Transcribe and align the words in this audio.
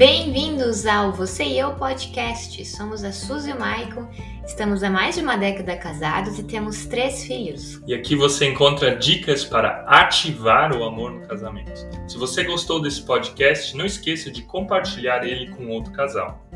Bem-vindos 0.00 0.86
ao 0.86 1.12
Você 1.12 1.44
e 1.44 1.58
Eu 1.58 1.74
Podcast. 1.74 2.64
Somos 2.64 3.04
a 3.04 3.12
Suzy 3.12 3.50
e 3.50 3.52
o 3.52 3.60
Maicon, 3.60 4.08
estamos 4.46 4.82
há 4.82 4.88
mais 4.88 5.16
de 5.16 5.20
uma 5.20 5.36
década 5.36 5.76
casados 5.76 6.38
e 6.38 6.42
temos 6.42 6.86
três 6.86 7.22
filhos. 7.22 7.82
E 7.86 7.92
aqui 7.92 8.16
você 8.16 8.46
encontra 8.46 8.96
dicas 8.96 9.44
para 9.44 9.84
ativar 9.86 10.74
o 10.74 10.84
amor 10.84 11.12
no 11.12 11.28
casamento. 11.28 11.86
Se 12.08 12.16
você 12.16 12.44
gostou 12.44 12.80
desse 12.80 13.02
podcast, 13.02 13.76
não 13.76 13.84
esqueça 13.84 14.30
de 14.30 14.40
compartilhar 14.40 15.22
ele 15.22 15.50
com 15.50 15.68
outro 15.68 15.92
casal. 15.92 16.48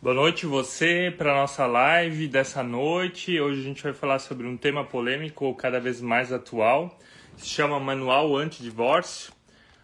Boa 0.00 0.14
noite 0.14 0.46
você 0.46 1.12
para 1.18 1.34
nossa 1.34 1.66
live 1.66 2.28
dessa 2.28 2.62
noite. 2.62 3.40
Hoje 3.40 3.60
a 3.60 3.64
gente 3.64 3.82
vai 3.82 3.92
falar 3.92 4.20
sobre 4.20 4.46
um 4.46 4.56
tema 4.56 4.84
polêmico 4.84 5.52
cada 5.56 5.80
vez 5.80 6.00
mais 6.00 6.32
atual. 6.32 6.96
Se 7.36 7.48
chama 7.48 7.80
Manual 7.80 8.36
Antidivórcio. 8.36 9.36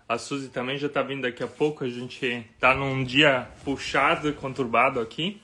A 0.06 0.18
Suzy 0.18 0.50
também 0.50 0.76
já 0.76 0.86
está 0.86 1.02
vindo 1.02 1.22
daqui 1.22 1.42
a 1.42 1.46
pouco. 1.46 1.84
A 1.84 1.88
gente 1.88 2.26
está 2.54 2.74
num 2.74 3.02
dia 3.02 3.48
puxado 3.64 4.28
e 4.28 4.32
conturbado 4.32 5.00
aqui, 5.00 5.40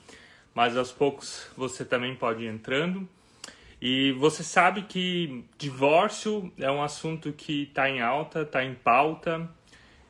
mas 0.53 0.77
aos 0.77 0.91
poucos 0.91 1.49
você 1.57 1.83
também 1.83 2.15
pode 2.15 2.43
ir 2.43 2.47
entrando. 2.47 3.07
E 3.81 4.11
você 4.11 4.43
sabe 4.43 4.83
que 4.83 5.43
divórcio 5.57 6.53
é 6.59 6.69
um 6.69 6.83
assunto 6.83 7.33
que 7.33 7.63
está 7.63 7.89
em 7.89 7.99
alta, 7.99 8.43
está 8.43 8.63
em 8.63 8.75
pauta, 8.75 9.49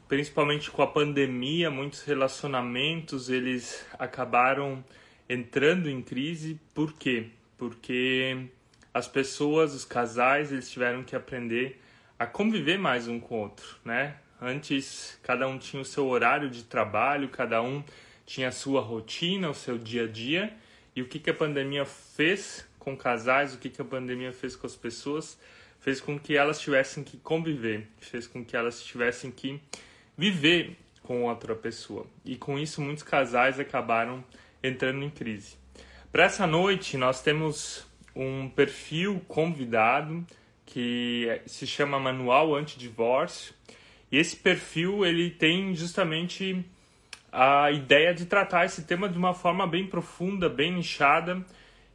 principalmente 0.09 0.69
com 0.69 0.81
a 0.81 0.87
pandemia. 0.87 1.71
Muitos 1.71 2.03
relacionamentos 2.03 3.29
eles 3.29 3.85
acabaram 3.97 4.83
entrando 5.29 5.89
em 5.89 6.01
crise. 6.01 6.59
Por 6.73 6.91
quê? 6.91 7.27
Porque 7.57 8.47
as 8.93 9.07
pessoas, 9.07 9.73
os 9.73 9.85
casais, 9.85 10.51
eles 10.51 10.69
tiveram 10.69 11.01
que 11.03 11.15
aprender 11.15 11.81
a 12.19 12.25
conviver 12.27 12.77
mais 12.77 13.07
um 13.07 13.21
com 13.21 13.35
o 13.35 13.39
outro, 13.39 13.77
né? 13.85 14.17
Antes, 14.43 15.19
cada 15.21 15.47
um 15.47 15.59
tinha 15.59 15.79
o 15.79 15.85
seu 15.85 16.07
horário 16.07 16.49
de 16.49 16.63
trabalho, 16.63 17.29
cada 17.29 17.61
um 17.61 17.83
tinha 18.25 18.47
a 18.47 18.51
sua 18.51 18.81
rotina, 18.81 19.47
o 19.47 19.53
seu 19.53 19.77
dia 19.77 20.05
a 20.05 20.07
dia. 20.07 20.51
E 20.95 21.01
o 21.03 21.07
que, 21.07 21.19
que 21.19 21.29
a 21.29 21.33
pandemia 21.33 21.85
fez 21.85 22.67
com 22.79 22.97
casais, 22.97 23.53
o 23.53 23.59
que, 23.59 23.69
que 23.69 23.79
a 23.79 23.85
pandemia 23.85 24.33
fez 24.33 24.55
com 24.55 24.65
as 24.65 24.75
pessoas? 24.75 25.37
Fez 25.79 26.01
com 26.01 26.17
que 26.17 26.35
elas 26.35 26.59
tivessem 26.59 27.03
que 27.03 27.17
conviver, 27.17 27.87
fez 27.99 28.25
com 28.25 28.43
que 28.43 28.55
elas 28.55 28.83
tivessem 28.83 29.29
que 29.29 29.61
viver 30.17 30.75
com 31.03 31.25
outra 31.25 31.55
pessoa. 31.55 32.07
E 32.25 32.35
com 32.35 32.57
isso, 32.57 32.81
muitos 32.81 33.03
casais 33.03 33.59
acabaram 33.59 34.23
entrando 34.63 35.03
em 35.03 35.09
crise. 35.11 35.55
Para 36.11 36.23
essa 36.23 36.47
noite, 36.47 36.97
nós 36.97 37.21
temos 37.21 37.85
um 38.15 38.49
perfil 38.49 39.21
convidado 39.27 40.25
que 40.65 41.41
se 41.45 41.67
chama 41.67 41.99
Manual 41.99 42.55
Antidivórcio 42.55 43.53
e 44.11 44.17
esse 44.17 44.35
perfil 44.35 45.05
ele 45.05 45.29
tem 45.29 45.73
justamente 45.73 46.65
a 47.31 47.71
ideia 47.71 48.13
de 48.13 48.25
tratar 48.25 48.65
esse 48.65 48.83
tema 48.83 49.07
de 49.07 49.17
uma 49.17 49.33
forma 49.33 49.65
bem 49.65 49.87
profunda, 49.87 50.49
bem 50.49 50.73
nichada. 50.73 51.43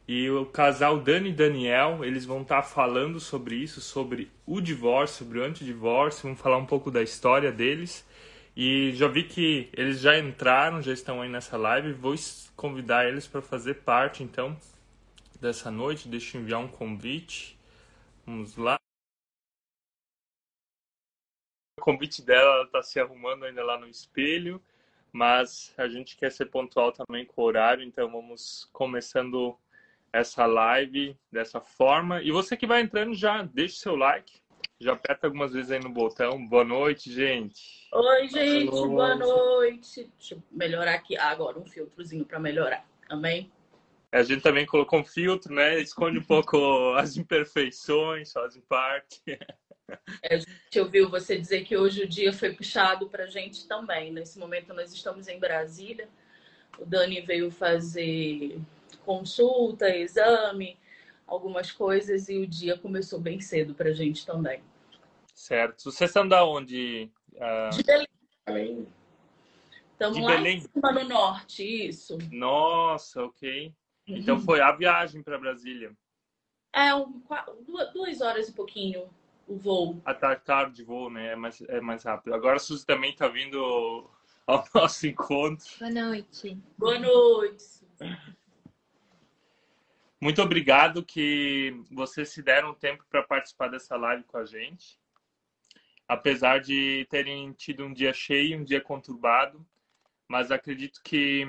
E 0.07 0.29
o 0.29 0.45
casal 0.45 0.99
Dani 0.99 1.29
e 1.29 1.33
Daniel, 1.33 2.03
eles 2.03 2.25
vão 2.25 2.41
estar 2.41 2.63
falando 2.63 3.19
sobre 3.19 3.55
isso, 3.55 3.81
sobre 3.81 4.31
o 4.45 4.61
divórcio, 4.61 5.25
sobre 5.25 5.39
o 5.39 5.43
antidivórcio, 5.43 6.23
vão 6.23 6.35
falar 6.35 6.57
um 6.57 6.65
pouco 6.65 6.89
da 6.89 7.03
história 7.03 7.51
deles. 7.51 8.07
E 8.55 8.93
já 8.93 9.07
vi 9.07 9.23
que 9.23 9.69
eles 9.73 9.99
já 9.99 10.17
entraram, 10.17 10.81
já 10.81 10.93
estão 10.93 11.21
aí 11.21 11.29
nessa 11.29 11.57
live. 11.57 11.93
Vou 11.93 12.15
convidar 12.55 13.07
eles 13.07 13.27
para 13.27 13.41
fazer 13.41 13.75
parte, 13.75 14.23
então, 14.23 14.57
dessa 15.39 15.69
noite. 15.69 16.07
Deixa 16.07 16.37
eu 16.37 16.41
enviar 16.41 16.61
um 16.61 16.67
convite. 16.67 17.55
Vamos 18.25 18.57
lá 18.57 18.77
convite 21.87 22.21
dela, 22.21 22.55
ela 22.55 22.63
está 22.65 22.83
se 22.83 22.99
arrumando 22.99 23.45
ainda 23.45 23.63
lá 23.63 23.79
no 23.79 23.87
espelho, 23.87 24.61
mas 25.09 25.73
a 25.77 25.87
gente 25.87 26.17
quer 26.17 26.29
ser 26.33 26.47
pontual 26.47 26.91
também 26.91 27.23
com 27.25 27.41
o 27.41 27.45
horário, 27.45 27.81
então 27.81 28.11
vamos 28.11 28.69
começando 28.73 29.57
essa 30.11 30.45
live 30.45 31.17
dessa 31.31 31.61
forma. 31.61 32.21
E 32.21 32.29
você 32.29 32.57
que 32.57 32.67
vai 32.67 32.81
entrando 32.81 33.13
já 33.13 33.41
deixa 33.41 33.77
seu 33.77 33.95
like, 33.95 34.41
já 34.77 34.91
aperta 34.91 35.27
algumas 35.27 35.53
vezes 35.53 35.71
aí 35.71 35.79
no 35.79 35.89
botão. 35.89 36.45
Boa 36.45 36.65
noite, 36.65 37.09
gente. 37.09 37.87
Oi, 37.93 38.27
gente, 38.27 38.69
boa 38.69 39.15
noite. 39.15 39.19
Boa 39.19 39.45
noite. 39.55 40.11
Deixa 40.17 40.35
eu 40.35 40.43
melhorar 40.51 40.93
aqui 40.93 41.17
agora 41.17 41.57
um 41.57 41.65
filtrozinho 41.65 42.25
para 42.25 42.37
melhorar. 42.37 42.85
Amém? 43.07 43.49
A 44.11 44.23
gente 44.23 44.41
também 44.41 44.65
colocou 44.65 44.99
um 44.99 45.05
filtro, 45.05 45.53
né? 45.55 45.79
Esconde 45.79 46.19
um 46.19 46.23
pouco 46.23 46.93
as 46.95 47.15
imperfeições, 47.15 48.33
faz 48.33 48.57
parte. 48.67 49.21
É, 50.21 50.35
a 50.35 50.37
gente 50.37 50.79
ouviu 50.79 51.09
você 51.09 51.37
dizer 51.37 51.63
que 51.63 51.77
hoje 51.77 52.03
o 52.03 52.07
dia 52.07 52.33
foi 52.33 52.53
puxado 52.53 53.07
para 53.07 53.23
a 53.23 53.27
gente 53.27 53.67
também. 53.67 54.11
Nesse 54.11 54.37
momento 54.37 54.73
nós 54.73 54.93
estamos 54.93 55.27
em 55.27 55.39
Brasília. 55.39 56.09
O 56.77 56.85
Dani 56.85 57.21
veio 57.21 57.49
fazer 57.49 58.59
consulta, 59.05 59.89
exame, 59.89 60.77
algumas 61.25 61.71
coisas 61.71 62.29
e 62.29 62.37
o 62.37 62.47
dia 62.47 62.77
começou 62.77 63.19
bem 63.19 63.39
cedo 63.39 63.73
para 63.73 63.89
a 63.89 63.93
gente 63.93 64.25
também. 64.25 64.61
Certo. 65.33 65.91
Vocês 65.91 66.09
estão 66.09 66.27
da 66.27 66.45
onde? 66.45 67.09
Uh... 67.33 67.75
De 67.75 67.83
Belém. 67.83 68.87
Estamos 69.91 70.21
lá 70.21 70.35
Belém. 70.35 70.57
em 70.57 70.61
cima 70.61 70.91
no 70.91 71.03
norte, 71.05 71.87
isso. 71.87 72.17
Nossa, 72.31 73.23
ok. 73.23 73.73
Então 74.05 74.35
uhum. 74.35 74.41
foi 74.41 74.61
a 74.61 74.71
viagem 74.71 75.23
para 75.23 75.39
Brasília. 75.39 75.91
É, 76.73 76.93
um, 76.93 77.21
duas 77.93 78.21
horas 78.21 78.47
e 78.49 78.53
pouquinho 78.53 79.09
o 79.47 79.57
voo. 79.57 80.01
A 80.05 80.13
tartar 80.13 80.71
de 80.71 80.83
voo, 80.83 81.09
né? 81.09 81.33
É 81.33 81.35
mais, 81.35 81.61
é 81.61 81.81
mais 81.81 82.03
rápido. 82.03 82.33
Agora 82.33 82.57
a 82.57 82.59
Suzy 82.59 82.85
também 82.85 83.11
está 83.11 83.27
vindo 83.27 84.09
ao 84.45 84.63
nosso 84.75 85.07
encontro. 85.07 85.65
Boa 85.79 85.91
noite. 85.91 86.57
Boa 86.77 86.99
noite. 86.99 87.87
Muito 90.19 90.41
obrigado 90.41 91.05
que 91.05 91.79
vocês 91.91 92.29
se 92.29 92.41
deram 92.41 92.73
tempo 92.73 93.05
para 93.09 93.21
participar 93.23 93.69
dessa 93.69 93.95
live 93.95 94.23
com 94.23 94.37
a 94.37 94.45
gente. 94.45 94.99
Apesar 96.07 96.59
de 96.59 97.05
terem 97.09 97.51
tido 97.53 97.85
um 97.85 97.93
dia 97.93 98.13
cheio, 98.13 98.57
um 98.57 98.63
dia 98.63 98.81
conturbado, 98.81 99.65
mas 100.27 100.51
acredito 100.51 101.01
que 101.03 101.45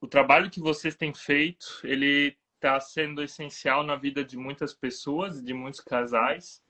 o 0.00 0.06
trabalho 0.06 0.50
que 0.50 0.60
vocês 0.60 0.96
têm 0.96 1.12
feito, 1.12 1.80
ele 1.84 2.36
está 2.54 2.80
sendo 2.80 3.22
essencial 3.22 3.82
na 3.82 3.96
vida 3.96 4.24
de 4.24 4.36
muitas 4.36 4.72
pessoas, 4.72 5.42
de 5.42 5.52
muitos 5.52 5.80
casais. 5.80 6.62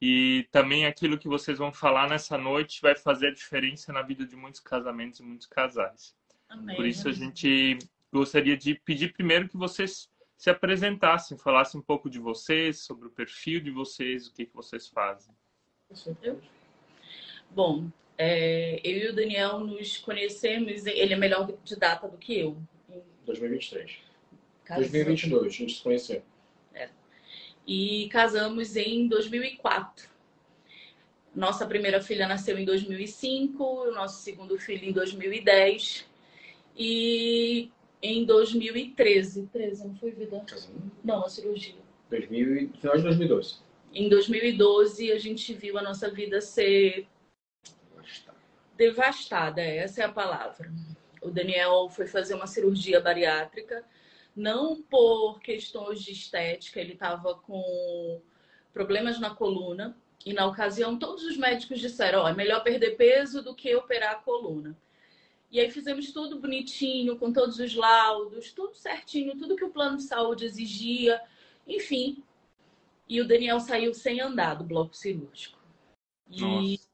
E 0.00 0.46
também 0.50 0.84
aquilo 0.84 1.18
que 1.18 1.28
vocês 1.28 1.58
vão 1.58 1.72
falar 1.72 2.08
nessa 2.08 2.36
noite 2.36 2.82
vai 2.82 2.94
fazer 2.94 3.28
a 3.28 3.34
diferença 3.34 3.92
na 3.92 4.02
vida 4.02 4.26
de 4.26 4.36
muitos 4.36 4.60
casamentos 4.60 5.20
e 5.20 5.22
muitos 5.22 5.46
casais. 5.46 6.14
Amém. 6.48 6.76
Por 6.76 6.86
isso 6.86 7.08
a 7.08 7.12
gente 7.12 7.78
gostaria 8.12 8.56
de 8.56 8.74
pedir 8.74 9.12
primeiro 9.12 9.48
que 9.48 9.56
vocês 9.56 10.10
se 10.36 10.50
apresentassem, 10.50 11.38
falassem 11.38 11.80
um 11.80 11.82
pouco 11.82 12.10
de 12.10 12.18
vocês, 12.18 12.80
sobre 12.80 13.08
o 13.08 13.10
perfil 13.10 13.60
de 13.60 13.70
vocês, 13.70 14.26
o 14.26 14.34
que, 14.34 14.44
que 14.44 14.54
vocês 14.54 14.86
fazem. 14.86 15.34
Bom, 17.50 17.90
é, 18.18 18.80
eu 18.84 18.98
e 18.98 19.08
o 19.08 19.14
Daniel 19.14 19.60
nos 19.60 19.96
conhecemos, 19.96 20.84
ele 20.84 21.14
é 21.14 21.16
melhor 21.16 21.50
de 21.64 21.76
data 21.76 22.06
do 22.06 22.18
que 22.18 22.38
eu. 22.38 22.56
2023. 23.24 23.98
Casou. 24.62 24.82
2022, 24.82 25.46
a 25.46 25.48
gente 25.48 25.74
se 25.74 25.82
conheceu 25.82 26.22
e 27.66 28.08
casamos 28.10 28.76
em 28.76 29.08
2004. 29.08 30.08
Nossa 31.34 31.66
primeira 31.66 32.00
filha 32.00 32.26
nasceu 32.26 32.58
em 32.58 32.64
2005, 32.64 33.62
o 33.62 33.92
nosso 33.92 34.22
segundo 34.22 34.58
filho 34.58 34.88
em 34.88 34.92
2010 34.92 36.06
e 36.76 37.70
em 38.00 38.24
2013. 38.24 39.48
13, 39.52 39.86
não 39.88 39.94
foi 39.96 40.12
vida? 40.12 40.42
Não, 41.04 41.24
a 41.24 41.28
cirurgia. 41.28 41.74
2000, 42.08 42.70
final 42.80 42.96
de 42.96 43.02
2012. 43.02 43.56
Em 43.92 44.08
2012 44.08 45.12
a 45.12 45.18
gente 45.18 45.52
viu 45.52 45.76
a 45.76 45.82
nossa 45.82 46.10
vida 46.10 46.40
ser 46.40 47.06
devastada. 47.90 48.38
devastada, 48.76 49.60
essa 49.60 50.02
é 50.02 50.04
a 50.04 50.12
palavra. 50.12 50.72
O 51.20 51.30
Daniel 51.30 51.88
foi 51.90 52.06
fazer 52.06 52.34
uma 52.34 52.46
cirurgia 52.46 53.00
bariátrica 53.00 53.84
não 54.36 54.82
por 54.82 55.40
questões 55.40 56.02
de 56.02 56.12
estética, 56.12 56.78
ele 56.78 56.92
estava 56.92 57.34
com 57.34 58.20
problemas 58.72 59.18
na 59.18 59.34
coluna. 59.34 59.96
E 60.26 60.34
na 60.34 60.46
ocasião, 60.46 60.98
todos 60.98 61.24
os 61.24 61.38
médicos 61.38 61.80
disseram: 61.80 62.20
ó, 62.20 62.28
é 62.28 62.34
melhor 62.34 62.62
perder 62.62 62.96
peso 62.96 63.42
do 63.42 63.54
que 63.54 63.74
operar 63.74 64.12
a 64.12 64.18
coluna. 64.18 64.76
E 65.50 65.58
aí 65.58 65.70
fizemos 65.70 66.12
tudo 66.12 66.38
bonitinho, 66.38 67.16
com 67.16 67.32
todos 67.32 67.58
os 67.58 67.74
laudos, 67.74 68.52
tudo 68.52 68.74
certinho, 68.74 69.38
tudo 69.38 69.56
que 69.56 69.64
o 69.64 69.70
plano 69.70 69.96
de 69.96 70.02
saúde 70.02 70.44
exigia, 70.44 71.22
enfim. 71.66 72.22
E 73.08 73.20
o 73.20 73.26
Daniel 73.26 73.60
saiu 73.60 73.94
sem 73.94 74.20
andar 74.20 74.54
do 74.54 74.64
bloco 74.64 74.94
cirúrgico. 74.94 75.58
E 76.28 76.40
nossa. 76.42 76.88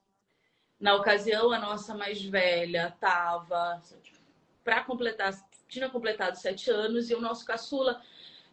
na 0.79 0.95
ocasião, 0.95 1.51
a 1.51 1.59
nossa 1.59 1.95
mais 1.95 2.23
velha 2.23 2.89
estava 2.95 3.83
para 4.63 4.85
completar 4.85 5.33
tinha 5.73 5.89
completado 5.89 6.37
sete 6.37 6.71
anos 6.71 7.09
e 7.09 7.15
o 7.15 7.21
nosso 7.21 7.47
caçula 7.47 8.03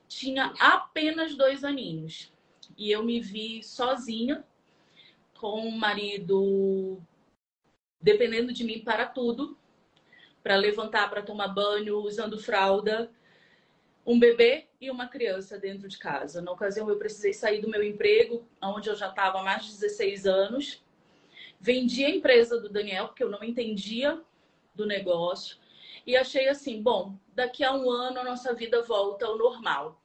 tinha 0.08 0.54
apenas 0.58 1.36
dois 1.36 1.66
aninhos. 1.66 2.32
E 2.78 2.90
eu 2.90 3.04
me 3.04 3.20
vi 3.20 3.62
sozinha 3.62 4.46
com 5.38 5.68
um 5.68 5.72
marido 5.72 7.02
dependendo 8.02 8.54
de 8.54 8.64
mim 8.64 8.80
para 8.80 9.06
tudo, 9.06 9.58
para 10.42 10.56
levantar, 10.56 11.10
para 11.10 11.22
tomar 11.22 11.50
banho, 11.50 11.98
usando 11.98 12.40
fralda, 12.40 13.12
um 14.06 14.18
bebê 14.18 14.68
e 14.80 14.90
uma 14.90 15.10
criança 15.10 15.60
dentro 15.60 15.90
de 15.90 15.98
casa. 15.98 16.42
Na 16.42 16.52
ocasião, 16.52 16.90
eu 16.90 16.98
precisei 16.98 17.34
sair 17.34 17.60
do 17.60 17.70
meu 17.70 17.84
emprego, 17.84 18.48
onde 18.62 18.90
eu 18.90 18.96
já 18.96 19.10
estava 19.10 19.42
há 19.42 19.44
mais 19.44 19.66
de 19.66 19.72
16 19.74 20.26
anos. 20.26 20.82
Vendi 21.60 22.06
a 22.06 22.10
empresa 22.10 22.58
do 22.58 22.70
Daniel, 22.70 23.08
porque 23.08 23.24
eu 23.24 23.30
não 23.30 23.44
entendia 23.44 24.22
do 24.74 24.86
negócio. 24.86 25.58
E 26.10 26.18
achei 26.18 26.50
assim: 26.50 26.82
bom, 26.82 27.14
daqui 27.36 27.64
a 27.64 27.72
um 27.72 27.88
ano 27.88 28.22
a 28.22 28.24
nossa 28.24 28.52
vida 28.52 28.82
volta 28.82 29.28
ao 29.28 29.38
normal. 29.38 30.02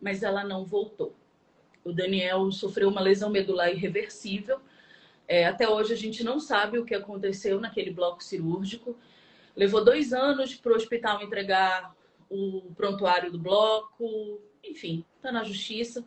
Mas 0.00 0.22
ela 0.22 0.42
não 0.42 0.64
voltou. 0.64 1.14
O 1.84 1.92
Daniel 1.92 2.50
sofreu 2.50 2.88
uma 2.88 3.02
lesão 3.02 3.28
medular 3.28 3.70
irreversível. 3.70 4.58
É, 5.28 5.44
até 5.44 5.68
hoje 5.68 5.92
a 5.92 5.96
gente 5.96 6.24
não 6.24 6.40
sabe 6.40 6.78
o 6.78 6.84
que 6.86 6.94
aconteceu 6.94 7.60
naquele 7.60 7.90
bloco 7.90 8.24
cirúrgico. 8.24 8.96
Levou 9.54 9.84
dois 9.84 10.14
anos 10.14 10.54
para 10.54 10.72
o 10.72 10.76
hospital 10.76 11.22
entregar 11.22 11.94
o 12.30 12.62
prontuário 12.74 13.30
do 13.30 13.38
bloco, 13.38 14.40
enfim, 14.64 15.04
está 15.18 15.30
na 15.30 15.44
justiça. 15.44 16.02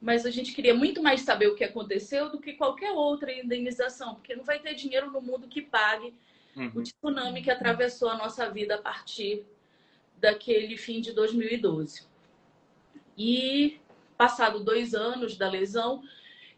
Mas 0.00 0.26
a 0.26 0.30
gente 0.32 0.52
queria 0.52 0.74
muito 0.74 1.00
mais 1.00 1.20
saber 1.20 1.46
o 1.46 1.54
que 1.54 1.62
aconteceu 1.62 2.28
do 2.28 2.40
que 2.40 2.54
qualquer 2.54 2.90
outra 2.90 3.32
indenização, 3.32 4.16
porque 4.16 4.34
não 4.34 4.42
vai 4.42 4.58
ter 4.58 4.74
dinheiro 4.74 5.12
no 5.12 5.20
mundo 5.20 5.46
que 5.46 5.62
pague 5.62 6.12
uhum. 6.58 6.72
o 6.74 6.82
tsunami 6.82 7.42
que 7.42 7.50
atravessou 7.50 8.08
a 8.08 8.16
nossa 8.16 8.50
vida 8.50 8.74
a 8.74 8.82
partir 8.82 9.46
daquele 10.16 10.76
fim 10.76 11.00
de 11.00 11.12
2012. 11.12 12.06
E 13.16 13.80
passado 14.16 14.60
dois 14.60 14.94
anos 14.94 15.36
da 15.36 15.48
lesão, 15.48 16.02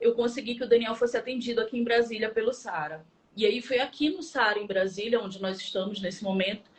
eu 0.00 0.14
consegui 0.14 0.54
que 0.54 0.64
o 0.64 0.68
Daniel 0.68 0.94
fosse 0.94 1.16
atendido 1.16 1.60
aqui 1.60 1.78
em 1.78 1.84
Brasília 1.84 2.30
pelo 2.30 2.52
Sara. 2.52 3.04
E 3.36 3.46
aí 3.46 3.60
foi 3.60 3.78
aqui 3.78 4.10
no 4.10 4.22
Sara, 4.22 4.58
em 4.58 4.66
Brasília, 4.66 5.20
onde 5.20 5.40
nós 5.40 5.58
estamos 5.58 6.00
nesse 6.00 6.24
momento, 6.24 6.70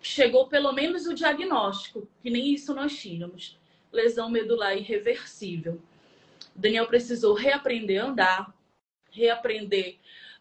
chegou 0.00 0.46
pelo 0.46 0.72
menos 0.72 1.06
o 1.06 1.14
diagnóstico, 1.14 2.06
que 2.22 2.30
nem 2.30 2.52
isso 2.52 2.74
nós 2.74 2.96
tínhamos. 2.96 3.58
Lesão 3.90 4.30
medular 4.30 4.76
irreversível. 4.76 5.80
O 6.54 6.58
Daniel 6.58 6.86
precisou 6.86 7.34
reaprender 7.34 8.02
a 8.02 8.06
andar, 8.06 8.54
reaprender 9.10 9.96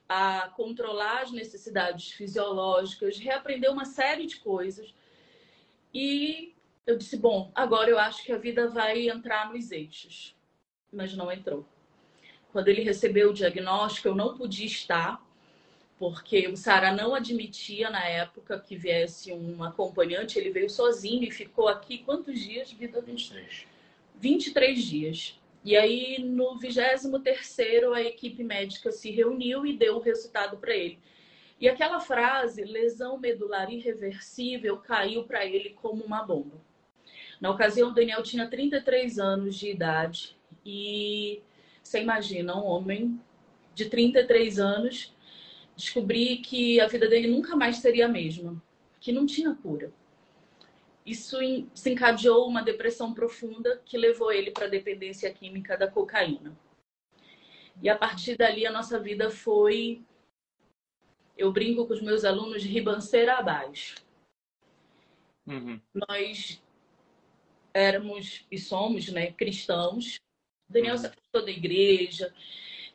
a 0.07 0.49
controlar 0.55 1.23
as 1.23 1.31
necessidades 1.31 2.11
fisiológicas, 2.11 3.17
reaprender 3.17 3.71
uma 3.71 3.85
série 3.85 4.25
de 4.25 4.37
coisas. 4.37 4.93
E 5.93 6.53
eu 6.85 6.97
disse: 6.97 7.17
bom, 7.17 7.51
agora 7.55 7.89
eu 7.89 7.97
acho 7.97 8.23
que 8.23 8.31
a 8.31 8.37
vida 8.37 8.67
vai 8.67 9.09
entrar 9.09 9.51
nos 9.51 9.71
eixos. 9.71 10.35
Mas 10.91 11.15
não 11.15 11.31
entrou. 11.31 11.65
Quando 12.51 12.67
ele 12.69 12.83
recebeu 12.83 13.31
o 13.31 13.33
diagnóstico, 13.33 14.07
eu 14.07 14.15
não 14.15 14.37
podia 14.37 14.65
estar, 14.65 15.21
porque 15.97 16.47
o 16.47 16.55
Sara 16.55 16.91
não 16.91 17.13
admitia 17.13 17.89
na 17.89 18.05
época 18.05 18.59
que 18.59 18.77
viesse 18.77 19.33
um 19.33 19.63
acompanhante, 19.63 20.37
ele 20.39 20.51
veio 20.51 20.69
sozinho 20.69 21.23
e 21.23 21.31
ficou 21.31 21.67
aqui 21.67 21.97
quantos 21.97 22.39
dias, 22.39 22.71
Vida? 22.71 23.01
23. 23.01 23.67
23 24.15 24.83
dias. 24.83 25.39
E 25.65 25.75
aí, 25.75 26.19
no 26.19 26.59
23 26.59 27.05
a 27.91 28.01
equipe 28.03 28.43
médica 28.43 28.91
se 28.91 29.09
reuniu 29.09 29.65
e 29.65 29.75
deu 29.75 29.95
o 29.95 29.99
resultado 29.99 30.57
para 30.57 30.75
ele. 30.75 30.99
E 31.59 31.67
aquela 31.67 31.99
frase, 31.99 32.63
lesão 32.63 33.17
medular 33.17 33.73
irreversível, 33.73 34.77
caiu 34.77 35.23
para 35.23 35.43
ele 35.43 35.71
como 35.71 36.03
uma 36.03 36.21
bomba. 36.21 36.61
Na 37.41 37.49
ocasião, 37.49 37.89
o 37.89 37.93
Daniel 37.95 38.21
tinha 38.21 38.47
33 38.47 39.17
anos 39.17 39.55
de 39.55 39.71
idade 39.71 40.37
e 40.63 41.41
você 41.81 41.99
imagina 41.99 42.55
um 42.55 42.65
homem 42.65 43.19
de 43.73 43.85
33 43.85 44.59
anos 44.59 45.15
descobrir 45.75 46.37
que 46.37 46.79
a 46.79 46.85
vida 46.85 47.07
dele 47.07 47.27
nunca 47.27 47.55
mais 47.55 47.77
seria 47.77 48.05
a 48.05 48.09
mesma, 48.09 48.61
que 48.99 49.11
não 49.11 49.25
tinha 49.25 49.55
cura. 49.55 49.91
Isso 51.05 51.37
desencadeou 51.73 52.47
uma 52.47 52.63
depressão 52.63 53.13
profunda 53.13 53.81
que 53.85 53.97
levou 53.97 54.31
ele 54.31 54.51
para 54.51 54.65
a 54.65 54.69
dependência 54.69 55.31
química 55.31 55.77
da 55.77 55.89
cocaína. 55.89 56.57
E 57.81 57.89
a 57.89 57.97
partir 57.97 58.35
dali 58.35 58.65
a 58.65 58.71
nossa 58.71 58.99
vida 58.99 59.29
foi. 59.29 60.03
Eu 61.37 61.51
brinco 61.51 61.85
com 61.85 61.93
os 61.93 62.01
meus 62.01 62.23
alunos 62.23 62.63
ribanceira 62.63 63.35
abaixo. 63.35 63.95
Uhum. 65.45 65.79
Nós 65.93 66.63
éramos 67.73 68.45
e 68.49 68.57
somos 68.57 69.09
né, 69.09 69.31
cristãos. 69.33 70.17
Daniel 70.67 70.93
uhum. 70.93 70.99
se 70.99 71.07
afastou 71.07 71.45
da 71.45 71.51
igreja. 71.51 72.33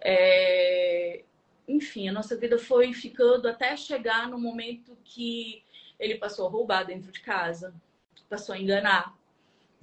É 0.01 1.23
enfim, 1.71 2.09
a 2.09 2.13
nossa 2.13 2.37
vida 2.37 2.59
foi 2.59 2.93
ficando 2.93 3.49
até 3.49 3.77
chegar 3.77 4.29
no 4.29 4.39
momento 4.39 4.97
que 5.05 5.63
ele 5.99 6.17
passou 6.17 6.47
a 6.47 6.51
roubar 6.51 6.85
dentro 6.85 7.13
de 7.13 7.21
casa, 7.21 7.73
passou 8.31 8.55
a 8.55 8.59
enganar, 8.59 9.19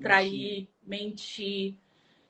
trair, 0.02 0.70
mentir. 0.82 1.76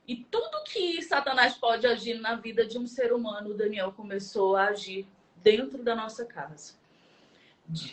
E 0.06 0.16
tudo 0.16 0.64
que 0.64 1.00
Satanás 1.00 1.54
pode 1.54 1.86
agir 1.86 2.14
na 2.14 2.34
vida 2.34 2.66
de 2.66 2.76
um 2.76 2.86
ser 2.86 3.12
humano, 3.12 3.50
o 3.50 3.54
Daniel 3.54 3.92
começou 3.92 4.56
a 4.56 4.66
agir 4.66 5.06
dentro 5.36 5.82
da 5.82 5.94
nossa 5.94 6.24
casa. 6.24 6.74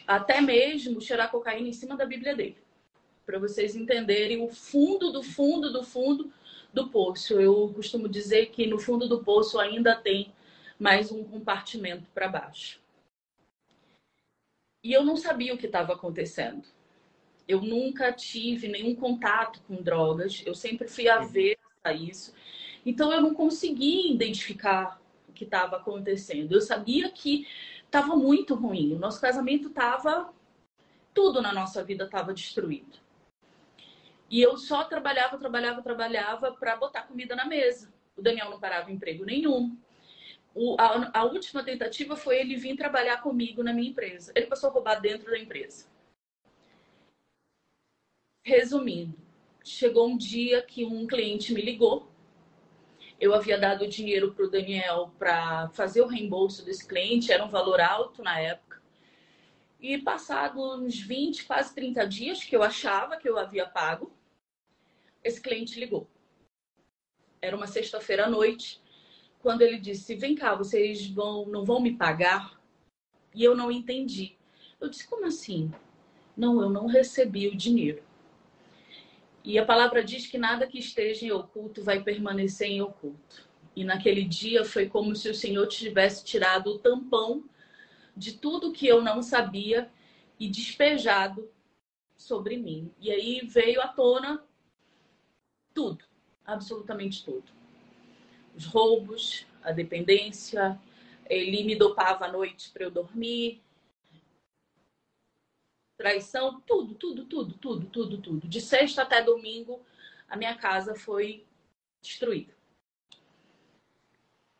Até 0.07 0.41
mesmo 0.41 0.99
cheirar 0.99 1.29
cocaína 1.29 1.67
em 1.67 1.73
cima 1.73 1.95
da 1.95 2.05
Bíblia 2.05 2.35
dele. 2.35 2.57
Para 3.25 3.37
vocês 3.37 3.75
entenderem 3.75 4.41
o 4.41 4.49
fundo 4.49 5.11
do 5.11 5.21
fundo 5.21 5.71
do 5.71 5.83
fundo 5.83 6.33
do 6.73 6.89
poço. 6.89 7.39
Eu 7.39 7.71
costumo 7.75 8.09
dizer 8.09 8.47
que 8.47 8.65
no 8.65 8.79
fundo 8.79 9.07
do 9.07 9.23
poço 9.23 9.59
ainda 9.59 9.95
tem 9.95 10.33
mais 10.79 11.11
um 11.11 11.23
compartimento 11.23 12.09
para 12.13 12.27
baixo. 12.27 12.81
E 14.83 14.93
eu 14.93 15.03
não 15.03 15.17
sabia 15.17 15.53
o 15.53 15.57
que 15.57 15.65
estava 15.65 15.93
acontecendo. 15.93 16.74
Eu 17.47 17.61
nunca 17.61 18.11
tive 18.11 18.67
nenhum 18.67 18.95
contato 18.95 19.61
com 19.67 19.81
drogas, 19.81 20.41
eu 20.45 20.55
sempre 20.55 20.87
fui 20.87 21.07
avessa 21.07 21.57
a 21.83 21.93
isso. 21.93 22.33
Então 22.85 23.11
eu 23.11 23.21
não 23.21 23.33
conseguia 23.33 24.11
identificar 24.11 24.99
o 25.27 25.31
que 25.31 25.43
estava 25.43 25.77
acontecendo. 25.77 26.53
Eu 26.53 26.61
sabia 26.61 27.09
que 27.09 27.47
estava 27.83 28.15
muito 28.15 28.55
ruim. 28.55 28.93
O 28.93 28.99
nosso 28.99 29.21
casamento 29.21 29.67
estava. 29.67 30.33
Tudo 31.13 31.41
na 31.41 31.53
nossa 31.53 31.83
vida 31.83 32.05
estava 32.05 32.33
destruído. 32.33 32.99
E 34.29 34.41
eu 34.41 34.57
só 34.57 34.83
trabalhava, 34.83 35.37
trabalhava, 35.37 35.81
trabalhava 35.81 36.51
para 36.51 36.75
botar 36.75 37.03
comida 37.03 37.35
na 37.35 37.45
mesa. 37.45 37.93
O 38.17 38.21
Daniel 38.21 38.49
não 38.49 38.59
parava 38.59 38.91
emprego 38.91 39.23
nenhum 39.23 39.77
o, 40.55 40.77
a, 40.79 41.19
a, 41.19 41.23
última 41.25 41.61
tentativa 41.65 42.15
foi 42.15 42.39
ele 42.39 42.55
vir 42.55 42.77
trabalhar 42.77 43.21
comigo 43.21 43.61
na 43.61 43.73
minha 43.73 43.89
empresa. 43.89 44.31
Ele 44.33 44.45
passou 44.45 44.69
a 44.69 44.73
roubar 44.73 45.01
dentro 45.01 45.29
da 45.29 45.37
empresa. 45.37 45.85
Resumindo, 48.47 49.17
chegou 49.63 50.07
um 50.07 50.15
dia 50.15 50.61
que 50.61 50.85
um 50.85 51.07
cliente 51.07 51.51
me 51.51 51.63
ligou. 51.63 52.07
Eu 53.19 53.33
havia 53.33 53.57
dado 53.57 53.87
dinheiro 53.87 54.35
para 54.35 54.45
o 54.45 54.49
Daniel 54.51 55.11
para 55.17 55.67
fazer 55.69 56.01
o 56.01 56.07
reembolso 56.07 56.63
desse 56.63 56.87
cliente, 56.87 57.31
era 57.31 57.43
um 57.43 57.49
valor 57.49 57.81
alto 57.81 58.21
na 58.21 58.39
época. 58.39 58.79
E 59.79 59.97
passado 59.97 60.61
uns 60.75 60.99
20, 60.99 61.43
quase 61.45 61.73
30 61.73 62.05
dias 62.05 62.43
que 62.43 62.55
eu 62.55 62.61
achava 62.61 63.17
que 63.17 63.27
eu 63.27 63.39
havia 63.39 63.65
pago, 63.65 64.15
esse 65.23 65.41
cliente 65.41 65.79
ligou. 65.79 66.07
Era 67.41 67.57
uma 67.57 67.65
sexta-feira 67.65 68.27
à 68.27 68.29
noite 68.29 68.79
quando 69.39 69.63
ele 69.63 69.79
disse: 69.79 70.13
Vem 70.13 70.35
cá, 70.35 70.53
vocês 70.53 71.07
vão, 71.07 71.47
não 71.47 71.65
vão 71.65 71.81
me 71.81 71.97
pagar? 71.97 72.61
E 73.33 73.43
eu 73.43 73.55
não 73.55 73.71
entendi. 73.71 74.37
Eu 74.79 74.87
disse: 74.87 75.07
Como 75.07 75.25
assim? 75.25 75.73
Não, 76.37 76.61
eu 76.61 76.69
não 76.69 76.85
recebi 76.85 77.47
o 77.47 77.57
dinheiro. 77.57 78.04
E 79.45 79.59
a 79.59 79.65
palavra 79.65 80.03
diz 80.03 80.25
que 80.27 80.37
nada 80.37 80.67
que 80.67 80.79
esteja 80.79 81.25
em 81.25 81.31
oculto 81.31 81.83
vai 81.83 82.01
permanecer 82.01 82.67
em 82.67 82.81
oculto. 82.81 83.47
E 83.75 83.83
naquele 83.83 84.23
dia 84.23 84.65
foi 84.65 84.89
como 84.89 85.15
se 85.15 85.29
o 85.29 85.35
Senhor 85.35 85.67
tivesse 85.67 86.23
tirado 86.25 86.71
o 86.71 86.79
tampão 86.79 87.43
de 88.17 88.33
tudo 88.33 88.71
que 88.71 88.87
eu 88.87 89.01
não 89.01 89.21
sabia 89.21 89.91
e 90.39 90.49
despejado 90.49 91.49
sobre 92.15 92.57
mim. 92.57 92.91
E 92.99 93.11
aí 93.11 93.41
veio 93.45 93.81
à 93.81 93.87
tona 93.87 94.43
tudo, 95.73 96.03
absolutamente 96.45 97.23
tudo 97.23 97.55
os 98.55 98.65
roubos, 98.65 99.45
a 99.61 99.71
dependência. 99.71 100.79
Ele 101.29 101.63
me 101.63 101.75
dopava 101.75 102.25
à 102.25 102.31
noite 102.31 102.71
para 102.71 102.85
eu 102.85 102.91
dormir. 102.91 103.61
Traição, 105.97 106.61
tudo, 106.61 106.93
tudo, 106.95 107.25
tudo, 107.25 107.53
tudo, 107.57 107.85
tudo, 107.87 108.17
tudo. 108.21 108.47
De 108.47 108.59
sexta 108.59 109.03
até 109.03 109.21
domingo, 109.21 109.81
a 110.27 110.35
minha 110.35 110.55
casa 110.55 110.93
foi 110.93 111.45
destruída. 112.01 112.53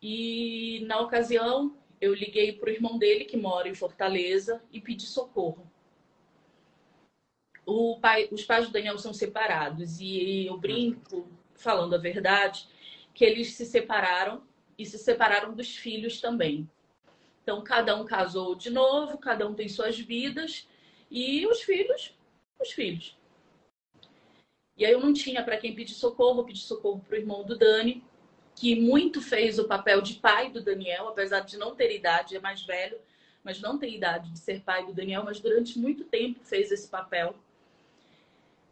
E 0.01 0.85
na 0.87 0.99
ocasião, 0.99 1.77
eu 1.99 2.13
liguei 2.13 2.53
para 2.53 2.69
o 2.69 2.73
irmão 2.73 2.97
dele, 2.97 3.25
que 3.25 3.35
mora 3.35 3.67
em 3.67 3.75
Fortaleza, 3.75 4.61
e 4.71 4.79
pedi 4.79 5.05
socorro. 5.05 5.69
Pai, 7.99 8.29
os 8.31 8.43
pais 8.43 8.67
do 8.67 8.71
Daniel 8.71 8.97
são 8.99 9.13
separados 9.13 9.99
e 9.99 10.45
eu 10.45 10.57
brinco, 10.57 11.27
falando 11.55 11.95
a 11.95 11.97
verdade, 11.97 12.67
que 13.13 13.25
eles 13.25 13.53
se 13.53 13.65
separaram 13.65 14.43
e 14.77 14.85
se 14.85 14.99
separaram 14.99 15.53
dos 15.55 15.75
filhos 15.75 16.21
também. 16.21 16.69
Então, 17.41 17.63
cada 17.63 17.95
um 17.99 18.05
casou 18.05 18.53
de 18.53 18.69
novo, 18.69 19.17
cada 19.17 19.47
um 19.47 19.55
tem 19.55 19.67
suas 19.67 19.97
vidas 19.97 20.67
e 21.09 21.45
os 21.47 21.61
filhos, 21.61 22.13
os 22.59 22.71
filhos. 22.71 23.17
E 24.77 24.85
aí 24.85 24.91
eu 24.91 24.99
não 24.99 25.13
tinha 25.13 25.43
para 25.43 25.57
quem 25.57 25.73
pedir 25.73 25.93
socorro, 25.93 26.43
pedi 26.43 26.59
socorro 26.59 27.01
para 27.07 27.15
o 27.15 27.19
irmão 27.19 27.43
do 27.43 27.57
Dani, 27.57 28.03
que 28.55 28.75
muito 28.75 29.21
fez 29.21 29.59
o 29.59 29.67
papel 29.67 30.01
de 30.01 30.15
pai 30.15 30.49
do 30.49 30.61
Daniel, 30.61 31.07
apesar 31.07 31.41
de 31.41 31.57
não 31.57 31.75
ter 31.75 31.93
idade, 31.93 32.35
é 32.35 32.39
mais 32.39 32.61
velho, 32.63 32.97
mas 33.43 33.61
não 33.61 33.77
tem 33.77 33.95
idade 33.95 34.31
de 34.31 34.39
ser 34.39 34.61
pai 34.61 34.85
do 34.85 34.93
Daniel, 34.93 35.23
mas 35.23 35.39
durante 35.39 35.77
muito 35.77 36.03
tempo 36.05 36.39
fez 36.43 36.71
esse 36.71 36.87
papel. 36.87 37.35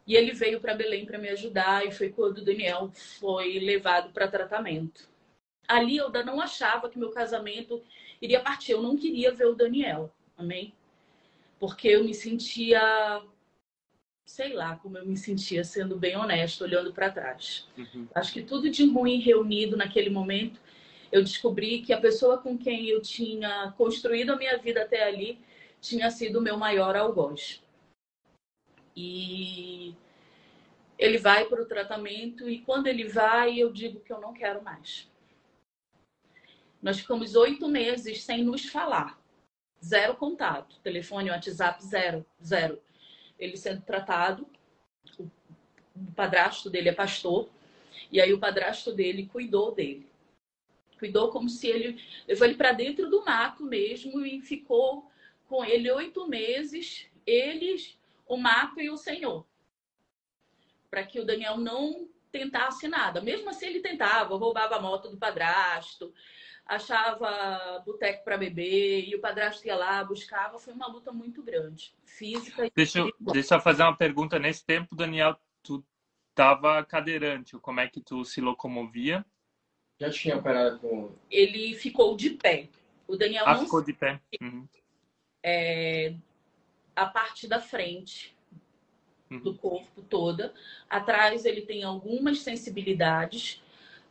E 0.06 0.14
ele 0.14 0.32
veio 0.32 0.60
para 0.60 0.74
Belém 0.74 1.06
para 1.06 1.18
me 1.18 1.28
ajudar 1.30 1.86
e 1.86 1.92
foi 1.92 2.10
quando 2.10 2.38
o 2.38 2.44
Daniel 2.44 2.90
foi 2.92 3.58
levado 3.58 4.12
para 4.12 4.28
tratamento. 4.28 5.08
Ali 5.66 5.96
eu 5.96 6.06
ainda 6.06 6.22
não 6.22 6.40
achava 6.40 6.90
que 6.90 6.98
meu 6.98 7.10
casamento 7.10 7.82
iria 8.20 8.40
partir. 8.40 8.72
Eu 8.72 8.82
não 8.82 8.96
queria 8.96 9.32
ver 9.32 9.46
o 9.46 9.54
Daniel, 9.54 10.12
amém? 10.36 10.74
Porque 11.64 11.88
eu 11.88 12.04
me 12.04 12.12
sentia, 12.12 13.22
sei 14.22 14.52
lá 14.52 14.76
como 14.76 14.98
eu 14.98 15.06
me 15.06 15.16
sentia, 15.16 15.64
sendo 15.64 15.96
bem 15.96 16.14
honesto, 16.14 16.62
olhando 16.62 16.92
para 16.92 17.10
trás. 17.10 17.66
Uhum. 17.78 18.06
Acho 18.14 18.34
que 18.34 18.42
tudo 18.42 18.68
de 18.68 18.86
ruim 18.86 19.18
reunido 19.18 19.74
naquele 19.74 20.10
momento, 20.10 20.60
eu 21.10 21.24
descobri 21.24 21.80
que 21.80 21.94
a 21.94 21.98
pessoa 21.98 22.36
com 22.36 22.58
quem 22.58 22.90
eu 22.90 23.00
tinha 23.00 23.72
construído 23.78 24.32
a 24.32 24.36
minha 24.36 24.58
vida 24.58 24.82
até 24.82 25.04
ali 25.04 25.38
tinha 25.80 26.10
sido 26.10 26.38
o 26.38 26.42
meu 26.42 26.58
maior 26.58 26.94
algoz. 26.94 27.62
E 28.94 29.94
ele 30.98 31.16
vai 31.16 31.46
para 31.46 31.62
o 31.62 31.66
tratamento 31.66 32.46
e 32.46 32.60
quando 32.60 32.88
ele 32.88 33.08
vai, 33.08 33.58
eu 33.58 33.72
digo 33.72 34.00
que 34.00 34.12
eu 34.12 34.20
não 34.20 34.34
quero 34.34 34.62
mais. 34.62 35.10
Nós 36.82 36.98
ficamos 36.98 37.34
oito 37.34 37.66
meses 37.68 38.22
sem 38.22 38.44
nos 38.44 38.66
falar. 38.66 39.23
Zero 39.84 40.16
contato. 40.16 40.78
Telefone, 40.80 41.30
WhatsApp, 41.30 41.84
zero. 41.84 42.24
Zero. 42.42 42.80
Ele 43.38 43.56
sendo 43.56 43.82
tratado. 43.82 44.46
O 45.18 46.12
padrasto 46.14 46.70
dele 46.70 46.88
é 46.88 46.92
pastor. 46.92 47.48
E 48.10 48.20
aí 48.20 48.32
o 48.32 48.38
padrasto 48.38 48.92
dele 48.92 49.26
cuidou 49.26 49.74
dele. 49.74 50.08
Cuidou 50.98 51.30
como 51.30 51.48
se 51.48 51.68
ele 51.68 52.02
levou 52.26 52.46
ele 52.46 52.56
para 52.56 52.72
dentro 52.72 53.10
do 53.10 53.24
mato 53.24 53.64
mesmo 53.64 54.24
e 54.24 54.40
ficou 54.40 55.10
com 55.48 55.64
ele 55.64 55.90
oito 55.90 56.26
meses. 56.26 57.06
Eles, 57.26 57.98
o 58.26 58.36
mato 58.36 58.80
e 58.80 58.88
o 58.88 58.96
Senhor 58.96 59.44
para 60.94 61.02
que 61.02 61.18
o 61.18 61.24
Daniel 61.24 61.58
não 61.58 62.08
tentasse 62.30 62.86
nada. 62.86 63.20
Mesmo 63.20 63.50
assim, 63.50 63.66
ele 63.66 63.80
tentava, 63.80 64.36
roubava 64.36 64.76
a 64.76 64.80
moto 64.80 65.08
do 65.08 65.16
padrasto, 65.16 66.14
achava 66.66 67.82
boteco 67.84 68.24
para 68.24 68.38
beber, 68.38 69.08
e 69.08 69.14
o 69.14 69.20
padrasto 69.20 69.66
ia 69.66 69.76
lá, 69.76 70.02
buscava. 70.04 70.58
Foi 70.58 70.72
uma 70.72 70.86
luta 70.86 71.12
muito 71.12 71.42
grande, 71.42 71.94
física. 72.04 72.70
Deixa 72.74 73.00
eu, 73.00 73.12
deixa 73.20 73.56
eu 73.56 73.60
fazer 73.60 73.82
uma 73.82 73.96
pergunta. 73.96 74.38
Nesse 74.38 74.64
tempo, 74.64 74.94
Daniel, 74.96 75.36
tu 75.62 75.84
estava 76.30 76.84
cadeirante. 76.84 77.58
Como 77.58 77.80
é 77.80 77.88
que 77.88 78.00
tu 78.00 78.24
se 78.24 78.40
locomovia? 78.40 79.24
Já 80.00 80.10
tinha 80.10 80.40
parado 80.40 80.78
com. 80.80 81.12
Ele 81.30 81.74
ficou 81.74 82.16
de 82.16 82.30
pé. 82.30 82.68
O 83.06 83.16
Daniel 83.16 83.44
ah, 83.46 83.54
não 83.54 83.64
ficou 83.64 83.82
de 83.82 83.92
pé. 83.92 84.20
Uhum. 84.40 84.66
É, 85.42 86.14
a 86.96 87.06
parte 87.06 87.46
da 87.46 87.60
frente 87.60 88.34
do 89.30 89.50
uhum. 89.50 89.56
corpo 89.56 90.02
toda. 90.02 90.54
Atrás 90.88 91.44
ele 91.44 91.62
tem 91.62 91.82
algumas 91.84 92.40
sensibilidades. 92.40 93.62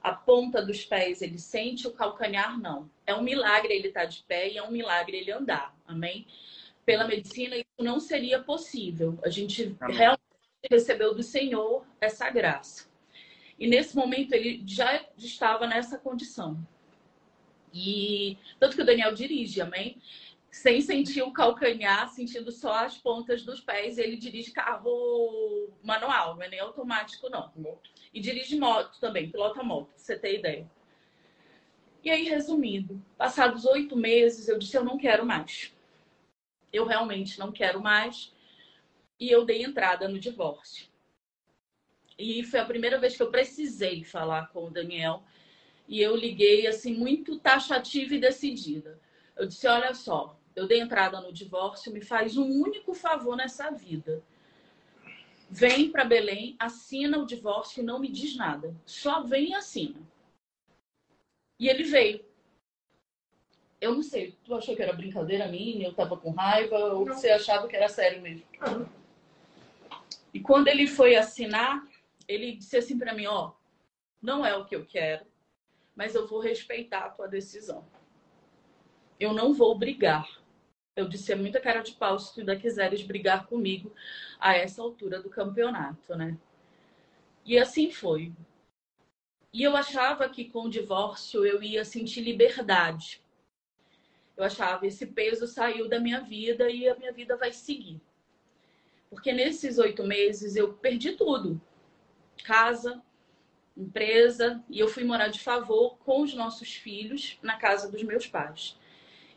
A 0.04 0.12
ponta 0.12 0.62
dos 0.62 0.84
pés 0.84 1.22
ele 1.22 1.40
sente, 1.40 1.88
o 1.88 1.94
calcanhar 1.94 2.60
não. 2.60 2.90
É 3.08 3.16
um 3.16 3.24
milagre 3.24 3.74
ele 3.74 3.88
estar 3.88 4.02
tá 4.02 4.06
de 4.06 4.22
pé 4.24 4.50
e 4.50 4.58
é 4.58 4.64
um 4.64 4.70
milagre 4.70 5.18
ele 5.18 5.32
andar. 5.32 5.74
Amém? 5.88 6.28
Pela 6.86 7.08
medicina 7.08 7.56
isso 7.56 7.66
não 7.80 8.02
seria 8.02 8.40
possível. 8.42 9.18
A 9.24 9.30
gente 9.30 9.74
Amém. 9.80 9.96
realmente 9.96 10.22
recebeu 10.70 11.16
do 11.16 11.24
Senhor 11.24 11.86
essa 12.02 12.30
graça. 12.30 12.90
E 13.58 13.66
nesse 13.66 13.96
momento 13.96 14.34
ele 14.34 14.62
já 14.68 15.02
estava 15.18 15.66
nessa 15.66 15.98
condição. 15.98 16.60
E 17.74 18.38
tanto 18.60 18.76
que 18.76 18.82
o 18.82 18.86
Daniel 18.86 19.14
dirige, 19.14 19.62
amém? 19.62 20.02
sem 20.54 20.82
sentir 20.82 21.24
o 21.24 21.32
calcanhar, 21.34 22.08
sentindo 22.10 22.52
só 22.52 22.86
as 22.86 22.96
pontas 22.96 23.42
dos 23.42 23.60
pés. 23.60 23.98
Ele 23.98 24.16
dirige 24.16 24.52
carro 24.52 25.68
manual, 25.82 26.36
não 26.36 26.44
é 26.44 26.48
nem 26.48 26.60
automático, 26.60 27.28
não. 27.28 27.52
E 28.14 28.20
dirige 28.20 28.58
moto 28.60 29.00
também, 29.00 29.30
pilota 29.30 29.64
moto, 29.64 29.92
você 29.96 30.18
ter 30.18 30.38
ideia. 30.38 30.70
E 32.04 32.10
aí, 32.10 32.26
resumindo, 32.26 33.02
passados 33.18 33.66
oito 33.66 33.96
meses, 33.96 34.48
eu 34.48 34.60
disse: 34.60 34.78
eu 34.78 34.84
não 34.84 34.98
quero 34.98 35.26
mais. 35.26 35.74
Eu 36.72 36.86
realmente 36.86 37.40
não 37.40 37.52
quero 37.52 37.82
mais. 37.82 38.34
E 39.20 39.30
eu 39.32 39.46
dei 39.46 39.64
entrada 39.64 40.08
no 40.08 40.20
divórcio. 40.20 40.88
E 42.18 42.44
foi 42.44 42.60
a 42.60 42.66
primeira 42.66 43.00
vez 43.00 43.16
que 43.16 43.24
eu 43.24 43.32
precisei 43.32 44.04
falar 44.04 44.50
com 44.50 44.66
o 44.66 44.70
Daniel. 44.70 45.24
E 45.88 46.00
eu 46.02 46.16
liguei, 46.16 46.68
assim, 46.68 46.94
muito 46.94 47.40
taxativa 47.40 48.16
e 48.16 48.20
decidida. 48.20 49.00
Eu 49.36 49.48
disse: 49.48 49.66
olha 49.66 49.94
só, 49.94 50.38
eu 50.56 50.68
dei 50.68 50.82
entrada 50.82 51.20
no 51.22 51.34
divórcio, 51.34 51.92
me 51.92 52.02
faz 52.02 52.38
um 52.38 52.48
único 52.48 52.94
favor 52.94 53.36
nessa 53.36 53.72
vida. 53.72 54.22
Vem 55.56 55.92
para 55.92 56.04
Belém, 56.04 56.56
assina 56.58 57.20
o 57.20 57.28
divórcio 57.28 57.84
e 57.84 57.86
não 57.86 58.00
me 58.00 58.10
diz 58.10 58.36
nada. 58.36 58.76
Só 58.88 59.22
vem 59.22 59.52
e 59.52 59.54
assina. 59.54 60.02
E 61.60 61.70
ele 61.70 61.84
veio. 61.84 62.26
Eu 63.80 63.94
não 63.94 64.02
sei, 64.02 64.36
tu 64.44 64.56
achou 64.56 64.76
que 64.76 64.82
era 64.82 64.94
brincadeira 64.94 65.48
minha, 65.48 65.88
eu 65.88 65.94
tava 65.94 66.18
com 66.18 66.32
raiva, 66.32 66.76
ou 66.76 67.06
não. 67.06 67.14
você 67.14 67.30
achava 67.30 67.68
que 67.68 67.76
era 67.76 67.88
sério 67.88 68.20
mesmo? 68.20 68.44
Não. 68.60 68.90
E 70.34 70.40
quando 70.40 70.70
ele 70.70 70.88
foi 70.88 71.16
assinar, 71.16 71.88
ele 72.28 72.54
disse 72.54 72.78
assim 72.78 72.98
para 72.98 73.14
mim, 73.14 73.28
ó, 73.28 73.52
não 74.20 74.44
é 74.44 74.58
o 74.58 74.66
que 74.66 74.76
eu 74.76 74.84
quero, 74.84 75.24
mas 75.96 76.16
eu 76.16 76.28
vou 76.28 76.40
respeitar 76.40 77.06
a 77.06 77.10
tua 77.12 77.28
decisão. 77.28 77.86
Eu 79.20 79.34
não 79.34 79.54
vou 79.54 79.78
brigar. 79.78 80.28
Eu 80.96 81.08
disse, 81.08 81.32
é 81.32 81.36
muita 81.36 81.60
cara 81.60 81.82
de 81.82 81.94
pau 81.94 82.20
se 82.20 82.34
tu 82.34 82.40
ainda 82.42 82.56
quiseres 82.56 83.02
brigar 83.02 83.48
comigo 83.48 83.92
a 84.40 84.56
essa 84.56 84.82
altura 84.82 85.22
do 85.22 85.30
campeonato, 85.30 86.16
né? 86.16 86.38
E 87.46 87.58
assim 87.58 87.92
foi. 87.92 88.32
E 89.52 89.64
eu 89.64 89.76
achava 89.76 90.30
que 90.30 90.46
com 90.46 90.64
o 90.66 90.70
divórcio 90.70 91.46
eu 91.46 91.62
ia 91.64 91.84
sentir 91.84 92.22
liberdade. 92.22 93.22
Eu 94.38 94.44
achava 94.44 94.86
esse 94.86 95.06
peso 95.06 95.48
saiu 95.48 95.88
da 95.88 96.00
minha 96.00 96.22
vida 96.22 96.70
e 96.70 96.88
a 96.88 96.96
minha 96.96 97.12
vida 97.12 97.38
vai 97.38 97.52
seguir. 97.52 98.02
Porque 99.10 99.32
nesses 99.32 99.78
oito 99.78 100.04
meses 100.04 100.56
eu 100.56 100.74
perdi 100.74 101.14
tudo: 101.14 101.62
casa, 102.44 103.02
empresa, 103.78 104.64
e 104.70 104.80
eu 104.80 104.88
fui 104.88 105.04
morar 105.04 105.28
de 105.28 105.40
favor 105.40 105.98
com 106.00 106.22
os 106.22 106.34
nossos 106.34 106.74
filhos 106.74 107.38
na 107.42 107.58
casa 107.58 107.92
dos 107.92 108.02
meus 108.04 108.26
pais. 108.26 108.76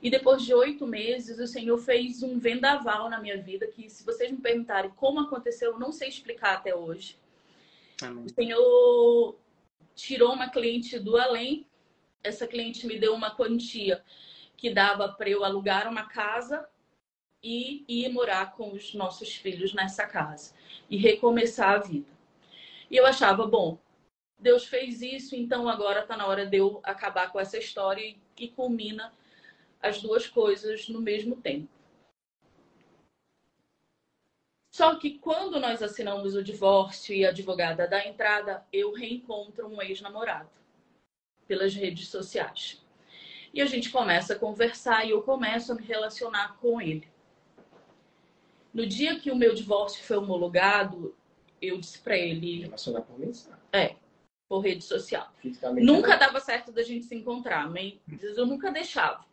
E 0.02 0.10
depois 0.10 0.42
de 0.42 0.52
oito 0.54 0.86
meses, 0.86 1.38
o 1.38 1.46
Senhor 1.46 1.78
fez 1.78 2.22
um 2.22 2.38
vendaval 2.38 3.08
na 3.08 3.20
minha 3.20 3.40
vida 3.40 3.66
que, 3.66 3.88
se 3.88 4.04
vocês 4.04 4.30
me 4.30 4.38
perguntarem 4.38 4.90
como 4.90 5.20
aconteceu, 5.20 5.72
eu 5.72 5.78
não 5.78 5.92
sei 5.92 6.08
explicar 6.08 6.54
até 6.54 6.74
hoje. 6.74 7.18
Amém. 8.02 8.24
O 8.24 8.28
Senhor 8.28 9.36
tirou 9.94 10.32
uma 10.32 10.50
cliente 10.50 10.98
do 10.98 11.16
além. 11.16 11.66
Essa 12.22 12.46
cliente 12.46 12.86
me 12.86 12.98
deu 12.98 13.14
uma 13.14 13.34
quantia 13.34 14.04
que 14.56 14.70
dava 14.70 15.08
para 15.08 15.28
eu 15.28 15.44
alugar 15.44 15.88
uma 15.88 16.04
casa 16.08 16.68
e 17.42 17.84
ir 17.88 18.08
morar 18.10 18.52
com 18.52 18.72
os 18.72 18.94
nossos 18.94 19.36
filhos 19.36 19.72
nessa 19.72 20.06
casa 20.06 20.52
e 20.90 20.96
recomeçar 20.96 21.74
a 21.74 21.78
vida. 21.78 22.08
E 22.90 22.96
eu 22.96 23.06
achava, 23.06 23.46
bom, 23.46 23.78
Deus 24.38 24.66
fez 24.66 25.00
isso, 25.02 25.34
então 25.34 25.68
agora 25.68 26.00
está 26.00 26.16
na 26.16 26.26
hora 26.26 26.46
de 26.46 26.58
eu 26.58 26.80
acabar 26.82 27.30
com 27.32 27.40
essa 27.40 27.56
história 27.58 28.02
e, 28.02 28.16
e 28.38 28.48
culmina 28.48 29.12
as 29.86 30.00
duas 30.00 30.26
coisas 30.26 30.88
no 30.88 31.00
mesmo 31.00 31.36
tempo. 31.36 31.68
Só 34.70 34.94
que 34.96 35.18
quando 35.18 35.58
nós 35.58 35.82
assinamos 35.82 36.34
o 36.34 36.42
divórcio 36.42 37.14
e 37.14 37.24
a 37.24 37.30
advogada 37.30 37.88
dá 37.88 38.06
entrada, 38.06 38.66
eu 38.70 38.92
reencontro 38.92 39.66
um 39.66 39.80
ex-namorado 39.80 40.50
pelas 41.48 41.74
redes 41.74 42.08
sociais. 42.08 42.84
E 43.54 43.62
a 43.62 43.64
gente 43.64 43.90
começa 43.90 44.34
a 44.34 44.38
conversar 44.38 45.06
e 45.06 45.12
eu 45.12 45.22
começo 45.22 45.72
a 45.72 45.74
me 45.74 45.82
relacionar 45.82 46.58
com 46.60 46.78
ele. 46.78 47.08
No 48.74 48.86
dia 48.86 49.18
que 49.18 49.30
o 49.30 49.36
meu 49.36 49.54
divórcio 49.54 50.04
foi 50.04 50.18
homologado, 50.18 51.16
eu 51.62 51.78
disse 51.78 51.98
para 51.98 52.18
ele. 52.18 52.64
Relacionar 52.64 53.00
por 53.00 53.18
mensagem? 53.18 53.58
É, 53.72 53.96
por 54.46 54.60
rede 54.60 54.84
social. 54.84 55.32
Nunca 55.76 56.16
dava 56.16 56.38
certo 56.38 56.70
da 56.70 56.82
gente 56.82 57.06
se 57.06 57.14
encontrar, 57.14 57.70
mas 57.70 57.98
eu 58.36 58.44
nunca 58.44 58.70
deixava. 58.70 59.24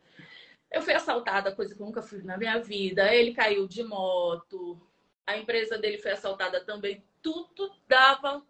Eu 0.74 0.82
fui 0.82 0.94
assaltada, 0.94 1.56
coisa 1.56 1.75
que 1.75 1.82
eu 1.82 1.86
nunca 1.86 2.01
fui 2.01 2.24
na 2.24 2.36
minha 2.36 2.60
vida. 2.60 3.13
Ele 3.13 3.32
caiu 3.32 3.68
de 3.68 3.84
moto. 3.84 4.82
A 5.25 5.38
empresa 5.38 5.77
dele 5.77 6.00
foi 6.00 6.12
assaltada 6.12 6.60
também. 6.65 7.03
Tudo 7.22 7.72
dava. 7.88 8.44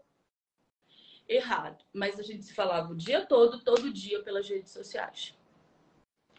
errado. 1.28 1.84
Mas 1.94 2.18
a 2.18 2.24
gente 2.24 2.44
se 2.44 2.54
falava 2.54 2.94
o 2.94 2.96
dia 2.96 3.26
todo, 3.26 3.60
todo 3.60 3.92
dia 3.92 4.24
pelas 4.24 4.48
redes 4.48 4.72
sociais. 4.72 5.38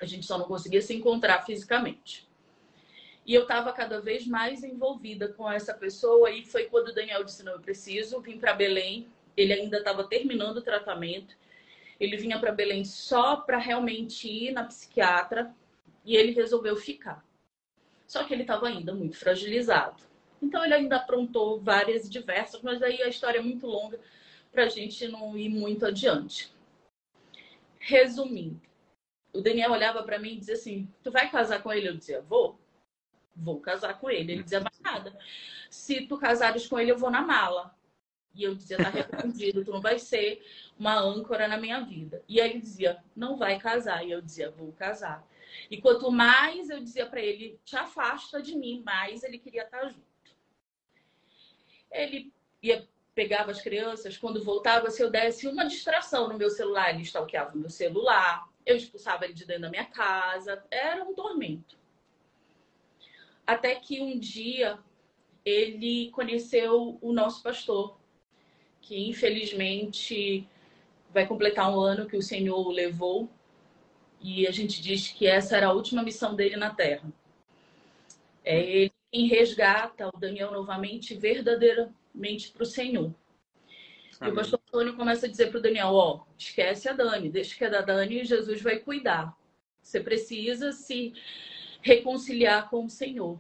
A 0.01 0.07
gente 0.07 0.25
só 0.25 0.39
não 0.39 0.47
conseguia 0.47 0.81
se 0.81 0.95
encontrar 0.95 1.45
fisicamente. 1.45 2.27
E 3.27 3.35
eu 3.35 3.43
estava 3.43 3.73
cada 3.73 4.01
vez 4.01 4.27
mais 4.27 4.65
envolvida 4.65 5.29
com 5.29 5.51
essa 5.51 5.75
pessoa. 5.75 6.31
E 6.31 6.47
foi 6.47 6.65
quando 6.65 6.89
o 6.89 6.95
Daniel 6.95 7.25
disse: 7.25 7.43
Não, 7.43 7.53
eu 7.53 7.61
preciso 7.61 8.21
vir 8.23 8.39
para 8.39 8.55
Belém. 8.55 9.07
Ele 9.37 9.53
ainda 9.53 9.79
estava 9.79 10.05
terminando 10.05 10.59
o 10.59 10.63
tratamento. 10.63 11.37
Ele 12.01 12.17
vinha 12.17 12.39
para 12.39 12.53
Belém 12.53 12.85
só 12.85 13.37
para 13.37 13.59
realmente 13.59 14.29
ir 14.29 14.53
na 14.53 14.65
psiquiatra. 14.65 15.55
E 16.05 16.17
ele 16.17 16.33
resolveu 16.33 16.77
ficar. 16.77 17.25
Só 18.07 18.25
que 18.25 18.35
ele 18.35 18.43
estava 18.43 18.69
ainda 18.69 18.95
muito 18.95 19.17
fragilizado. 19.17 20.03
Então 20.43 20.65
ele 20.65 20.75
ainda 20.75 20.97
aprontou 20.97 21.61
várias 21.61 22.09
diversas, 22.09 22.61
mas 22.63 22.83
aí 22.83 23.03
a 23.03 23.09
história 23.09 23.39
é 23.39 23.43
muito 23.43 23.67
longa 23.67 23.99
para 24.53 24.65
a 24.65 24.69
gente 24.69 25.09
não 25.09 25.37
ir 25.37 25.49
muito 25.49 25.87
adiante. 25.87 26.53
Resumindo, 27.79 28.61
o 29.33 29.41
Daniel 29.41 29.73
olhava 29.73 30.03
para 30.03 30.19
mim 30.19 30.35
e 30.35 30.39
dizia 30.39 30.55
assim: 30.55 30.89
Tu 31.03 31.11
vai 31.11 31.31
casar 31.31 31.63
com 31.63 31.73
ele? 31.73 31.89
Eu 31.89 31.97
dizia: 31.97 32.21
Vou 32.23 32.59
vou 33.35 33.61
casar 33.61 33.99
com 33.99 34.11
ele. 34.11 34.33
Ele 34.33 34.43
dizia, 34.43 34.61
mais 34.61 34.79
nada. 34.81 35.17
Se 35.69 36.07
tu 36.07 36.17
casares 36.17 36.67
com 36.67 36.79
ele, 36.79 36.93
eu 36.93 36.99
vou 36.99 37.11
na 37.11 37.23
mala. 37.23 37.75
E 38.35 38.43
eu 38.43 38.55
dizia, 38.55 38.77
tá 38.77 38.91
repreendido, 38.91 39.65
tu 39.65 39.71
não 39.71 39.81
vai 39.81 39.99
ser 39.99 40.45
uma 40.79 40.99
âncora 40.99 41.47
na 41.47 41.57
minha 41.57 41.81
vida. 41.81 42.23
E 42.29 42.41
ele 42.41 42.61
dizia, 42.61 43.03
não 43.15 43.37
vai 43.37 43.59
casar. 43.59 44.05
E 44.05 44.11
eu 44.11 44.21
dizia, 44.21 44.51
vou 44.51 44.73
casar. 44.73 45.25
E 45.71 45.81
quanto 45.81 46.11
mais 46.11 46.71
eu 46.71 46.81
dizia 46.81 47.07
para 47.07 47.21
ele, 47.21 47.59
te 47.65 47.77
afasta 47.77 48.43
de 48.43 48.57
mim, 48.57 48.83
mais 48.85 49.23
ele 49.23 49.39
queria 49.39 49.63
estar 49.63 49.89
junto. 49.89 50.05
Ele 51.91 52.33
ia 52.63 52.89
pegava 53.15 53.53
as 53.53 53.63
crianças, 53.63 54.17
quando 54.17 54.43
voltava, 54.43 54.91
se 54.91 55.01
eu 55.01 55.11
desse 55.11 55.47
uma 55.47 55.65
distração 55.65 56.29
no 56.29 56.37
meu 56.37 56.51
celular, 56.51 56.91
ele 56.91 57.03
stalkeava 57.03 57.55
o 57.55 57.59
meu 57.59 57.71
celular, 57.71 58.49
eu 58.67 58.77
expulsava 58.77 59.25
ele 59.25 59.35
de 59.35 59.47
dentro 59.47 59.63
da 59.63 59.71
minha 59.71 59.85
casa, 59.85 60.65
era 60.71 61.05
um 61.05 61.15
tormento. 61.15 61.79
Até 63.47 63.77
que 63.77 64.01
um 64.01 64.19
dia 64.19 64.79
ele 65.45 66.11
conheceu 66.11 66.99
o 67.01 67.13
nosso 67.13 67.43
pastor, 67.43 67.99
que 68.81 69.09
infelizmente 69.09 70.49
vai 71.11 71.27
completar 71.27 71.71
um 71.71 71.79
ano 71.79 72.07
que 72.07 72.17
o 72.17 72.23
Senhor 72.23 72.67
o 72.67 72.71
levou. 72.71 73.31
E 74.27 74.47
a 74.47 74.51
gente 74.51 74.81
diz 74.81 75.09
que 75.09 75.27
essa 75.27 75.55
era 75.55 75.67
a 75.67 75.73
última 75.75 76.03
missão 76.03 76.35
dele 76.35 76.57
na 76.57 76.71
terra. 76.71 77.13
É 78.43 78.59
ele 78.59 78.93
quem 79.13 79.27
resgata 79.27 80.09
o 80.09 80.19
Daniel 80.19 80.51
novamente, 80.51 81.15
verdadeiramente 81.15 82.51
para 82.51 82.63
o 82.63 82.67
Senhor. 82.67 83.15
Amém. 84.19 84.31
E 84.31 84.33
o 84.33 84.35
pastor 84.35 84.61
Antônio 84.67 84.97
começa 84.97 85.27
a 85.27 85.29
dizer 85.29 85.51
para 85.51 85.59
o 85.59 85.63
Daniel: 85.63 85.89
Ó, 85.89 86.25
esquece 86.39 86.89
a 86.89 86.95
Dani, 86.95 87.29
deixa 87.29 87.55
que 87.55 87.67
é 87.67 87.69
da 87.69 87.83
Dani 87.83 88.23
e 88.23 88.25
Jesus 88.25 88.63
vai 88.63 88.79
cuidar. 88.79 89.37
Você 89.83 90.01
precisa 90.01 90.73
se 90.73 91.13
reconciliar 91.83 92.71
com 92.71 92.87
o 92.87 92.91
Senhor. 92.91 93.39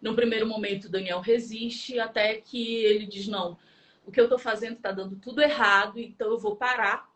No 0.00 0.16
primeiro 0.16 0.46
momento, 0.46 0.88
Daniel 0.88 1.20
resiste, 1.20 2.00
até 2.00 2.40
que 2.40 2.82
ele 2.82 3.04
diz: 3.04 3.28
Não, 3.28 3.58
o 4.06 4.10
que 4.10 4.18
eu 4.18 4.24
estou 4.24 4.38
fazendo 4.38 4.76
está 4.76 4.90
dando 4.90 5.16
tudo 5.16 5.42
errado, 5.42 5.98
então 6.00 6.28
eu 6.28 6.38
vou 6.38 6.56
parar. 6.56 7.09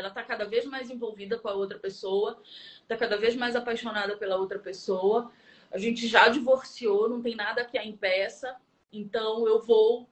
Ela 0.00 0.08
está 0.08 0.22
cada 0.24 0.46
vez 0.46 0.64
mais 0.64 0.90
envolvida 0.90 1.38
com 1.38 1.48
a 1.48 1.52
outra 1.52 1.78
pessoa, 1.78 2.42
está 2.82 2.96
cada 2.96 3.16
vez 3.16 3.36
mais 3.36 3.54
apaixonada 3.54 4.16
pela 4.16 4.36
outra 4.36 4.58
pessoa. 4.58 5.30
A 5.70 5.78
gente 5.78 6.08
já 6.08 6.28
divorciou, 6.28 7.08
não 7.08 7.22
tem 7.22 7.36
nada 7.36 7.64
que 7.64 7.78
a 7.78 7.84
impeça, 7.84 8.56
então 8.90 9.46
eu 9.46 9.62
vou 9.62 10.08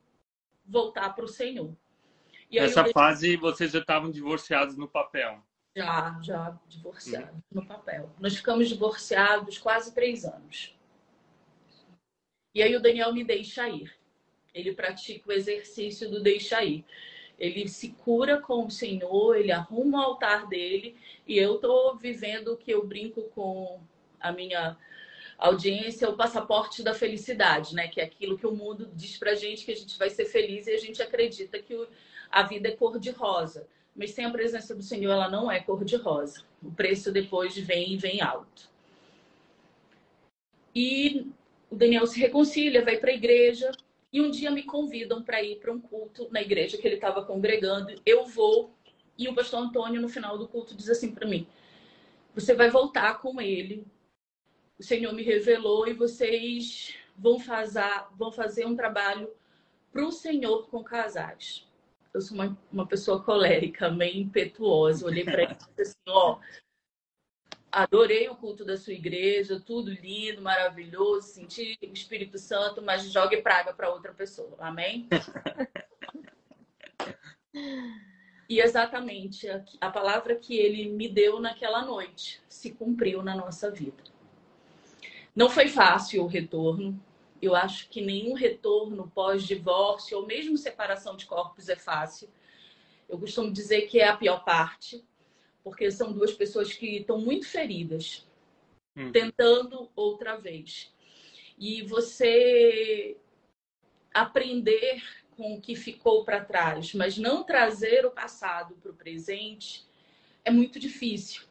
voltar 0.64 1.14
para 1.14 1.24
o 1.24 1.28
Senhor. 1.28 1.74
Nessa 2.52 2.84
fase, 2.92 3.36
vocês 3.36 3.72
já 3.72 3.78
estavam 3.80 4.10
divorciados 4.10 4.76
no 4.76 4.86
papel? 4.86 5.42
Já, 5.74 6.18
já 6.22 6.58
divorciados 6.66 7.34
uhum. 7.34 7.42
no 7.52 7.66
papel. 7.66 8.10
Nós 8.18 8.36
ficamos 8.36 8.68
divorciados 8.68 9.58
quase 9.58 9.94
três 9.94 10.24
anos. 10.24 10.76
E 12.54 12.62
aí 12.62 12.74
o 12.76 12.80
Daniel 12.80 13.12
me 13.12 13.24
deixa 13.24 13.68
ir. 13.68 13.92
Ele 14.52 14.74
pratica 14.74 15.28
o 15.28 15.32
exercício 15.32 16.10
do 16.10 16.22
deixa 16.22 16.62
ir. 16.62 16.84
Ele 17.38 17.68
se 17.68 17.90
cura 17.90 18.40
com 18.40 18.66
o 18.66 18.70
Senhor, 18.70 19.36
ele 19.36 19.52
arruma 19.52 20.00
o 20.00 20.02
altar 20.02 20.46
dele 20.46 20.96
e 21.26 21.38
eu 21.38 21.58
tô 21.58 21.94
vivendo 21.94 22.48
o 22.48 22.56
que 22.56 22.70
eu 22.70 22.84
brinco 22.84 23.22
com 23.34 23.80
a 24.20 24.32
minha 24.32 24.76
audiência, 25.38 26.08
o 26.08 26.16
passaporte 26.16 26.82
da 26.82 26.94
felicidade, 26.94 27.74
né? 27.74 27.86
Que 27.86 28.00
é 28.00 28.04
aquilo 28.04 28.36
que 28.36 28.46
o 28.46 28.54
mundo 28.54 28.90
diz 28.94 29.16
pra 29.16 29.36
gente 29.36 29.64
que 29.64 29.72
a 29.72 29.76
gente 29.76 29.96
vai 29.96 30.10
ser 30.10 30.24
feliz 30.24 30.66
e 30.66 30.72
a 30.72 30.78
gente 30.78 31.00
acredita 31.00 31.60
que 31.60 31.86
a 32.30 32.42
vida 32.42 32.68
é 32.68 32.72
cor 32.72 32.98
de 32.98 33.10
rosa 33.10 33.66
mas 33.98 34.12
sem 34.12 34.24
a 34.24 34.30
presença 34.30 34.76
do 34.76 34.82
Senhor 34.82 35.10
ela 35.10 35.28
não 35.28 35.50
é 35.50 35.58
cor 35.58 35.84
de 35.84 35.96
rosa. 35.96 36.44
O 36.62 36.70
preço 36.70 37.10
depois 37.10 37.58
vem 37.58 37.94
e 37.94 37.96
vem 37.96 38.20
alto. 38.20 38.70
E 40.72 41.26
o 41.68 41.74
Daniel 41.74 42.06
se 42.06 42.20
reconcilia, 42.20 42.84
vai 42.84 42.96
para 42.96 43.10
a 43.10 43.14
igreja 43.14 43.72
e 44.12 44.20
um 44.20 44.30
dia 44.30 44.50
me 44.50 44.62
convidam 44.62 45.22
para 45.22 45.42
ir 45.42 45.58
para 45.60 45.72
um 45.72 45.80
culto 45.80 46.28
na 46.30 46.40
igreja 46.40 46.78
que 46.78 46.86
ele 46.86 46.96
estava 46.96 47.24
congregando. 47.24 47.94
Eu 48.04 48.24
vou 48.26 48.74
e 49.16 49.28
o 49.28 49.34
pastor 49.34 49.60
Antônio 49.60 50.00
no 50.00 50.08
final 50.08 50.38
do 50.38 50.48
culto 50.48 50.74
diz 50.74 50.88
assim 50.88 51.12
para 51.14 51.26
mim: 51.26 51.46
"Você 52.34 52.54
vai 52.54 52.70
voltar 52.70 53.20
com 53.20 53.40
ele. 53.40 53.86
O 54.78 54.82
Senhor 54.82 55.12
me 55.12 55.22
revelou 55.22 55.88
e 55.88 55.92
vocês 55.92 56.94
vão 57.16 57.38
fazer, 57.38 58.06
vão 58.16 58.30
fazer 58.30 58.64
um 58.66 58.76
trabalho 58.76 59.28
para 59.92 60.06
o 60.06 60.12
Senhor 60.12 60.68
com 60.68 60.82
casais." 60.82 61.68
eu 62.18 62.20
sou 62.20 62.36
uma, 62.36 62.58
uma 62.72 62.86
pessoa 62.86 63.22
colérica, 63.22 63.90
meio 63.90 64.20
impetuosa. 64.20 65.06
olhei 65.06 65.24
para 65.24 65.42
ele 65.42 65.52
e 65.52 65.56
disse 65.56 65.80
assim: 65.82 65.94
ó, 66.08 66.38
adorei 67.70 68.28
o 68.28 68.36
culto 68.36 68.64
da 68.64 68.76
sua 68.76 68.92
igreja, 68.92 69.60
tudo 69.60 69.90
lindo, 69.90 70.42
maravilhoso, 70.42 71.28
senti 71.28 71.78
o 71.82 71.92
Espírito 71.92 72.38
Santo, 72.38 72.82
mas 72.82 73.10
jogue 73.10 73.38
praga 73.38 73.72
para 73.72 73.90
outra 73.90 74.12
pessoa. 74.12 74.56
Amém? 74.58 75.08
e 78.48 78.60
exatamente 78.60 79.48
a, 79.48 79.64
a 79.80 79.90
palavra 79.90 80.36
que 80.36 80.56
ele 80.56 80.88
me 80.88 81.08
deu 81.08 81.40
naquela 81.40 81.84
noite 81.84 82.40
se 82.48 82.72
cumpriu 82.72 83.22
na 83.22 83.36
nossa 83.36 83.70
vida. 83.70 84.02
Não 85.34 85.48
foi 85.48 85.68
fácil 85.68 86.24
o 86.24 86.26
retorno, 86.26 87.00
eu 87.40 87.54
acho 87.54 87.88
que 87.88 88.00
nenhum 88.00 88.34
retorno 88.34 89.10
pós-divórcio 89.14 90.18
ou 90.18 90.26
mesmo 90.26 90.56
separação 90.56 91.16
de 91.16 91.26
corpos 91.26 91.68
é 91.68 91.76
fácil. 91.76 92.28
Eu 93.08 93.18
costumo 93.18 93.52
dizer 93.52 93.82
que 93.82 94.00
é 94.00 94.08
a 94.08 94.16
pior 94.16 94.44
parte, 94.44 95.04
porque 95.68 95.90
são 95.90 96.14
duas 96.14 96.32
pessoas 96.32 96.72
que 96.72 96.96
estão 96.96 97.18
muito 97.18 97.46
feridas, 97.46 98.26
hum. 98.96 99.12
tentando 99.12 99.90
outra 99.94 100.36
vez. 100.36 100.90
E 101.58 101.82
você 101.82 103.18
aprender 104.14 105.02
com 105.36 105.54
o 105.54 105.60
que 105.60 105.76
ficou 105.76 106.24
para 106.24 106.42
trás, 106.42 106.94
mas 106.94 107.18
não 107.18 107.44
trazer 107.44 108.06
o 108.06 108.10
passado 108.10 108.76
para 108.76 108.90
o 108.90 108.94
presente, 108.94 109.86
é 110.42 110.50
muito 110.50 110.80
difícil. 110.80 111.42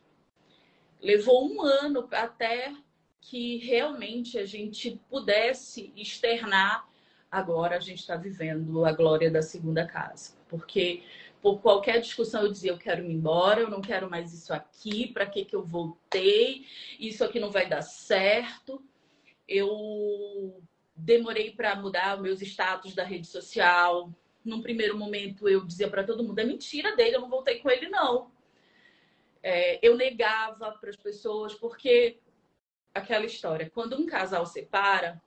Levou 0.99 1.47
um 1.47 1.62
ano 1.62 2.08
até 2.12 2.73
que 3.21 3.58
realmente 3.58 4.39
a 4.39 4.45
gente 4.45 4.99
pudesse 5.08 5.93
externar. 5.95 6.89
Agora 7.30 7.77
a 7.77 7.80
gente 7.80 7.99
está 7.99 8.15
vivendo 8.15 8.84
a 8.84 8.91
glória 8.91 9.30
da 9.30 9.43
segunda 9.43 9.86
casa, 9.86 10.36
porque 10.49 11.03
qualquer 11.56 12.02
discussão 12.02 12.44
eu 12.44 12.52
dizia 12.52 12.72
eu 12.72 12.78
quero 12.78 13.04
ir 13.04 13.12
embora, 13.12 13.62
eu 13.62 13.70
não 13.70 13.82
quero 13.82 14.10
mais 14.10 14.34
isso 14.34 14.54
aqui, 14.54 15.08
para 15.08 15.26
que 15.26 15.46
que 15.46 15.56
eu 15.56 15.64
voltei? 15.64 16.66
Isso 17.00 17.24
aqui 17.24 17.40
não 17.40 17.50
vai 17.52 17.68
dar 17.68 17.82
certo. 17.82 18.84
Eu 19.48 20.62
demorei 20.96 21.52
para 21.52 21.76
mudar 21.76 22.20
meus 22.20 22.42
status 22.42 22.94
da 22.94 23.04
rede 23.04 23.28
social. 23.28 24.12
Num 24.44 24.62
primeiro 24.62 24.98
momento 24.98 25.48
eu 25.48 25.66
dizia 25.66 25.90
para 25.90 26.04
todo 26.04 26.24
mundo 26.24 26.40
é 26.40 26.44
mentira 26.44 26.96
dele, 26.96 27.16
eu 27.16 27.22
não 27.22 27.30
voltei 27.30 27.60
com 27.60 27.70
ele 27.70 27.88
não. 27.88 28.32
É, 29.42 29.80
eu 29.86 29.96
negava 29.96 30.72
para 30.72 30.90
as 30.90 30.96
pessoas 30.96 31.54
porque 31.54 32.20
aquela 32.94 33.26
história. 33.26 33.70
Quando 33.70 33.96
um 33.96 34.06
casal 34.06 34.46
separa, 34.46 35.22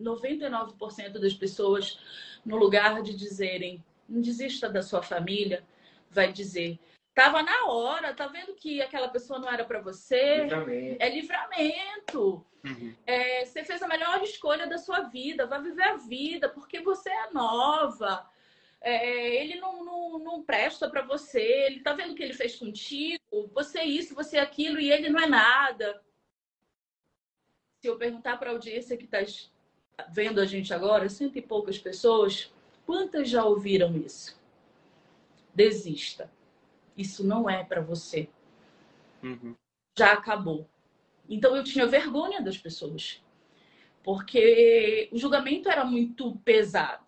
99% 0.00 1.18
das 1.18 1.34
pessoas, 1.34 1.98
no 2.44 2.56
lugar 2.56 3.02
de 3.02 3.14
dizerem 3.14 3.84
não 4.08 4.20
desista 4.20 4.68
da 4.68 4.82
sua 4.82 5.02
família, 5.02 5.64
vai 6.10 6.32
dizer 6.32 6.78
tava 7.14 7.42
na 7.44 7.66
hora, 7.66 8.12
tá 8.12 8.26
vendo 8.26 8.54
que 8.54 8.82
aquela 8.82 9.08
pessoa 9.08 9.38
não 9.38 9.48
era 9.48 9.64
para 9.64 9.80
você? 9.80 10.42
Livramento. 10.42 10.96
É 10.98 11.08
livramento. 11.08 12.46
Uhum. 12.64 12.94
É, 13.06 13.44
você 13.44 13.64
fez 13.64 13.80
a 13.82 13.86
melhor 13.86 14.20
escolha 14.22 14.66
da 14.66 14.78
sua 14.78 15.02
vida, 15.02 15.46
vai 15.46 15.62
viver 15.62 15.84
a 15.84 15.96
vida, 15.96 16.48
porque 16.48 16.80
você 16.80 17.08
é 17.08 17.30
nova. 17.30 18.28
É, 18.80 19.36
ele 19.36 19.60
não, 19.60 19.84
não, 19.84 20.18
não 20.18 20.42
presta 20.42 20.90
para 20.90 21.02
você, 21.02 21.40
ele 21.40 21.80
tá 21.80 21.92
vendo 21.92 22.12
o 22.12 22.14
que 22.16 22.22
ele 22.22 22.34
fez 22.34 22.56
contigo, 22.56 23.48
você 23.54 23.78
é 23.78 23.86
isso, 23.86 24.14
você 24.14 24.36
é 24.36 24.40
aquilo, 24.40 24.80
e 24.80 24.90
ele 24.90 25.08
não 25.08 25.20
é 25.20 25.26
nada 25.26 26.02
se 27.84 27.88
eu 27.88 27.98
perguntar 27.98 28.38
para 28.38 28.48
a 28.48 28.54
audiência 28.54 28.96
que 28.96 29.04
está 29.04 29.18
vendo 30.08 30.40
a 30.40 30.46
gente 30.46 30.72
agora, 30.72 31.06
cento 31.06 31.36
e 31.36 31.42
poucas 31.42 31.78
pessoas, 31.78 32.50
quantas 32.86 33.28
já 33.28 33.44
ouviram 33.44 33.96
isso? 33.96 34.42
desista. 35.54 36.30
Isso 36.96 37.24
não 37.24 37.48
é 37.48 37.64
para 37.64 37.80
você. 37.80 38.28
Uhum. 39.22 39.54
Já 39.96 40.12
acabou. 40.12 40.68
Então 41.28 41.56
eu 41.56 41.64
tinha 41.64 41.86
vergonha 41.86 42.42
das 42.42 42.58
pessoas, 42.58 43.22
porque 44.02 45.08
o 45.12 45.18
julgamento 45.18 45.70
era 45.70 45.84
muito 45.84 46.36
pesado. 46.44 47.04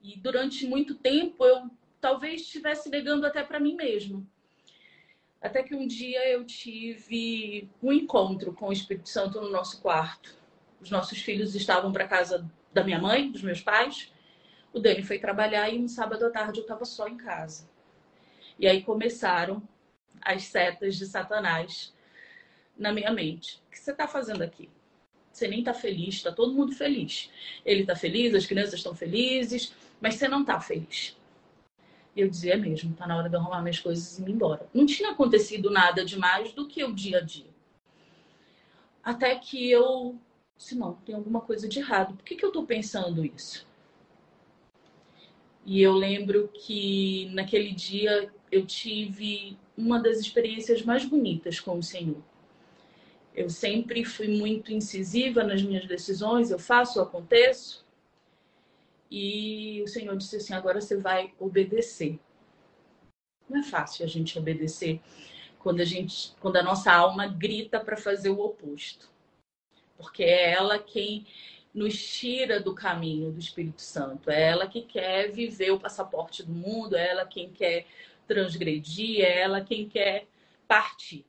E 0.00 0.18
durante 0.18 0.66
muito 0.66 0.94
tempo 0.94 1.44
eu 1.44 1.70
talvez 2.00 2.42
estivesse 2.42 2.88
negando 2.90 3.26
até 3.26 3.42
para 3.42 3.60
mim 3.60 3.74
mesma. 3.74 4.24
Até 5.40 5.62
que 5.62 5.74
um 5.74 5.86
dia 5.86 6.28
eu 6.30 6.44
tive 6.44 7.68
um 7.82 7.92
encontro 7.92 8.52
com 8.52 8.68
o 8.68 8.72
Espírito 8.72 9.08
Santo 9.08 9.40
no 9.40 9.50
nosso 9.50 9.80
quarto. 9.80 10.36
Os 10.80 10.90
nossos 10.90 11.20
filhos 11.20 11.54
estavam 11.54 11.90
para 11.92 12.06
casa 12.06 12.48
da 12.72 12.84
minha 12.84 13.00
mãe, 13.00 13.30
dos 13.30 13.42
meus 13.42 13.60
pais. 13.60 14.12
O 14.72 14.80
Dani 14.80 15.02
foi 15.02 15.18
trabalhar 15.18 15.68
e 15.68 15.78
um 15.78 15.86
sábado 15.86 16.24
à 16.26 16.30
tarde 16.30 16.58
eu 16.58 16.62
estava 16.62 16.84
só 16.84 17.06
em 17.06 17.16
casa. 17.16 17.68
E 18.58 18.66
aí 18.66 18.82
começaram 18.82 19.62
as 20.20 20.44
setas 20.44 20.96
de 20.96 21.06
Satanás 21.06 21.92
na 22.76 22.92
minha 22.92 23.12
mente. 23.12 23.60
O 23.66 23.70
que 23.70 23.78
você 23.78 23.90
está 23.92 24.08
fazendo 24.08 24.42
aqui? 24.42 24.70
Você 25.32 25.48
nem 25.48 25.60
está 25.60 25.72
feliz, 25.72 26.16
está 26.16 26.32
todo 26.32 26.54
mundo 26.54 26.72
feliz. 26.72 27.30
Ele 27.64 27.82
está 27.82 27.96
feliz, 27.96 28.34
as 28.34 28.46
crianças 28.46 28.74
estão 28.74 28.94
felizes, 28.94 29.74
mas 30.00 30.14
você 30.14 30.28
não 30.28 30.42
está 30.42 30.60
feliz. 30.60 31.16
E 32.14 32.20
eu 32.20 32.28
dizia, 32.28 32.54
é 32.54 32.56
mesmo, 32.56 32.94
tá 32.94 33.06
na 33.06 33.16
hora 33.16 33.28
de 33.28 33.36
arrumar 33.36 33.62
minhas 33.62 33.78
coisas 33.78 34.18
e 34.18 34.22
ir 34.22 34.30
embora. 34.30 34.68
Não 34.74 34.84
tinha 34.84 35.10
acontecido 35.10 35.70
nada 35.70 36.04
demais 36.04 36.52
do 36.52 36.68
que 36.68 36.84
o 36.84 36.92
dia 36.92 37.18
a 37.18 37.20
dia. 37.22 37.50
Até 39.02 39.34
que 39.36 39.70
eu 39.70 40.18
disse, 40.56 40.74
não, 40.76 40.94
tem 40.96 41.14
alguma 41.14 41.40
coisa 41.40 41.66
de 41.66 41.78
errado. 41.78 42.14
Por 42.14 42.24
que, 42.24 42.36
que 42.36 42.44
eu 42.44 42.52
tô 42.52 42.64
pensando 42.64 43.24
isso? 43.24 43.66
E 45.64 45.80
eu 45.80 45.92
lembro 45.92 46.48
que 46.48 47.28
naquele 47.32 47.72
dia 47.72 48.32
eu 48.50 48.66
tive 48.66 49.56
uma 49.76 50.00
das 50.00 50.18
experiências 50.18 50.82
mais 50.82 51.04
bonitas 51.04 51.60
com 51.60 51.78
o 51.78 51.82
Senhor. 51.82 52.22
Eu 53.34 53.48
sempre 53.48 54.04
fui 54.04 54.28
muito 54.28 54.72
incisiva 54.72 55.42
nas 55.42 55.62
minhas 55.62 55.86
decisões, 55.86 56.50
eu 56.50 56.58
faço, 56.58 56.98
eu 56.98 57.04
aconteço. 57.04 57.86
E 59.10 59.82
o 59.82 59.88
Senhor 59.88 60.16
disse 60.16 60.36
assim: 60.36 60.52
agora 60.52 60.80
você 60.80 60.96
vai 60.96 61.32
obedecer. 61.38 62.18
Não 63.48 63.60
é 63.60 63.62
fácil 63.62 64.04
a 64.04 64.08
gente 64.08 64.38
obedecer 64.38 65.00
quando 65.58 65.80
a 65.80 65.84
gente, 65.84 66.34
quando 66.40 66.56
a 66.56 66.62
nossa 66.62 66.92
alma 66.92 67.26
grita 67.26 67.78
para 67.78 67.96
fazer 67.96 68.30
o 68.30 68.40
oposto, 68.40 69.08
porque 69.96 70.24
é 70.24 70.52
ela 70.52 70.78
quem 70.78 71.26
nos 71.74 71.96
tira 71.96 72.60
do 72.60 72.74
caminho 72.74 73.32
do 73.32 73.38
Espírito 73.38 73.80
Santo. 73.80 74.30
É 74.30 74.42
ela 74.42 74.66
que 74.66 74.82
quer 74.82 75.30
viver 75.30 75.70
o 75.70 75.80
passaporte 75.80 76.42
do 76.42 76.52
mundo, 76.52 76.96
é 76.96 77.08
ela 77.08 77.26
quem 77.26 77.50
quer 77.50 77.86
transgredir, 78.26 79.24
é 79.24 79.40
ela 79.40 79.60
quem 79.60 79.88
quer 79.88 80.26
partir. 80.68 81.24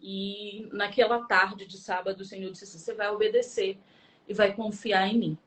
E 0.00 0.68
naquela 0.72 1.24
tarde 1.26 1.66
de 1.66 1.78
sábado, 1.78 2.20
o 2.20 2.24
Senhor 2.24 2.50
disse 2.50 2.64
assim: 2.64 2.78
você 2.78 2.94
vai 2.94 3.08
obedecer 3.08 3.78
e 4.26 4.34
vai 4.34 4.54
confiar 4.54 5.06
em 5.06 5.18
mim. 5.18 5.38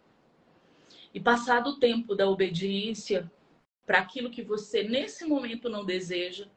E 1.13 1.19
passado 1.19 1.71
o 1.71 1.79
tempo 1.79 2.15
da 2.15 2.29
obediência 2.29 3.29
para 3.85 3.99
aquilo 3.99 4.29
que 4.29 4.41
você 4.41 4.83
nesse 4.83 5.25
momento 5.25 5.69
não 5.69 5.85
deseja, 5.85 6.47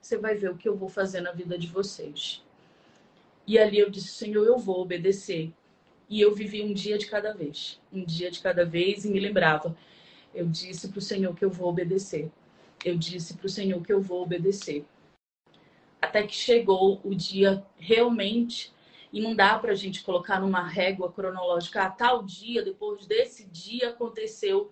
você 0.00 0.16
vai 0.16 0.34
ver 0.34 0.50
o 0.50 0.56
que 0.56 0.68
eu 0.68 0.76
vou 0.76 0.88
fazer 0.88 1.20
na 1.20 1.32
vida 1.32 1.58
de 1.58 1.66
vocês. 1.66 2.42
E 3.46 3.58
ali 3.58 3.78
eu 3.78 3.90
disse, 3.90 4.08
Senhor, 4.08 4.44
eu 4.44 4.58
vou 4.58 4.80
obedecer. 4.80 5.52
E 6.08 6.20
eu 6.20 6.34
vivi 6.34 6.62
um 6.62 6.72
dia 6.72 6.96
de 6.96 7.06
cada 7.06 7.34
vez, 7.34 7.80
um 7.92 8.04
dia 8.04 8.30
de 8.30 8.40
cada 8.40 8.64
vez, 8.64 9.04
e 9.04 9.10
me 9.10 9.20
lembrava. 9.20 9.76
Eu 10.34 10.46
disse 10.46 10.88
para 10.88 10.98
o 10.98 11.02
Senhor 11.02 11.34
que 11.34 11.44
eu 11.44 11.50
vou 11.50 11.68
obedecer. 11.68 12.30
Eu 12.84 12.96
disse 12.96 13.34
para 13.34 13.46
o 13.46 13.50
Senhor 13.50 13.82
que 13.82 13.92
eu 13.92 14.00
vou 14.00 14.22
obedecer. 14.22 14.84
Até 16.00 16.26
que 16.26 16.34
chegou 16.34 17.00
o 17.04 17.14
dia 17.14 17.64
realmente 17.76 18.72
e 19.12 19.20
não 19.20 19.34
dá 19.34 19.58
para 19.58 19.72
a 19.72 19.74
gente 19.74 20.02
colocar 20.02 20.40
numa 20.40 20.66
régua 20.66 21.10
cronológica, 21.10 21.82
a 21.82 21.90
tal 21.90 22.22
dia, 22.22 22.62
depois 22.62 23.06
desse 23.06 23.46
dia 23.46 23.90
aconteceu, 23.90 24.70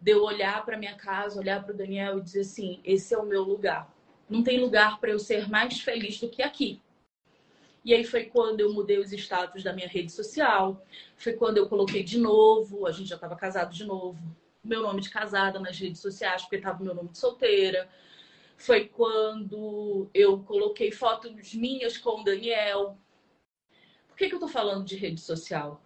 de 0.00 0.12
eu 0.12 0.22
olhar 0.24 0.64
para 0.64 0.78
minha 0.78 0.94
casa, 0.94 1.38
olhar 1.38 1.62
para 1.62 1.74
o 1.74 1.76
Daniel 1.76 2.18
e 2.18 2.22
dizer 2.22 2.40
assim: 2.40 2.80
esse 2.84 3.14
é 3.14 3.18
o 3.18 3.26
meu 3.26 3.42
lugar. 3.42 3.92
Não 4.28 4.42
tem 4.42 4.60
lugar 4.60 4.98
para 4.98 5.10
eu 5.10 5.18
ser 5.18 5.48
mais 5.48 5.80
feliz 5.80 6.18
do 6.20 6.28
que 6.28 6.42
aqui. 6.42 6.80
E 7.84 7.94
aí 7.94 8.04
foi 8.04 8.24
quando 8.24 8.60
eu 8.60 8.72
mudei 8.72 8.98
os 8.98 9.12
status 9.12 9.62
da 9.62 9.72
minha 9.72 9.88
rede 9.88 10.12
social, 10.12 10.84
foi 11.16 11.32
quando 11.32 11.56
eu 11.56 11.68
coloquei 11.68 12.02
de 12.02 12.18
novo, 12.18 12.86
a 12.86 12.92
gente 12.92 13.08
já 13.08 13.14
estava 13.14 13.34
casado 13.34 13.72
de 13.72 13.84
novo, 13.84 14.18
meu 14.62 14.82
nome 14.82 15.00
de 15.00 15.08
casada 15.08 15.58
nas 15.58 15.78
redes 15.78 16.00
sociais, 16.00 16.42
porque 16.42 16.56
estava 16.56 16.84
meu 16.84 16.94
nome 16.94 17.08
de 17.08 17.18
solteira. 17.18 17.88
Foi 18.56 18.84
quando 18.84 20.10
eu 20.12 20.40
coloquei 20.40 20.92
fotos 20.92 21.54
minhas 21.54 21.96
com 21.96 22.20
o 22.20 22.24
Daniel, 22.24 22.98
que, 24.20 24.28
que 24.28 24.34
eu 24.34 24.36
estou 24.36 24.48
falando 24.48 24.84
de 24.84 24.96
rede 24.96 25.18
social? 25.18 25.80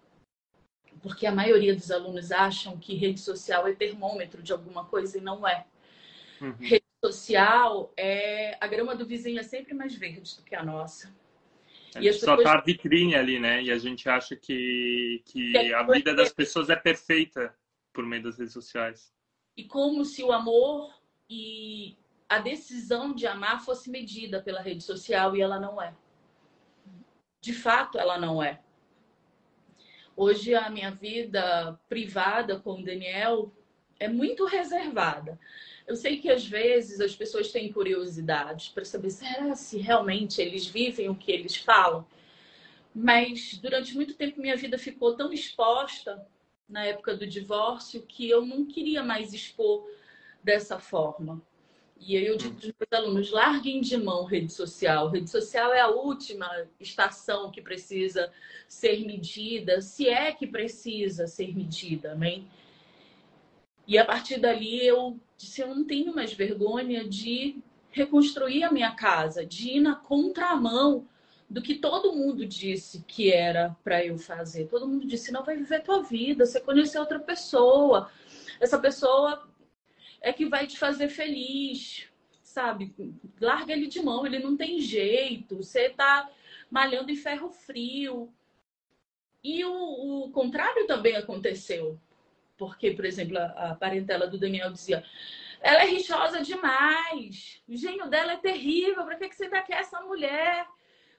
Porque 1.01 1.25
a 1.25 1.31
maioria 1.31 1.73
dos 1.73 1.89
alunos 1.89 2.33
acham 2.33 2.77
que 2.77 2.93
rede 2.93 3.21
social 3.21 3.65
é 3.65 3.73
termômetro 3.73 4.43
de 4.43 4.51
alguma 4.51 4.83
coisa 4.83 5.17
e 5.17 5.21
não 5.21 5.47
é. 5.47 5.65
Uhum. 6.41 6.55
Rede 6.59 6.83
social 7.03 7.93
é. 7.95 8.57
A 8.59 8.67
grama 8.67 8.93
do 8.93 9.05
vizinho 9.05 9.39
é 9.39 9.43
sempre 9.43 9.73
mais 9.73 9.95
verde 9.95 10.35
do 10.35 10.43
que 10.43 10.53
a 10.53 10.63
nossa. 10.63 11.13
A 11.95 12.01
gente 12.01 12.19
só 12.19 12.35
tá 12.41 12.53
a 12.53 12.61
vitrine 12.61 13.15
ali, 13.15 13.39
né? 13.39 13.63
E 13.63 13.71
a 13.71 13.77
gente 13.77 14.07
acha 14.09 14.35
que, 14.35 15.23
que 15.25 15.73
a 15.73 15.83
vida 15.83 16.13
das 16.13 16.31
pessoas 16.31 16.69
é 16.69 16.75
perfeita 16.75 17.55
por 17.93 18.05
meio 18.05 18.23
das 18.23 18.37
redes 18.37 18.53
sociais. 18.53 19.13
E 19.55 19.63
como 19.63 20.03
se 20.03 20.21
o 20.21 20.31
amor 20.31 20.93
e 21.29 21.95
a 22.27 22.39
decisão 22.39 23.13
de 23.13 23.25
amar 23.25 23.63
fosse 23.63 23.89
medida 23.89 24.41
pela 24.41 24.61
rede 24.61 24.83
social 24.83 25.35
e 25.35 25.41
ela 25.41 25.59
não 25.59 25.81
é 25.81 25.93
de 27.45 27.53
fato 27.53 27.99
ela 27.99 28.17
não 28.17 28.41
é. 28.41 28.59
Hoje 30.17 30.55
a 30.55 30.67
minha 30.67 30.89
vida 30.89 31.79
privada 31.87 32.59
com 32.59 32.79
o 32.79 32.83
Daniel 32.83 33.53
é 33.99 34.07
muito 34.07 34.45
reservada. 34.45 35.39
Eu 35.87 35.95
sei 35.95 36.17
que 36.17 36.29
às 36.29 36.45
vezes 36.45 36.99
as 36.99 37.15
pessoas 37.15 37.51
têm 37.51 37.71
curiosidade 37.71 38.71
para 38.73 38.83
saber 38.83 39.11
será 39.11 39.55
se 39.55 39.77
realmente 39.77 40.41
eles 40.41 40.65
vivem 40.65 41.09
o 41.09 41.15
que 41.15 41.31
eles 41.31 41.55
falam. 41.55 42.05
Mas 42.93 43.57
durante 43.57 43.93
muito 43.93 44.15
tempo 44.15 44.41
minha 44.41 44.55
vida 44.55 44.77
ficou 44.77 45.15
tão 45.15 45.31
exposta 45.31 46.25
na 46.67 46.83
época 46.85 47.15
do 47.15 47.27
divórcio 47.27 48.01
que 48.01 48.27
eu 48.27 48.43
não 48.45 48.65
queria 48.65 49.03
mais 49.03 49.33
expor 49.33 49.87
dessa 50.43 50.79
forma. 50.79 51.41
E 51.99 52.17
aí 52.17 52.25
eu 52.25 52.35
digo 52.35 52.55
para 52.55 52.67
os 52.67 52.73
meus 52.79 53.03
alunos, 53.03 53.31
larguem 53.31 53.79
de 53.79 53.95
mão 53.95 54.25
rede 54.25 54.51
social. 54.51 55.09
Rede 55.09 55.29
social 55.29 55.73
é 55.73 55.79
a 55.79 55.89
última 55.89 56.49
estação 56.79 57.51
que 57.51 57.61
precisa 57.61 58.31
ser 58.67 59.05
medida, 59.05 59.81
se 59.81 60.09
é 60.09 60.31
que 60.31 60.47
precisa 60.47 61.27
ser 61.27 61.55
medida, 61.55 62.13
amém? 62.13 62.47
E 63.87 63.97
a 63.97 64.05
partir 64.05 64.39
dali 64.39 64.85
eu 64.85 65.19
disse, 65.37 65.61
eu 65.61 65.67
não 65.67 65.83
tenho 65.83 66.13
mais 66.13 66.33
vergonha 66.33 67.07
de 67.07 67.57
reconstruir 67.91 68.63
a 68.63 68.71
minha 68.71 68.91
casa, 68.91 69.45
de 69.45 69.77
ir 69.77 69.79
na 69.79 69.95
contramão 69.95 71.07
do 71.49 71.61
que 71.61 71.75
todo 71.75 72.13
mundo 72.13 72.45
disse 72.45 73.03
que 73.07 73.31
era 73.31 73.75
para 73.83 74.03
eu 74.03 74.17
fazer. 74.17 74.67
Todo 74.67 74.87
mundo 74.87 75.07
disse, 75.07 75.31
não 75.31 75.43
vai 75.43 75.55
viver 75.55 75.83
tua 75.83 76.01
vida, 76.01 76.45
você 76.45 76.59
conheceu 76.59 77.01
outra 77.01 77.19
pessoa. 77.19 78.11
Essa 78.59 78.79
pessoa 78.79 79.47
é 80.21 80.33
que 80.33 80.45
vai 80.45 80.65
te 80.67 80.77
fazer 80.77 81.07
feliz, 81.07 82.07
sabe? 82.41 82.93
Larga 83.39 83.73
ele 83.73 83.87
de 83.87 84.01
mão, 84.01 84.25
ele 84.25 84.39
não 84.39 84.57
tem 84.57 84.79
jeito, 84.79 85.57
você 85.57 85.89
tá 85.89 86.29
malhando 86.69 87.11
em 87.11 87.15
ferro 87.15 87.49
frio. 87.49 88.33
E 89.43 89.63
o, 89.63 90.25
o 90.25 90.31
contrário 90.31 90.87
também 90.87 91.15
aconteceu. 91.15 91.99
Porque, 92.57 92.91
por 92.91 93.05
exemplo, 93.05 93.37
a, 93.37 93.71
a 93.71 93.75
parentela 93.75 94.27
do 94.27 94.39
Daniel 94.39 94.71
dizia: 94.71 95.03
ela 95.61 95.83
é 95.83 95.85
rixosa 95.85 96.41
demais, 96.41 97.63
o 97.67 97.75
gênio 97.75 98.07
dela 98.07 98.33
é 98.33 98.37
terrível, 98.37 99.03
para 99.03 99.15
que, 99.15 99.29
que 99.29 99.35
você 99.35 99.45
ainda 99.45 99.61
quer 99.61 99.79
essa 99.79 99.99
mulher? 100.01 100.67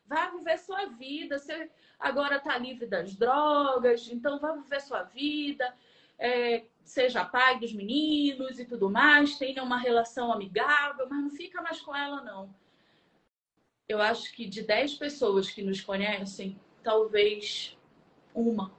Vá 0.07 0.31
viver 0.31 0.57
sua 0.59 0.87
vida, 0.87 1.39
você 1.39 1.69
agora 1.99 2.37
está 2.37 2.57
livre 2.57 2.87
das 2.87 3.17
drogas, 3.17 4.09
então 4.09 4.39
vá 4.39 4.53
viver 4.53 4.81
sua 4.81 5.03
vida. 5.03 5.75
É, 6.19 6.65
seja 6.85 7.25
pai 7.25 7.59
dos 7.59 7.73
meninos 7.73 8.59
e 8.59 8.65
tudo 8.65 8.89
mais, 8.89 9.37
tenha 9.37 9.63
uma 9.63 9.77
relação 9.77 10.33
amigável, 10.33 11.07
mas 11.11 11.21
não 11.21 11.31
fica 11.31 11.61
mais 11.61 11.81
com 11.81 11.95
ela, 11.95 12.23
não. 12.23 12.55
Eu 13.89 14.01
acho 14.01 14.33
que 14.33 14.47
de 14.47 14.63
10 14.63 14.95
pessoas 14.95 15.51
que 15.51 15.63
nos 15.63 15.81
conhecem, 15.81 16.59
talvez 16.83 17.77
uma, 18.35 18.73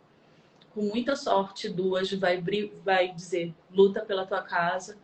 com 0.78 0.84
muita 0.84 1.16
sorte, 1.16 1.68
duas 1.68 2.14
vai, 2.14 2.40
vai 2.86 3.12
dizer 3.12 3.52
luta 3.72 4.06
pela 4.06 4.28
tua 4.28 4.44
casa 4.44 4.96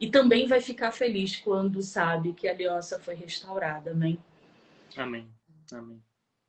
e 0.00 0.10
também 0.10 0.48
vai 0.48 0.60
ficar 0.60 0.90
feliz 0.90 1.36
quando 1.36 1.80
sabe 1.80 2.32
que 2.32 2.48
a 2.48 2.50
aliança 2.50 2.98
foi 2.98 3.14
restaurada, 3.14 3.92
amém? 3.92 4.18
Amém. 4.96 5.28
Amém. 5.70 6.02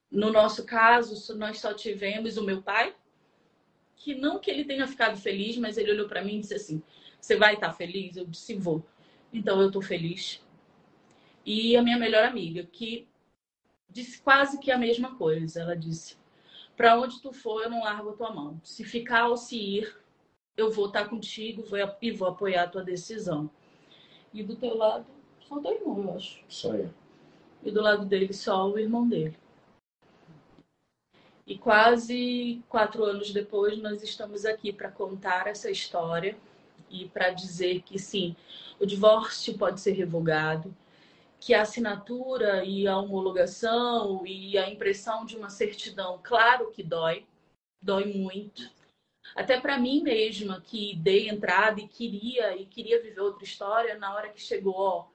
No 0.10 0.32
nosso 0.32 0.66
caso, 0.66 1.38
nós 1.38 1.60
só 1.60 1.72
tivemos 1.72 2.36
o 2.36 2.44
meu 2.44 2.64
pai, 2.64 2.96
que 3.96 4.16
não 4.16 4.40
que 4.40 4.50
ele 4.50 4.66
tenha 4.66 4.88
ficado 4.88 5.18
feliz, 5.18 5.56
mas 5.56 5.78
ele 5.78 5.92
olhou 5.92 6.08
para 6.08 6.24
mim 6.24 6.38
e 6.38 6.40
disse 6.40 6.56
assim: 6.56 6.82
Você 7.22 7.36
vai 7.36 7.54
estar 7.54 7.72
feliz? 7.74 8.18
Eu 8.18 8.26
disse: 8.26 8.56
Vou. 8.56 8.84
Então 9.32 9.62
eu 9.62 9.68
estou 9.68 9.84
feliz. 9.84 10.44
E 11.46 11.78
a 11.78 11.84
minha 11.84 12.00
melhor 12.00 12.24
amiga, 12.24 12.64
que 12.64 13.08
disse 13.88 14.20
quase 14.20 14.60
que 14.60 14.72
a 14.72 14.80
mesma 14.80 15.16
coisa. 15.16 15.62
Ela 15.62 15.76
disse: 15.76 16.18
Para 16.76 17.00
onde 17.00 17.22
tu 17.22 17.32
for, 17.32 17.62
eu 17.62 17.70
não 17.70 17.84
largo 17.84 18.10
a 18.10 18.14
tua 18.14 18.34
mão. 18.34 18.60
Se 18.64 18.84
ficar 18.84 19.28
ou 19.28 19.38
se 19.38 19.58
ir, 19.58 19.96
eu 20.58 20.72
vou 20.72 20.88
estar 20.88 21.08
contigo 21.08 21.64
e 22.02 22.12
vou 22.12 22.28
apoiar 22.28 22.64
a 22.64 22.68
tua 22.68 22.84
decisão. 22.84 23.50
E 24.34 24.44
do 24.44 24.56
teu 24.56 24.76
lado, 24.76 25.06
só 25.48 25.60
teu 25.60 25.74
irmão, 25.74 26.04
eu 26.04 26.16
acho. 26.16 26.44
Só 26.48 26.74
eu. 26.74 26.90
E 27.64 27.72
do 27.72 27.82
lado 27.82 28.06
dele, 28.06 28.34
só 28.34 28.70
o 28.70 28.80
irmão 28.80 29.08
dele. 29.08 29.38
E 31.46 31.58
quase 31.58 32.64
quatro 32.70 33.04
anos 33.04 33.32
depois, 33.32 33.78
nós 33.80 34.02
estamos 34.02 34.46
aqui 34.46 34.72
para 34.72 34.90
contar 34.90 35.48
essa 35.48 35.70
história 35.70 36.38
e 36.90 37.08
para 37.10 37.32
dizer 37.32 37.82
que 37.82 38.00
sim, 38.00 38.36
o 38.80 38.86
divórcio 38.86 39.58
pode 39.58 39.82
ser 39.82 39.92
revogado, 39.92 40.74
que 41.44 41.54
a 41.54 41.64
assinatura 41.64 42.64
e 42.64 42.88
a 42.88 42.98
homologação 42.98 44.26
e 44.26 44.58
a 44.58 44.70
impressão 44.70 45.26
de 45.26 45.36
uma 45.36 45.50
certidão, 45.50 46.18
claro 46.24 46.72
que 46.72 46.82
dói, 46.82 47.26
dói 47.82 48.06
muito. 48.06 48.72
Até 49.36 49.60
para 49.60 49.78
mim 49.78 50.02
mesma, 50.02 50.62
que 50.62 50.96
dei 50.96 51.28
entrada 51.28 51.82
e 51.82 51.88
queria 51.88 52.56
e 52.56 52.66
queria 52.66 53.02
viver 53.02 53.20
outra 53.20 53.44
história, 53.44 53.98
na 53.98 54.16
hora 54.16 54.30
que 54.30 54.40
chegou, 54.40 54.74
ó, 54.74 55.08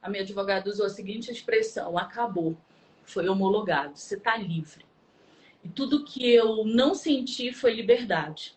a 0.00 0.08
minha 0.08 0.22
advogada 0.22 0.70
usou 0.70 0.86
a 0.86 0.90
seguinte 0.90 1.32
expressão: 1.32 1.98
acabou, 1.98 2.56
foi 3.02 3.28
homologado, 3.28 3.98
você 3.98 4.14
está 4.14 4.36
livre. 4.36 4.86
E 5.64 5.68
tudo 5.68 6.04
que 6.04 6.24
eu 6.32 6.64
não 6.64 6.94
senti 6.94 7.52
foi 7.52 7.74
liberdade. 7.74 8.56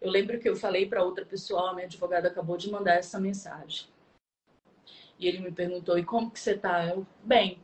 Eu 0.00 0.10
lembro 0.10 0.40
que 0.40 0.48
eu 0.48 0.56
falei 0.56 0.86
para 0.86 1.04
outra 1.04 1.24
pessoa, 1.24 1.70
a 1.70 1.74
minha 1.74 1.86
advogada 1.86 2.26
acabou 2.26 2.56
de 2.56 2.68
mandar 2.68 2.96
essa 2.96 3.20
mensagem. 3.20 3.86
E 5.18 5.26
ele 5.26 5.40
me 5.40 5.52
perguntou: 5.52 5.98
"E 5.98 6.04
como 6.04 6.30
que 6.30 6.40
você 6.40 6.56
tá?" 6.56 6.86
Eu: 6.86 7.06
"Bem". 7.22 7.58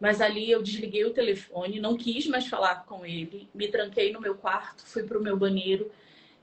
Mas 0.00 0.20
ali 0.22 0.50
eu 0.50 0.62
desliguei 0.62 1.04
o 1.04 1.12
telefone, 1.12 1.78
não 1.78 1.94
quis 1.94 2.26
mais 2.26 2.46
falar 2.46 2.86
com 2.86 3.04
ele, 3.04 3.48
me 3.54 3.68
tranquei 3.68 4.10
no 4.10 4.20
meu 4.20 4.34
quarto, 4.34 4.86
fui 4.86 5.02
para 5.02 5.18
o 5.18 5.22
meu 5.22 5.36
banheiro 5.36 5.90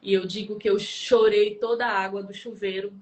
e 0.02 0.14
eu 0.14 0.28
digo 0.28 0.60
que 0.60 0.70
eu 0.70 0.78
chorei 0.78 1.56
toda 1.56 1.88
a 1.88 2.00
água 2.00 2.22
do 2.22 2.34
chuveiro 2.34 2.94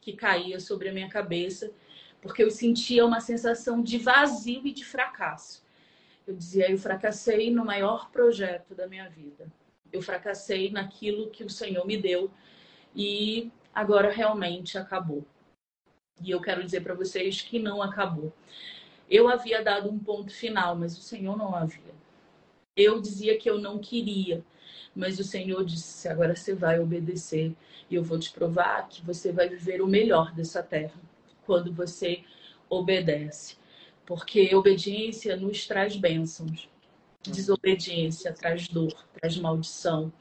que 0.00 0.12
caía 0.12 0.60
sobre 0.60 0.88
a 0.88 0.92
minha 0.92 1.08
cabeça, 1.08 1.72
porque 2.20 2.42
eu 2.42 2.50
sentia 2.50 3.04
uma 3.04 3.20
sensação 3.20 3.82
de 3.82 3.98
vazio 3.98 4.66
e 4.66 4.72
de 4.72 4.84
fracasso. 4.84 5.64
Eu 6.26 6.34
dizia, 6.34 6.70
eu 6.70 6.78
fracassei 6.78 7.50
no 7.50 7.64
maior 7.64 8.10
projeto 8.10 8.74
da 8.74 8.86
minha 8.86 9.08
vida. 9.08 9.50
Eu 9.92 10.00
fracassei 10.00 10.70
naquilo 10.70 11.30
que 11.30 11.44
o 11.44 11.50
Senhor 11.50 11.86
me 11.86 11.96
deu 11.96 12.30
e 12.94 13.50
agora 13.74 14.10
realmente 14.10 14.78
acabou. 14.78 15.24
E 16.22 16.30
eu 16.30 16.40
quero 16.40 16.64
dizer 16.64 16.82
para 16.82 16.94
vocês 16.94 17.40
que 17.40 17.58
não 17.58 17.82
acabou. 17.82 18.32
Eu 19.10 19.28
havia 19.28 19.62
dado 19.62 19.90
um 19.90 19.98
ponto 19.98 20.32
final, 20.32 20.74
mas 20.76 20.96
o 20.96 21.02
Senhor 21.02 21.36
não 21.36 21.54
havia. 21.54 21.94
Eu 22.76 23.00
dizia 23.00 23.38
que 23.38 23.48
eu 23.48 23.58
não 23.58 23.78
queria, 23.78 24.44
mas 24.94 25.18
o 25.18 25.24
Senhor 25.24 25.64
disse: 25.64 26.08
agora 26.08 26.34
você 26.34 26.54
vai 26.54 26.80
obedecer 26.80 27.54
e 27.90 27.94
eu 27.94 28.02
vou 28.02 28.18
te 28.18 28.32
provar 28.32 28.88
que 28.88 29.04
você 29.04 29.30
vai 29.30 29.48
viver 29.48 29.82
o 29.82 29.86
melhor 29.86 30.32
dessa 30.32 30.62
terra 30.62 31.00
quando 31.44 31.72
você 31.72 32.24
obedece 32.68 33.56
porque 34.06 34.54
obediência 34.54 35.36
nos 35.36 35.66
traz 35.66 35.96
bênçãos. 35.96 36.68
Desobediência 37.22 38.32
traz 38.32 38.68
dor, 38.68 38.92
traz 39.14 39.36
maldição, 39.38 40.12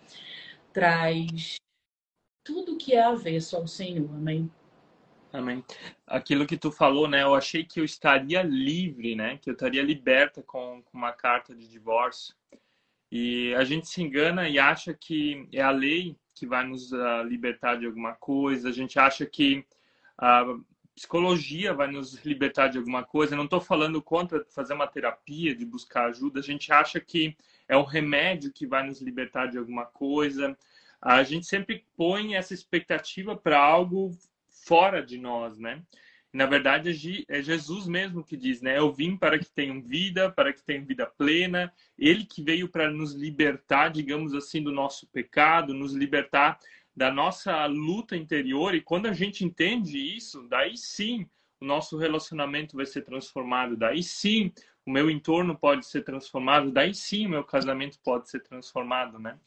traz 0.72 1.56
tudo 2.46 2.78
que 2.78 2.94
é 2.94 3.04
avesso 3.04 3.58
ao 3.58 3.68
Senhor. 3.68 4.10
Amém. 4.10 4.50
Amém. 5.34 5.66
Aquilo 6.06 6.46
que 6.46 6.56
tu 6.56 6.72
falou, 6.72 7.08
né? 7.08 7.24
Eu 7.24 7.34
achei 7.34 7.64
que 7.64 7.80
eu 7.80 7.84
estaria 7.84 8.44
livre, 8.44 9.16
né? 9.16 9.40
Que 9.40 9.50
eu 9.50 9.54
estaria 9.54 9.82
liberta 9.82 10.44
com, 10.44 10.84
com 10.84 10.96
uma 10.96 11.12
carta 11.12 11.56
de 11.56 11.68
divórcio. 11.68 12.36
E 13.12 13.52
a 13.56 13.64
gente 13.64 13.88
se 13.88 14.04
engana 14.04 14.48
e 14.48 14.60
acha 14.60 14.94
que 14.94 15.50
é 15.52 15.60
a 15.60 15.72
lei 15.72 16.16
que 16.36 16.46
vai 16.46 16.64
nos 16.64 16.92
uh, 16.92 17.24
libertar 17.26 17.78
de 17.78 17.88
alguma 17.88 18.14
coisa. 18.14 18.70
A 18.70 18.72
gente 18.72 19.00
acha 19.00 19.26
que 19.26 19.66
uh, 20.22 20.64
psicologia 20.94 21.74
vai 21.74 21.88
nos 21.88 22.24
libertar 22.24 22.68
de 22.68 22.78
alguma 22.78 23.04
coisa. 23.04 23.36
não 23.36 23.46
estou 23.46 23.60
falando 23.60 24.00
contra 24.04 24.46
fazer 24.52 24.76
uma 24.76 24.86
terapia, 24.86 25.56
de 25.56 25.66
buscar 25.66 26.10
ajuda. 26.10 26.42
A 26.42 26.44
gente 26.44 26.72
acha 26.72 27.00
que 27.00 27.36
é 27.68 27.76
um 27.76 27.84
remédio 27.84 28.54
que 28.54 28.68
vai 28.68 28.86
nos 28.86 29.02
libertar 29.02 29.48
de 29.48 29.58
alguma 29.58 29.88
coisa. 29.88 30.56
A 31.02 31.24
gente 31.24 31.48
sempre 31.48 31.84
põe 31.98 32.36
essa 32.36 32.54
expectativa 32.54 33.36
para 33.36 33.58
algo 33.58 34.16
fora 34.66 35.06
de 35.06 35.18
nós, 35.18 35.58
né? 35.58 35.82
Na 36.32 36.48
verdade, 36.48 36.90
é 37.28 37.42
Jesus 37.44 37.86
mesmo 37.86 38.24
que 38.24 38.36
diz, 38.36 38.60
né? 38.60 38.80
Eu 38.80 38.92
vim 38.92 39.16
para 39.16 39.38
que 39.38 39.52
tenham 39.52 39.82
vida, 39.82 40.32
para 40.32 40.52
que 40.52 40.64
tenham 40.64 40.84
vida 40.84 41.06
plena. 41.06 41.72
Ele 41.98 42.26
que 42.26 42.42
veio 42.42 42.68
para 42.68 42.90
nos 42.90 43.14
libertar, 43.14 43.90
digamos 43.90 44.34
assim, 44.34 44.64
do 44.64 44.72
nosso 44.72 45.08
pecado, 45.08 45.76
nos 45.76 45.94
libertar 45.94 46.58
da 46.96 47.12
nossa 47.12 47.66
luta 47.66 48.16
interior 48.16 48.76
e 48.76 48.82
quando 48.82 49.08
a 49.08 49.14
gente 49.14 49.44
entende 49.44 49.98
isso, 49.98 50.48
daí 50.48 50.78
sim 50.78 51.28
o 51.60 51.66
nosso 51.66 51.98
relacionamento 51.98 52.76
vai 52.76 52.86
ser 52.86 53.02
transformado, 53.02 53.76
daí 53.76 54.04
sim 54.04 54.52
o 54.86 54.92
meu 54.92 55.10
entorno 55.10 55.58
pode 55.58 55.86
ser 55.86 56.04
transformado, 56.04 56.72
daí 56.72 56.94
sim 56.94 57.26
o 57.26 57.30
meu 57.30 57.44
casamento 57.44 57.98
pode 58.04 58.30
ser 58.30 58.42
transformado, 58.42 59.18
né? 59.18 59.40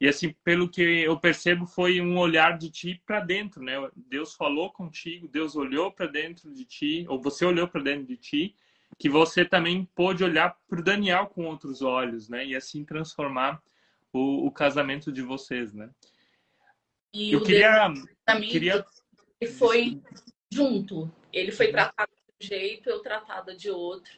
E 0.00 0.06
assim, 0.06 0.34
pelo 0.44 0.68
que 0.68 0.82
eu 0.82 1.18
percebo, 1.18 1.66
foi 1.66 2.00
um 2.00 2.18
olhar 2.18 2.58
de 2.58 2.70
ti 2.70 3.02
para 3.06 3.20
dentro, 3.20 3.62
né? 3.62 3.74
Deus 3.96 4.34
falou 4.34 4.70
contigo, 4.70 5.26
Deus 5.26 5.56
olhou 5.56 5.90
para 5.90 6.06
dentro 6.06 6.52
de 6.52 6.64
ti, 6.64 7.06
ou 7.08 7.20
você 7.20 7.46
olhou 7.46 7.66
para 7.66 7.82
dentro 7.82 8.06
de 8.06 8.16
ti, 8.16 8.54
que 8.98 9.08
você 9.08 9.44
também 9.44 9.88
pôde 9.94 10.22
olhar 10.22 10.56
para 10.68 10.80
o 10.80 10.84
Daniel 10.84 11.26
com 11.26 11.46
outros 11.46 11.80
olhos, 11.80 12.28
né? 12.28 12.44
E 12.44 12.54
assim 12.54 12.84
transformar 12.84 13.62
o, 14.12 14.46
o 14.46 14.50
casamento 14.50 15.10
de 15.10 15.22
vocês, 15.22 15.72
né? 15.72 15.90
E 17.12 17.32
eu 17.32 17.42
queria, 17.42 17.92
queria... 18.50 18.84
Ele 19.40 19.50
foi 19.50 20.00
junto. 20.50 21.10
Ele 21.32 21.50
foi 21.52 21.68
tratado 21.68 22.10
de 22.12 22.44
um 22.44 22.48
jeito, 22.48 22.90
eu 22.90 23.00
tratada 23.00 23.56
de 23.56 23.70
outro. 23.70 24.12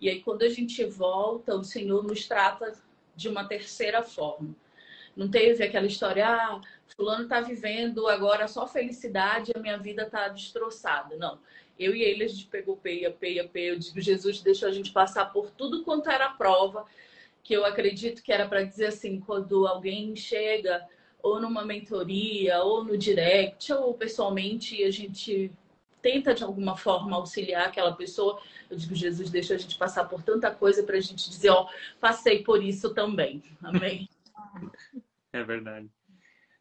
E 0.00 0.08
aí, 0.08 0.20
quando 0.20 0.42
a 0.42 0.48
gente 0.48 0.84
volta, 0.84 1.54
o 1.54 1.62
Senhor 1.62 2.02
nos 2.02 2.26
trata 2.26 2.72
de 3.14 3.28
uma 3.28 3.46
terceira 3.46 4.02
forma. 4.02 4.54
Não 5.16 5.28
teve 5.28 5.62
aquela 5.62 5.86
história, 5.86 6.26
ah, 6.26 6.60
fulano 6.96 7.24
está 7.24 7.40
vivendo 7.40 8.06
agora 8.08 8.46
só 8.46 8.66
felicidade, 8.66 9.52
a 9.54 9.58
minha 9.58 9.78
vida 9.78 10.02
está 10.02 10.28
destroçada. 10.28 11.16
Não. 11.16 11.38
Eu 11.78 11.94
e 11.94 12.02
ele, 12.02 12.24
a 12.24 12.28
gente 12.28 12.46
pegou 12.46 12.76
peia, 12.76 13.10
peia, 13.10 13.48
peia. 13.48 13.70
Eu 13.70 13.78
digo, 13.78 14.00
Jesus 14.00 14.42
deixou 14.42 14.68
a 14.68 14.72
gente 14.72 14.92
passar 14.92 15.32
por 15.32 15.50
tudo 15.50 15.82
quanto 15.82 16.10
era 16.10 16.28
prova, 16.30 16.84
que 17.42 17.54
eu 17.54 17.64
acredito 17.64 18.22
que 18.22 18.32
era 18.32 18.46
para 18.46 18.62
dizer 18.62 18.86
assim, 18.86 19.18
quando 19.18 19.66
alguém 19.66 20.14
chega 20.14 20.86
ou 21.22 21.40
numa 21.40 21.64
mentoria, 21.64 22.60
ou 22.62 22.84
no 22.84 22.96
direct, 22.96 23.72
ou 23.72 23.94
pessoalmente, 23.94 24.82
a 24.84 24.90
gente 24.90 25.50
tenta 26.02 26.34
de 26.34 26.42
alguma 26.42 26.76
forma 26.76 27.16
auxiliar 27.16 27.66
aquela 27.66 27.92
pessoa. 27.92 28.40
Eu 28.70 28.76
digo, 28.76 28.94
Jesus 28.94 29.30
deixa 29.30 29.54
a 29.54 29.58
gente 29.58 29.76
passar 29.76 30.04
por 30.04 30.22
tanta 30.22 30.50
coisa 30.50 30.82
para 30.82 30.96
a 30.96 31.00
gente 31.00 31.28
dizer, 31.28 31.50
ó, 31.50 31.66
passei 32.00 32.42
por 32.42 32.62
isso 32.62 32.94
também. 32.94 33.42
Amém. 33.62 34.08
É 35.32 35.44
verdade. 35.44 35.88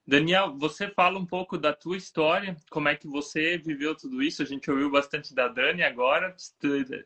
Daniel, 0.05 0.55
você 0.57 0.87
fala 0.87 1.17
um 1.19 1.25
pouco 1.25 1.57
da 1.57 1.73
tua 1.73 1.97
história, 1.97 2.55
como 2.69 2.87
é 2.87 2.95
que 2.95 3.07
você 3.07 3.57
viveu 3.57 3.95
tudo 3.95 4.21
isso? 4.21 4.41
A 4.41 4.45
gente 4.45 4.69
ouviu 4.69 4.89
bastante 4.89 5.33
da 5.33 5.47
Dani 5.47 5.83
agora, 5.83 6.35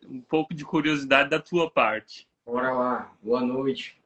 um 0.10 0.22
pouco 0.22 0.54
de 0.54 0.63
curiosidade 0.63 1.30
da 1.30 1.39
tua 1.39 1.69
parte. 1.69 2.28
Bora 2.46 2.72
lá, 2.72 3.13
boa 3.22 3.41
noite. 3.41 3.98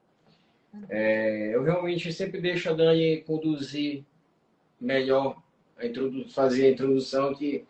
É, 0.89 1.55
eu 1.55 1.63
realmente 1.63 2.11
sempre 2.11 2.41
deixo 2.41 2.69
a 2.69 2.73
Dani 2.73 3.21
conduzir 3.21 4.03
melhor, 4.79 5.41
fazer 6.29 6.67
a 6.67 6.71
introdução, 6.71 7.35
que 7.35 7.65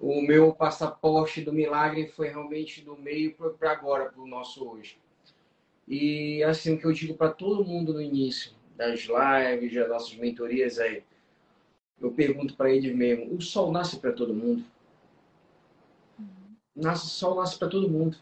o 0.00 0.20
meu 0.20 0.52
passaporte 0.52 1.40
do 1.42 1.52
milagre 1.52 2.08
foi 2.08 2.28
realmente 2.28 2.80
do 2.82 2.96
meio 2.96 3.34
para 3.58 3.72
agora, 3.72 4.06
para 4.06 4.20
o 4.20 4.26
nosso 4.26 4.68
hoje. 4.68 4.98
E 5.86 6.42
assim, 6.42 6.74
o 6.74 6.78
que 6.78 6.84
eu 6.84 6.92
digo 6.92 7.14
para 7.14 7.30
todo 7.30 7.64
mundo 7.64 7.92
no 7.94 8.02
início 8.02 8.52
das 8.76 9.06
lives, 9.06 9.74
das 9.74 9.88
nossas 9.88 10.16
mentorias 10.16 10.78
é: 10.78 11.02
eu 12.00 12.10
pergunto 12.10 12.54
para 12.56 12.70
eles 12.70 12.94
mesmo, 12.94 13.34
o 13.34 13.40
sol 13.40 13.70
nasce 13.70 13.98
para 13.98 14.12
todo 14.12 14.34
mundo? 14.34 14.64
Nasce, 16.74 17.06
o 17.06 17.08
sol 17.08 17.36
nasce 17.36 17.58
para 17.58 17.68
todo 17.68 17.88
mundo. 17.88 18.18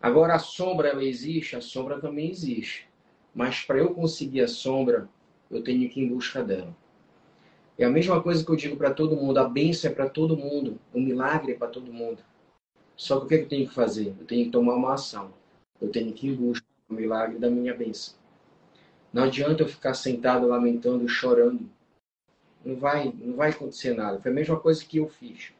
Agora, 0.00 0.34
a 0.34 0.38
sombra, 0.38 0.88
ela 0.88 1.04
existe? 1.04 1.54
A 1.54 1.60
sombra 1.60 2.00
também 2.00 2.30
existe. 2.30 2.88
Mas 3.34 3.60
para 3.60 3.78
eu 3.78 3.94
conseguir 3.94 4.42
a 4.42 4.48
sombra, 4.48 5.08
eu 5.50 5.62
tenho 5.62 5.88
que 5.88 6.00
ir 6.00 6.04
em 6.04 6.08
busca 6.08 6.42
dela. 6.42 6.76
É 7.78 7.84
a 7.84 7.90
mesma 7.90 8.22
coisa 8.22 8.44
que 8.44 8.50
eu 8.50 8.56
digo 8.56 8.76
para 8.76 8.92
todo 8.92 9.16
mundo: 9.16 9.38
a 9.38 9.44
bênção 9.44 9.90
é 9.90 9.94
para 9.94 10.08
todo 10.08 10.36
mundo, 10.36 10.78
o 10.92 11.00
milagre 11.00 11.52
é 11.52 11.54
para 11.54 11.68
todo 11.68 11.92
mundo. 11.92 12.22
Só 12.96 13.20
que 13.20 13.24
o 13.24 13.28
que 13.28 13.34
eu 13.34 13.48
tenho 13.48 13.68
que 13.68 13.74
fazer? 13.74 14.14
Eu 14.18 14.26
tenho 14.26 14.44
que 14.46 14.50
tomar 14.50 14.74
uma 14.74 14.94
ação. 14.94 15.32
Eu 15.82 15.90
tenho 15.90 16.12
que 16.12 16.28
ir 16.28 16.30
em 16.30 16.36
busca 16.36 16.64
do 16.88 16.94
milagre 16.94 17.40
da 17.40 17.50
minha 17.50 17.74
bênção. 17.74 18.14
Não 19.12 19.24
adianta 19.24 19.64
eu 19.64 19.68
ficar 19.68 19.94
sentado 19.94 20.46
lamentando, 20.46 21.08
chorando. 21.08 21.68
não 22.64 22.76
vai, 22.76 23.12
não 23.20 23.34
vai 23.34 23.50
acontecer 23.50 23.92
nada. 23.92 24.20
Foi 24.20 24.30
a 24.30 24.34
mesma 24.34 24.58
coisa 24.58 24.84
que 24.84 24.98
eu 24.98 25.08
fiz. 25.08 25.52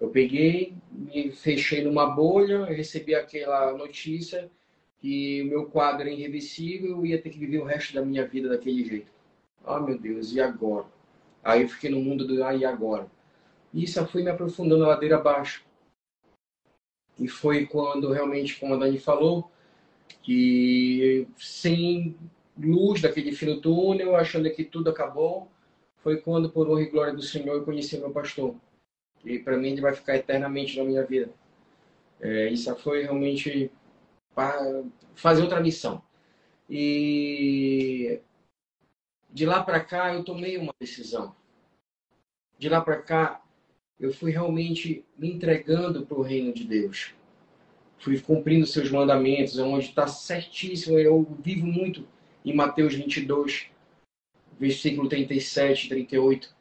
Eu 0.00 0.08
peguei, 0.08 0.74
me 0.90 1.30
fechei 1.30 1.84
numa 1.84 2.06
bolha, 2.06 2.64
recebi 2.64 3.14
aquela 3.14 3.72
notícia 3.76 4.50
que 4.98 5.42
o 5.42 5.46
meu 5.46 5.66
quadro 5.66 6.00
era 6.00 6.10
irreversível, 6.10 6.92
eu 6.92 7.06
ia 7.06 7.20
ter 7.20 7.28
que 7.28 7.38
viver 7.38 7.58
o 7.58 7.64
resto 7.64 7.92
da 7.92 8.02
minha 8.02 8.26
vida 8.26 8.48
daquele 8.48 8.82
jeito. 8.82 9.12
Ah, 9.62 9.76
oh, 9.76 9.80
meu 9.80 9.98
Deus, 9.98 10.32
e 10.32 10.40
agora? 10.40 10.86
Aí 11.42 11.62
eu 11.62 11.68
fiquei 11.68 11.90
no 11.90 12.00
mundo 12.00 12.26
do 12.26 12.42
ah, 12.42 12.54
e 12.54 12.64
agora? 12.64 13.06
E 13.72 13.84
isso 13.84 14.04
foi 14.06 14.22
me 14.22 14.30
aprofundando 14.30 14.84
a 14.84 14.88
ladeira 14.88 15.16
abaixo. 15.16 15.62
E 17.18 17.28
foi 17.28 17.66
quando 17.66 18.12
realmente, 18.12 18.58
como 18.58 18.74
a 18.74 18.76
Dani 18.76 18.98
falou, 18.98 19.50
que 20.22 21.28
sem 21.36 22.16
luz 22.58 23.00
daquele 23.00 23.32
fino 23.32 23.60
túnel, 23.60 24.16
achando 24.16 24.50
que 24.50 24.64
tudo 24.64 24.90
acabou, 24.90 25.48
foi 25.96 26.18
quando, 26.18 26.50
por 26.50 26.68
honra 26.68 26.82
e 26.82 26.90
glória 26.90 27.14
do 27.14 27.22
Senhor, 27.22 27.54
eu 27.54 27.64
conheci 27.64 27.98
meu 27.98 28.10
pastor. 28.10 28.54
E 29.24 29.38
para 29.38 29.56
mim 29.56 29.68
ele 29.68 29.80
vai 29.80 29.94
ficar 29.94 30.16
eternamente 30.16 30.76
na 30.78 30.84
minha 30.84 31.04
vida. 31.04 31.32
É, 32.20 32.48
isso 32.48 32.74
foi 32.76 33.02
realmente 33.02 33.70
para 34.34 34.82
fazer 35.14 35.42
outra 35.42 35.60
missão. 35.60 36.02
E 36.68 38.20
de 39.30 39.46
lá 39.46 39.62
para 39.62 39.80
cá 39.80 40.14
eu 40.14 40.24
tomei 40.24 40.56
uma 40.56 40.74
decisão. 40.78 41.34
De 42.58 42.68
lá 42.68 42.80
para 42.80 43.00
cá 43.02 43.43
eu 44.04 44.12
fui 44.12 44.30
realmente 44.30 45.02
me 45.16 45.32
entregando 45.32 46.04
para 46.04 46.18
o 46.18 46.22
reino 46.22 46.52
de 46.52 46.64
Deus. 46.64 47.14
Fui 47.98 48.20
cumprindo 48.20 48.66
seus 48.66 48.90
mandamentos, 48.90 49.58
onde 49.58 49.86
está 49.86 50.06
certíssimo. 50.06 50.98
Eu 50.98 51.26
vivo 51.40 51.66
muito 51.66 52.06
em 52.44 52.54
Mateus 52.54 52.94
22, 52.94 53.68
versículo 54.60 55.08
37 55.08 55.86
e 55.86 55.88
38, 55.88 56.54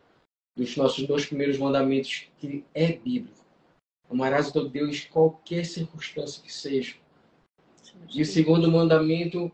dos 0.56 0.78
nossos 0.78 1.06
dois 1.06 1.26
primeiros 1.26 1.58
mandamentos, 1.58 2.30
que 2.38 2.64
é 2.74 2.94
bíblico. 2.94 3.44
Amarás 4.10 4.48
o 4.48 4.54
teu 4.54 4.70
Deus 4.70 5.06
em 5.06 5.12
qualquer 5.12 5.66
circunstância 5.66 6.42
que 6.42 6.54
seja. 6.54 6.96
E 8.14 8.22
o 8.22 8.26
segundo 8.26 8.72
mandamento, 8.72 9.52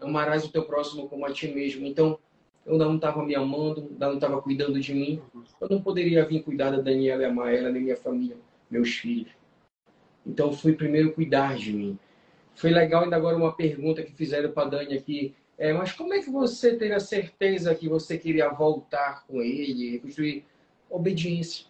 amarás 0.00 0.44
o 0.44 0.50
teu 0.50 0.64
próximo 0.64 1.08
como 1.08 1.24
a 1.24 1.32
ti 1.32 1.46
mesmo. 1.46 1.86
Então, 1.86 2.18
eu 2.66 2.76
não 2.76 2.96
estava 2.96 3.24
me 3.24 3.34
amando, 3.34 3.88
não 3.96 4.14
estava 4.14 4.42
cuidando 4.42 4.80
de 4.80 4.92
mim. 4.92 5.22
Eu 5.60 5.68
não 5.68 5.80
poderia 5.80 6.24
vir 6.24 6.42
cuidar 6.42 6.70
da 6.70 6.80
Daniela 6.80 7.22
e 7.22 7.24
amar 7.24 7.54
ela, 7.54 7.70
nem 7.70 7.82
minha 7.82 7.96
família, 7.96 8.36
meus 8.68 8.90
filhos. 8.90 9.30
Então, 10.26 10.52
fui 10.52 10.72
primeiro 10.72 11.12
cuidar 11.12 11.56
de 11.56 11.72
mim. 11.72 11.96
Foi 12.56 12.70
legal 12.70 13.04
ainda 13.04 13.14
agora 13.14 13.36
uma 13.36 13.52
pergunta 13.52 14.02
que 14.02 14.12
fizeram 14.12 14.50
para 14.50 14.64
a 14.64 14.70
Dani 14.70 14.96
aqui. 14.96 15.34
É, 15.56 15.72
mas 15.72 15.92
como 15.92 16.12
é 16.12 16.18
que 16.18 16.28
você 16.28 16.76
teve 16.76 16.92
a 16.92 17.00
certeza 17.00 17.74
que 17.74 17.88
você 17.88 18.18
queria 18.18 18.48
voltar 18.48 19.24
com 19.26 19.40
ele, 19.40 19.92
reconstruir 19.92 20.44
obediência? 20.90 21.66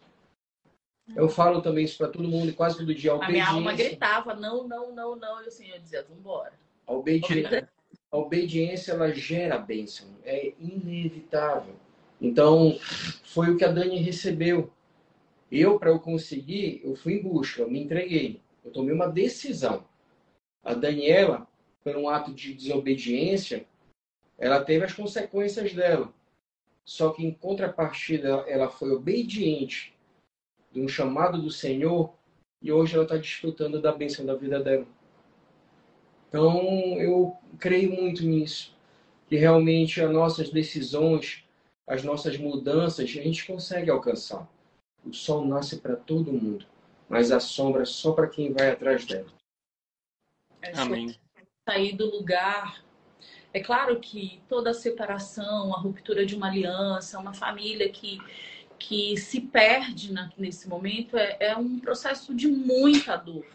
Eu 1.14 1.28
falo 1.28 1.60
também 1.60 1.84
isso 1.84 1.98
para 1.98 2.08
todo 2.08 2.26
mundo, 2.26 2.52
quase 2.54 2.78
todo 2.78 2.94
dia. 2.94 3.12
A, 3.12 3.24
a 3.26 3.30
minha 3.30 3.46
alma 3.46 3.74
gritava, 3.74 4.34
não, 4.34 4.66
não, 4.66 4.92
não, 4.94 5.14
não. 5.14 5.44
E 5.44 5.48
o 5.48 5.50
Senhor 5.50 5.78
dizia, 5.78 6.04
vambora. 6.08 6.54
A 6.86 6.92
obediência, 6.94 7.68
a 8.16 8.18
obediência, 8.18 8.92
ela 8.92 9.12
gera 9.12 9.58
bênção. 9.58 10.08
É 10.24 10.54
inevitável. 10.58 11.74
Então, 12.20 12.78
foi 13.22 13.50
o 13.50 13.58
que 13.58 13.64
a 13.64 13.70
Dani 13.70 13.98
recebeu. 13.98 14.72
Eu, 15.52 15.78
para 15.78 15.90
eu 15.90 16.00
conseguir, 16.00 16.80
eu 16.82 16.96
fui 16.96 17.14
em 17.14 17.22
busca, 17.22 17.60
eu 17.60 17.70
me 17.70 17.78
entreguei. 17.78 18.40
Eu 18.64 18.72
tomei 18.72 18.94
uma 18.94 19.06
decisão. 19.06 19.84
A 20.64 20.72
Daniela, 20.72 21.46
por 21.84 21.94
um 21.94 22.08
ato 22.08 22.32
de 22.32 22.54
desobediência, 22.54 23.66
ela 24.38 24.64
teve 24.64 24.84
as 24.84 24.94
consequências 24.94 25.72
dela. 25.74 26.12
Só 26.84 27.10
que, 27.10 27.24
em 27.24 27.32
contrapartida, 27.32 28.44
ela 28.48 28.68
foi 28.68 28.90
obediente 28.92 29.94
de 30.72 30.80
um 30.80 30.88
chamado 30.88 31.40
do 31.40 31.50
Senhor 31.50 32.14
e 32.62 32.72
hoje 32.72 32.94
ela 32.94 33.04
está 33.04 33.16
desfrutando 33.16 33.80
da 33.80 33.92
bênção 33.92 34.24
da 34.24 34.34
vida 34.34 34.58
dela. 34.58 34.86
Então, 36.28 37.00
eu 37.00 37.36
creio 37.58 37.92
muito 37.92 38.24
nisso, 38.24 38.74
que 39.28 39.36
realmente 39.36 40.00
as 40.00 40.10
nossas 40.10 40.50
decisões, 40.50 41.44
as 41.86 42.02
nossas 42.02 42.36
mudanças, 42.36 43.00
a 43.00 43.06
gente 43.06 43.46
consegue 43.46 43.90
alcançar. 43.90 44.48
O 45.04 45.12
sol 45.12 45.44
nasce 45.46 45.78
para 45.78 45.96
todo 45.96 46.32
mundo, 46.32 46.66
mas 47.08 47.30
a 47.30 47.38
sombra 47.38 47.82
é 47.82 47.86
só 47.86 48.12
para 48.12 48.28
quem 48.28 48.52
vai 48.52 48.70
atrás 48.70 49.04
dela. 49.04 49.32
É 50.60 50.72
Amém. 50.76 51.14
Sair 51.68 51.96
do 51.96 52.10
lugar. 52.10 52.84
É 53.52 53.60
claro 53.60 53.98
que 54.00 54.42
toda 54.48 54.70
a 54.70 54.74
separação, 54.74 55.74
a 55.74 55.78
ruptura 55.78 56.26
de 56.26 56.34
uma 56.34 56.48
aliança, 56.48 57.18
uma 57.18 57.32
família 57.32 57.88
que 57.88 58.18
que 58.78 59.16
se 59.16 59.40
perde 59.40 60.12
na, 60.12 60.30
nesse 60.36 60.68
momento 60.68 61.16
é, 61.16 61.36
é 61.40 61.56
um 61.56 61.78
processo 61.78 62.34
de 62.34 62.46
muita 62.46 63.16
dor, 63.16 63.46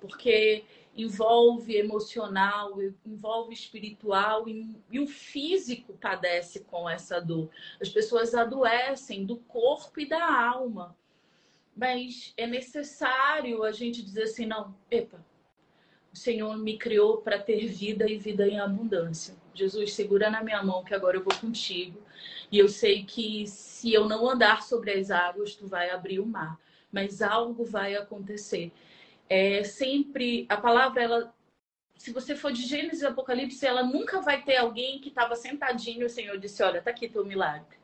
porque 0.00 0.64
envolve 0.96 1.76
emocional, 1.76 2.78
envolve 3.06 3.54
espiritual 3.54 4.48
e, 4.48 4.74
e, 4.90 5.00
o 5.00 5.06
físico 5.06 5.94
padece 5.94 6.60
com 6.60 6.88
essa 6.88 7.20
dor. 7.20 7.48
As 7.80 7.88
pessoas 7.88 8.34
adoecem 8.34 9.24
do 9.24 9.36
corpo 9.36 10.00
e 10.00 10.06
da 10.06 10.50
alma. 10.50 10.96
Mas 11.76 12.34
é 12.36 12.46
necessário 12.46 13.62
a 13.62 13.72
gente 13.72 14.02
dizer 14.02 14.24
assim, 14.24 14.44
não, 14.44 14.74
epa, 14.90 15.24
o 16.12 16.16
Senhor 16.16 16.58
me 16.58 16.76
criou 16.76 17.18
para 17.18 17.38
ter 17.38 17.66
vida 17.66 18.10
e 18.10 18.18
vida 18.18 18.46
em 18.46 18.58
abundância. 18.58 19.34
Jesus, 19.54 19.94
segura 19.94 20.28
na 20.28 20.42
minha 20.42 20.62
mão 20.62 20.84
que 20.84 20.94
agora 20.94 21.16
eu 21.16 21.22
vou 21.22 21.34
contigo. 21.34 22.00
E 22.50 22.58
eu 22.58 22.68
sei 22.68 23.04
que 23.04 23.46
se 23.46 23.92
eu 23.92 24.08
não 24.08 24.28
andar 24.28 24.62
sobre 24.62 24.90
as 24.92 25.10
águas, 25.10 25.54
tu 25.54 25.66
vai 25.66 25.90
abrir 25.90 26.18
o 26.18 26.26
mar. 26.26 26.58
Mas 26.90 27.22
algo 27.22 27.64
vai 27.64 27.94
acontecer. 27.94 28.72
É 29.30 29.64
sempre 29.64 30.44
a 30.48 30.56
palavra 30.58 31.02
ela 31.02 31.34
se 31.96 32.12
você 32.12 32.34
for 32.34 32.50
de 32.50 32.62
Gênesis 32.62 33.02
e 33.02 33.06
Apocalipse, 33.06 33.66
ela 33.66 33.82
nunca 33.82 34.22
vai 34.22 34.42
ter 34.42 34.56
alguém 34.56 34.98
que 35.00 35.10
estava 35.10 35.36
sentadinho, 35.36 36.06
o 36.06 36.10
Senhor 36.10 36.38
disse: 36.38 36.62
"Olha, 36.62 36.82
tá 36.82 36.90
aqui 36.90 37.08
teu 37.08 37.24
milagre". 37.24 37.78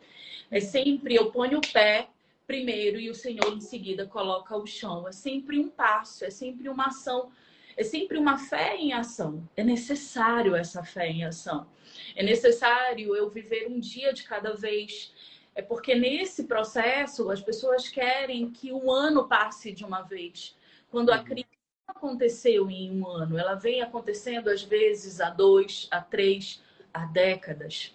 É 0.50 0.60
sempre 0.60 1.14
eu 1.14 1.30
ponho 1.30 1.58
o 1.58 1.72
pé 1.72 2.08
primeiro 2.46 2.98
e 2.98 3.10
o 3.10 3.14
Senhor 3.14 3.52
em 3.54 3.60
seguida 3.60 4.06
coloca 4.06 4.56
o 4.56 4.66
chão. 4.66 5.06
É 5.08 5.12
sempre 5.12 5.58
um 5.58 5.68
passo, 5.68 6.24
é 6.24 6.30
sempre 6.30 6.68
uma 6.68 6.86
ação 6.86 7.30
é 7.76 7.84
sempre 7.84 8.16
uma 8.16 8.38
fé 8.38 8.74
em 8.76 8.92
ação. 8.94 9.46
É 9.54 9.62
necessário 9.62 10.56
essa 10.56 10.82
fé 10.82 11.08
em 11.08 11.24
ação. 11.24 11.66
É 12.14 12.22
necessário 12.22 13.14
eu 13.14 13.28
viver 13.28 13.68
um 13.68 13.78
dia 13.78 14.14
de 14.14 14.22
cada 14.22 14.54
vez. 14.54 15.12
É 15.54 15.60
porque 15.60 15.94
nesse 15.94 16.44
processo 16.44 17.30
as 17.30 17.42
pessoas 17.42 17.88
querem 17.88 18.50
que 18.50 18.72
um 18.72 18.90
ano 18.90 19.28
passe 19.28 19.72
de 19.72 19.84
uma 19.84 20.02
vez. 20.02 20.55
Quando 20.90 21.10
a 21.10 21.18
uhum. 21.18 21.24
crise 21.24 21.48
aconteceu 21.86 22.70
em 22.70 22.90
um 22.90 23.06
ano, 23.06 23.38
ela 23.38 23.54
vem 23.54 23.82
acontecendo 23.82 24.48
às 24.48 24.62
vezes 24.62 25.20
há 25.20 25.30
dois, 25.30 25.88
há 25.90 26.00
três, 26.00 26.62
há 26.92 27.04
décadas. 27.06 27.94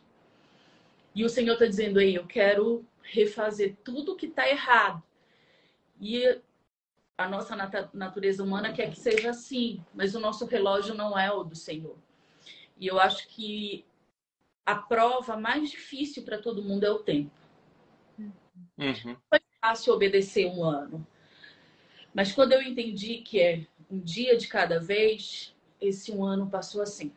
E 1.13 1.25
o 1.25 1.29
Senhor 1.29 1.53
está 1.53 1.65
dizendo 1.65 1.99
aí, 1.99 2.15
eu 2.15 2.25
quero 2.25 2.85
refazer 3.01 3.75
tudo 3.83 4.15
que 4.15 4.27
está 4.27 4.47
errado. 4.47 5.03
E 5.99 6.41
a 7.17 7.27
nossa 7.27 7.55
natureza 7.93 8.43
humana 8.43 8.73
quer 8.73 8.89
que 8.89 8.99
seja 8.99 9.31
assim, 9.31 9.83
mas 9.93 10.15
o 10.15 10.19
nosso 10.19 10.45
relógio 10.45 10.95
não 10.95 11.17
é 11.17 11.31
o 11.31 11.43
do 11.43 11.55
Senhor. 11.55 11.97
E 12.79 12.87
eu 12.87 12.99
acho 12.99 13.27
que 13.27 13.85
a 14.65 14.75
prova 14.75 15.37
mais 15.37 15.69
difícil 15.69 16.23
para 16.23 16.41
todo 16.41 16.63
mundo 16.63 16.85
é 16.85 16.91
o 16.91 16.99
tempo. 16.99 17.31
Uhum. 18.17 19.15
Foi 19.29 19.39
fácil 19.59 19.93
obedecer 19.93 20.47
um 20.47 20.63
ano. 20.63 21.05
Mas 22.13 22.31
quando 22.31 22.53
eu 22.53 22.61
entendi 22.61 23.17
que 23.19 23.39
é 23.39 23.65
um 23.89 23.99
dia 23.99 24.37
de 24.37 24.47
cada 24.47 24.79
vez, 24.79 25.55
esse 25.79 26.11
um 26.11 26.23
ano 26.23 26.49
passou 26.49 26.81
assim. 26.81 27.11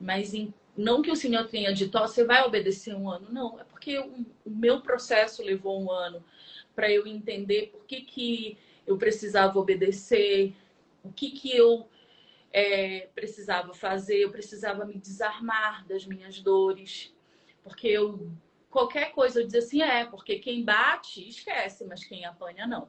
Mas 0.00 0.34
em, 0.34 0.52
não 0.76 1.02
que 1.02 1.10
o 1.10 1.16
Senhor 1.16 1.46
tenha 1.48 1.72
dito, 1.72 1.98
você 1.98 2.24
vai 2.24 2.42
obedecer 2.42 2.94
um 2.94 3.10
ano. 3.10 3.28
Não, 3.30 3.58
é 3.60 3.64
porque 3.64 3.98
o, 3.98 4.26
o 4.44 4.50
meu 4.50 4.80
processo 4.80 5.42
levou 5.42 5.80
um 5.82 5.90
ano 5.90 6.22
para 6.74 6.90
eu 6.90 7.06
entender 7.06 7.68
por 7.68 7.84
que, 7.86 8.02
que 8.02 8.58
eu 8.86 8.96
precisava 8.96 9.58
obedecer, 9.58 10.54
o 11.02 11.10
que, 11.10 11.30
que 11.30 11.56
eu 11.56 11.88
é, 12.52 13.08
precisava 13.14 13.72
fazer, 13.74 14.18
eu 14.18 14.30
precisava 14.30 14.84
me 14.84 14.98
desarmar 14.98 15.86
das 15.86 16.06
minhas 16.06 16.40
dores, 16.40 17.14
porque 17.62 17.88
eu 17.88 18.30
qualquer 18.70 19.12
coisa 19.12 19.40
eu 19.40 19.46
dizia 19.46 19.60
assim, 19.60 19.82
é, 19.82 20.04
porque 20.04 20.38
quem 20.38 20.62
bate 20.62 21.26
esquece, 21.26 21.84
mas 21.86 22.04
quem 22.04 22.26
apanha 22.26 22.66
não. 22.66 22.88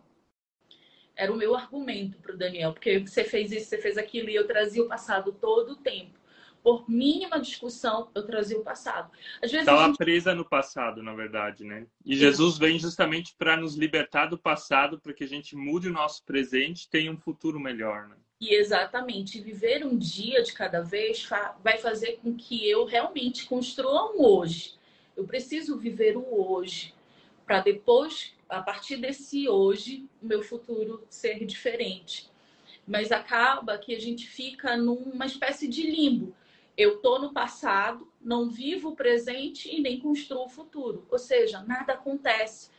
Era 1.18 1.34
o 1.34 1.36
meu 1.36 1.56
argumento 1.56 2.18
para 2.20 2.34
o 2.34 2.38
Daniel, 2.38 2.74
porque 2.74 3.00
você 3.00 3.24
fez 3.24 3.52
isso, 3.52 3.66
você 3.66 3.78
fez 3.80 3.98
aquilo, 3.98 4.30
e 4.30 4.36
eu 4.36 4.48
trazia 4.48 4.84
o 4.84 4.88
passado 4.88 5.34
todo 5.34 5.72
o 5.72 5.76
tempo 5.78 6.18
por 6.68 6.84
mínima 6.90 7.40
discussão, 7.40 8.10
eu 8.14 8.26
trazia 8.26 8.58
o 8.58 8.62
passado. 8.62 9.10
Às 9.42 9.50
vezes 9.50 9.66
Estava 9.66 9.86
gente... 9.86 9.98
presa 9.98 10.36
no 10.36 10.44
passado, 10.44 11.02
na 11.02 11.14
verdade, 11.14 11.64
né? 11.64 11.88
E 12.06 12.14
Jesus 12.14 12.58
vem 12.58 12.78
justamente 12.78 13.34
para 13.38 13.56
nos 13.56 13.76
libertar 13.76 14.26
do 14.26 14.38
passado, 14.38 15.00
para 15.00 15.14
que 15.14 15.24
a 15.24 15.28
gente 15.28 15.56
mude 15.56 15.88
o 15.88 15.94
nosso 15.94 16.26
presente 16.26 16.84
e 16.84 16.90
tenha 16.90 17.10
um 17.10 17.18
futuro 17.18 17.58
melhor, 17.58 18.10
né? 18.10 18.18
E 18.42 18.54
exatamente, 18.54 19.40
viver 19.40 19.86
um 19.86 19.98
dia 19.98 20.44
de 20.44 20.52
cada 20.52 20.82
vez 20.82 21.26
vai 21.64 21.78
fazer 21.78 22.20
com 22.22 22.36
que 22.36 22.70
eu 22.70 22.84
realmente 22.84 23.46
construa 23.46 24.14
um 24.14 24.26
hoje. 24.26 24.76
Eu 25.16 25.24
preciso 25.24 25.78
viver 25.78 26.18
o 26.18 26.52
hoje 26.52 26.94
para 27.46 27.62
depois, 27.62 28.36
a 28.50 28.62
partir 28.62 28.98
desse 28.98 29.48
hoje, 29.48 30.08
o 30.22 30.26
meu 30.26 30.42
futuro 30.42 31.06
ser 31.10 31.46
diferente. 31.46 32.30
Mas 32.88 33.12
acaba 33.12 33.78
que 33.78 33.94
a 33.94 34.00
gente 34.00 34.28
fica 34.28 34.78
numa 34.78 35.26
espécie 35.26 35.68
de 35.68 35.84
limbo. 35.84 36.36
Eu 36.78 36.98
tô 37.00 37.20
no 37.20 37.34
passado, 37.34 38.08
não 38.22 38.50
vivo 38.50 38.90
o 38.90 38.96
presente 38.96 39.74
e 39.74 39.82
nem 39.82 40.00
construo 40.00 40.46
o 40.46 40.50
futuro. 40.50 41.06
Ou 41.10 41.18
seja, 41.18 41.62
nada 41.62 41.94
acontece. 41.94 42.70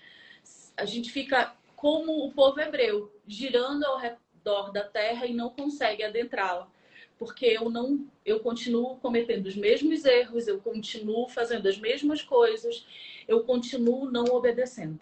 A 0.76 0.84
gente 0.84 1.10
fica 1.10 1.54
como 1.76 2.24
o 2.24 2.32
povo 2.32 2.60
hebreu, 2.60 3.12
girando 3.26 3.84
ao 3.84 3.98
redor 3.98 4.72
da 4.72 4.84
terra 4.84 5.26
e 5.26 5.34
não 5.34 5.50
consegue 5.50 6.02
adentrá-la 6.02 6.70
porque 7.18 7.46
eu 7.46 7.68
não 7.68 8.06
eu 8.24 8.38
continuo 8.40 8.96
cometendo 8.98 9.46
os 9.46 9.56
mesmos 9.56 10.04
erros, 10.04 10.46
eu 10.46 10.60
continuo 10.60 11.28
fazendo 11.28 11.68
as 11.68 11.76
mesmas 11.76 12.22
coisas, 12.22 12.86
eu 13.26 13.42
continuo 13.42 14.10
não 14.10 14.26
obedecendo. 14.26 15.00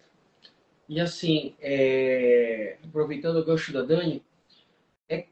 E 0.87 0.99
assim, 1.01 1.53
é... 1.59 2.77
aproveitando 2.83 3.37
o 3.37 3.45
gancho 3.45 3.73
da 3.73 3.81
Dani, 3.81 4.23
é 5.09 5.25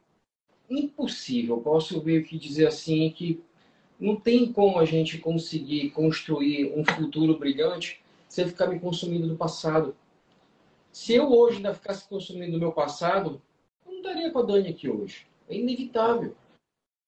impossível, 0.70 1.62
posso 1.62 2.02
ver 2.02 2.24
que 2.24 2.38
dizer 2.38 2.68
assim 2.68 3.10
que 3.12 3.42
não 4.00 4.16
tem 4.16 4.52
como 4.52 4.78
a 4.78 4.86
gente 4.86 5.18
conseguir 5.18 5.92
construir 5.92 6.74
um 6.78 6.84
futuro 6.84 7.38
brilhante 7.38 8.02
sem 8.28 8.48
ficar 8.48 8.68
me 8.68 8.80
consumindo 8.80 9.28
do 9.28 9.38
passado. 9.38 9.96
Se 10.92 11.14
eu 11.14 11.32
hoje 11.32 11.58
ainda 11.58 11.74
ficasse 11.74 12.08
consumindo 12.08 12.54
do 12.54 12.60
meu 12.60 12.72
passado, 12.72 13.42
eu 13.86 13.92
não 13.92 14.00
estaria 14.00 14.32
com 14.32 14.40
a 14.40 14.44
Dani 14.44 14.70
aqui 14.70 14.90
hoje. 14.90 15.26
É 15.48 15.56
inevitável. 15.56 16.36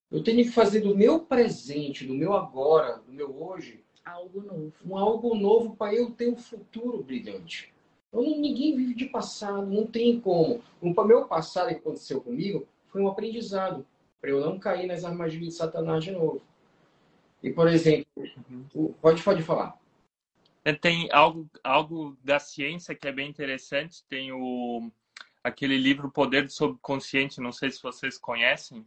Eu 0.10 0.24
tenho 0.24 0.44
que 0.44 0.52
fazer 0.52 0.82
do 0.82 0.96
meu 0.96 1.20
presente, 1.20 2.06
do 2.06 2.14
meu 2.14 2.34
agora, 2.34 3.02
do 3.06 3.12
meu 3.12 3.44
hoje, 3.44 3.84
algo 4.06 4.42
novo. 4.42 4.74
Um 4.86 4.98
algo 4.98 5.36
novo 5.36 5.76
para 5.76 5.94
eu 5.94 6.12
ter 6.12 6.30
um 6.30 6.38
futuro 6.38 7.04
brilhante. 7.04 7.74
Eu 8.12 8.22
ninguém 8.22 8.76
vive 8.76 8.94
de 8.94 9.06
passado, 9.06 9.66
não 9.66 9.86
tem 9.86 10.20
como. 10.20 10.62
O 10.82 11.04
meu 11.04 11.26
passado 11.26 11.70
que 11.70 11.76
aconteceu 11.76 12.22
comigo 12.22 12.68
foi 12.88 13.02
um 13.02 13.08
aprendizado 13.08 13.86
para 14.20 14.30
eu 14.30 14.40
não 14.40 14.58
cair 14.58 14.88
nas 14.88 15.04
armadilhas 15.04 15.50
de 15.50 15.54
Satanás 15.54 16.04
de 16.04 16.12
novo. 16.12 16.42
E, 17.44 17.52
por 17.52 17.68
exemplo, 17.68 18.08
uhum. 18.16 18.94
pode, 19.02 19.22
pode 19.22 19.44
falar. 19.44 19.78
É, 20.66 20.74
tem 20.74 21.08
algo, 21.12 21.50
algo 21.64 22.18
da 22.24 22.40
ciência 22.40 22.96
que 22.96 23.08
é 23.08 23.12
bem 23.12 23.30
interessante. 23.30 24.04
Tem 24.10 24.32
o, 24.32 24.92
aquele 25.44 25.78
livro 25.78 26.12
Poder 26.12 26.44
do 26.44 26.52
Subconsciente, 26.52 27.40
não 27.40 27.52
sei 27.52 27.70
se 27.72 27.82
vocês 27.82 28.18
conhecem. 28.18 28.86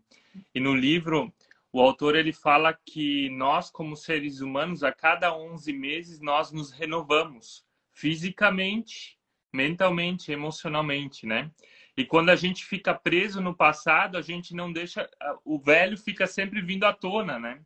E 0.54 0.60
no 0.60 0.74
livro, 0.74 1.32
o 1.72 1.80
autor 1.80 2.16
ele 2.16 2.32
fala 2.32 2.76
que 2.84 3.30
nós, 3.30 3.70
como 3.70 3.96
seres 3.96 4.40
humanos, 4.40 4.82
a 4.82 4.92
cada 4.92 5.34
11 5.34 5.72
meses, 5.72 6.20
nós 6.20 6.50
nos 6.50 6.70
renovamos 6.70 7.64
fisicamente, 8.00 9.18
mentalmente, 9.52 10.32
emocionalmente, 10.32 11.26
né? 11.26 11.50
E 11.96 12.04
quando 12.04 12.30
a 12.30 12.36
gente 12.36 12.64
fica 12.64 12.94
preso 12.94 13.40
no 13.40 13.54
passado, 13.54 14.16
a 14.16 14.22
gente 14.22 14.54
não 14.54 14.72
deixa. 14.72 15.08
O 15.44 15.58
velho 15.58 15.98
fica 15.98 16.26
sempre 16.26 16.62
vindo 16.62 16.84
à 16.84 16.92
tona, 16.92 17.38
né? 17.38 17.60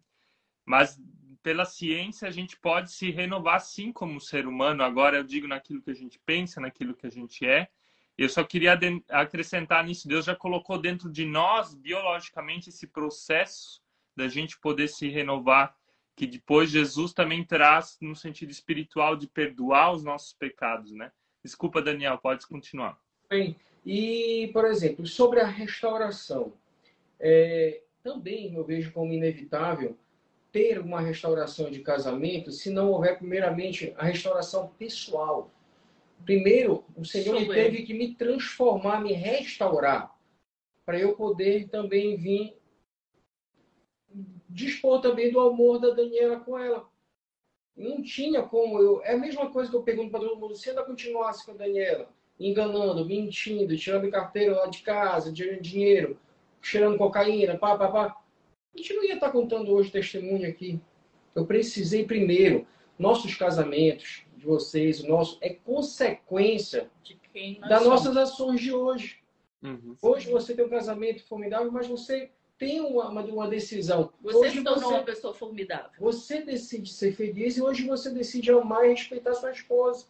Mas 0.65 1.01
pela 1.43 1.65
ciência, 1.65 2.27
a 2.27 2.31
gente 2.31 2.57
pode 2.57 2.91
se 2.91 3.11
renovar 3.11 3.61
sim 3.61 3.93
como 3.93 4.21
ser 4.21 4.47
humano. 4.47 4.83
Agora, 4.83 5.19
eu 5.19 5.25
digo 5.25 5.47
naquilo 5.47 5.83
que 5.83 5.91
a 5.91 5.95
gente 5.95 6.19
pensa, 6.25 6.61
naquilo 6.61 6.95
que 6.95 7.07
a 7.07 7.11
gente 7.11 7.47
é 7.47 7.69
eu 8.17 8.29
só 8.29 8.45
queria 8.45 8.79
acrescentar 9.11 9.85
nisso, 9.85 10.07
Deus 10.07 10.25
já 10.25 10.37
colocou 10.37 10.79
dentro 10.79 11.11
de 11.11 11.27
nós, 11.27 11.75
biologicamente, 11.75 12.69
esse 12.69 12.87
processo 12.87 13.83
da 14.17 14.29
gente 14.29 14.59
poder 14.61 14.89
se 14.89 15.09
renovar, 15.09 15.77
que 16.17 16.27
depois 16.27 16.71
Jesus 16.71 17.13
também 17.13 17.45
traz 17.45 17.97
no 18.01 18.15
sentido 18.15 18.51
espiritual 18.51 19.17
de 19.17 19.27
perdoar 19.27 19.93
os 19.93 20.05
nossos 20.05 20.33
pecados, 20.33 20.93
né? 20.93 21.11
Desculpa, 21.43 21.83
Daniel, 21.83 22.19
pode 22.19 22.47
continuar. 22.47 22.99
Bem, 23.29 23.57
e, 23.85 24.49
por 24.53 24.65
exemplo, 24.65 25.07
sobre 25.07 25.41
a 25.41 25.47
restauração, 25.47 26.55
é, 27.21 27.83
também 28.03 28.55
eu 28.55 28.65
vejo 28.65 28.93
como 28.93 29.13
inevitável 29.13 29.99
ter 30.53 30.79
uma 30.79 31.01
restauração 31.01 31.71
de 31.71 31.81
casamento 31.81 32.53
se 32.53 32.71
não 32.71 32.93
houver, 32.93 33.19
primeiramente, 33.19 33.93
a 33.97 34.05
restauração 34.05 34.69
pessoal. 34.79 35.51
Primeiro, 36.25 36.85
o 36.97 37.05
Senhor 37.05 37.45
teve 37.49 37.83
que 37.83 37.93
me 37.93 38.15
transformar, 38.15 39.01
me 39.01 39.13
restaurar, 39.13 40.17
para 40.87 40.99
eu 40.99 41.15
poder 41.15 41.69
também 41.69 42.17
vir 42.17 42.57
dispor 44.49 45.01
também 45.01 45.33
do 45.33 45.41
amor 45.41 45.79
da 45.79 45.91
Daniela 45.91 46.41
com 46.41 46.59
ela. 46.59 46.87
Não 47.77 48.03
tinha 48.03 48.43
como 48.43 48.79
eu. 48.81 49.03
É 49.03 49.15
a 49.15 49.19
mesma 49.19 49.51
coisa 49.51 49.71
que 49.71 49.77
eu 49.77 49.83
pergunto 49.83 50.11
para 50.11 50.21
todo 50.21 50.39
mundo: 50.39 50.55
se 50.55 50.71
ainda 50.71 50.85
continuasse 50.85 51.45
com 51.45 51.53
a 51.53 51.57
Daniela, 51.57 52.09
enganando, 52.39 53.05
mentindo, 53.05 53.77
tirando 53.77 54.11
carteira 54.11 54.55
lá 54.57 54.67
de 54.67 54.83
casa, 54.83 55.33
tirando 55.33 55.61
dinheiro, 55.61 56.19
cheirando 56.63 56.99
cocaína, 56.99 57.59
pá, 57.59 57.77
pá, 57.77 57.89
pá. 57.89 58.17
A 58.75 58.79
gente 58.79 58.95
não 58.95 59.05
ia 59.05 59.15
estar 59.15 59.31
contando 59.31 59.73
hoje 59.73 59.91
testemunho 59.91 60.49
aqui. 60.49 60.81
Eu 61.35 61.47
precisei 61.47 62.05
primeiro, 62.05 62.67
nossos 62.99 63.35
casamentos, 63.35 64.25
de 64.37 64.45
vocês, 64.45 65.01
o 65.01 65.09
nosso, 65.09 65.39
é 65.41 65.51
consequência 65.51 66.91
das 67.69 67.83
somos. 67.83 67.85
nossas 67.87 68.17
ações 68.17 68.61
de 68.61 68.73
hoje. 68.73 69.19
Uhum. 69.63 69.97
Hoje 70.03 70.31
você 70.31 70.55
tem 70.55 70.65
um 70.65 70.69
casamento 70.69 71.25
formidável, 71.25 71.73
mas 71.73 71.87
você 71.87 72.31
tem 72.59 72.81
uma, 72.81 73.09
uma 73.09 73.49
decisão. 73.49 74.13
Você 74.23 74.37
hoje 74.37 74.59
se 74.59 74.65
tornou 74.65 74.83
você, 74.83 74.95
uma 74.95 75.03
pessoa 75.03 75.35
formidável. 75.35 75.91
Você 75.99 76.43
decide 76.43 76.93
ser 76.93 77.13
feliz 77.13 77.57
e 77.57 77.63
hoje 77.63 77.87
você 77.87 78.11
decide 78.11 78.51
amar 78.51 78.87
e 78.87 78.91
respeitar 78.91 79.35
sua 79.35 79.51
esposa. 79.51 80.07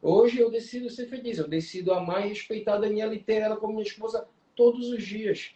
Hoje 0.00 0.38
eu 0.38 0.50
decido 0.50 0.90
ser 0.90 1.06
feliz, 1.06 1.38
eu 1.38 1.48
decido 1.48 1.92
amar 1.92 2.24
e 2.24 2.28
respeitar 2.28 2.74
a 2.74 2.78
Daniela 2.78 3.14
e 3.14 3.18
ter 3.18 3.40
ela 3.40 3.56
como 3.56 3.74
minha 3.74 3.86
esposa 3.86 4.26
todos 4.54 4.88
os 4.90 5.02
dias. 5.02 5.54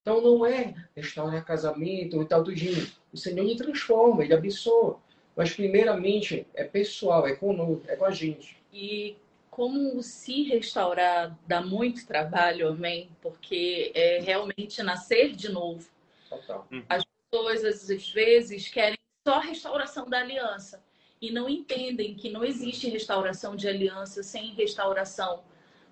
Então 0.00 0.20
não 0.20 0.44
é 0.44 0.74
restaurar 0.96 1.44
casamento 1.44 2.20
e 2.20 2.26
tal, 2.26 2.42
tudinho. 2.42 2.86
O 3.12 3.16
Senhor 3.16 3.44
me 3.44 3.56
transforma, 3.56 4.24
Ele 4.24 4.34
abençoa. 4.34 4.98
Mas, 5.36 5.54
primeiramente, 5.54 6.46
é 6.54 6.64
pessoal, 6.64 7.26
é 7.26 7.34
conosco, 7.34 7.82
é 7.88 7.96
com 7.96 8.04
a 8.04 8.10
gente. 8.10 8.56
E 8.72 9.16
como 9.52 10.02
se 10.02 10.44
restaurar 10.44 11.38
dá 11.46 11.60
muito 11.60 12.06
trabalho, 12.06 12.68
amém? 12.68 13.10
Porque 13.20 13.92
é 13.94 14.18
realmente 14.18 14.82
nascer 14.82 15.32
de 15.32 15.50
novo. 15.50 15.90
Total. 16.26 16.66
Uhum. 16.72 16.82
As 16.88 17.04
pessoas, 17.04 17.62
às 17.62 18.08
vezes, 18.08 18.68
querem 18.68 18.96
só 19.28 19.40
restauração 19.40 20.08
da 20.08 20.20
aliança 20.20 20.82
e 21.20 21.30
não 21.30 21.50
entendem 21.50 22.14
que 22.14 22.30
não 22.30 22.42
existe 22.42 22.88
restauração 22.88 23.54
de 23.54 23.68
aliança 23.68 24.22
sem 24.22 24.54
restauração 24.54 25.44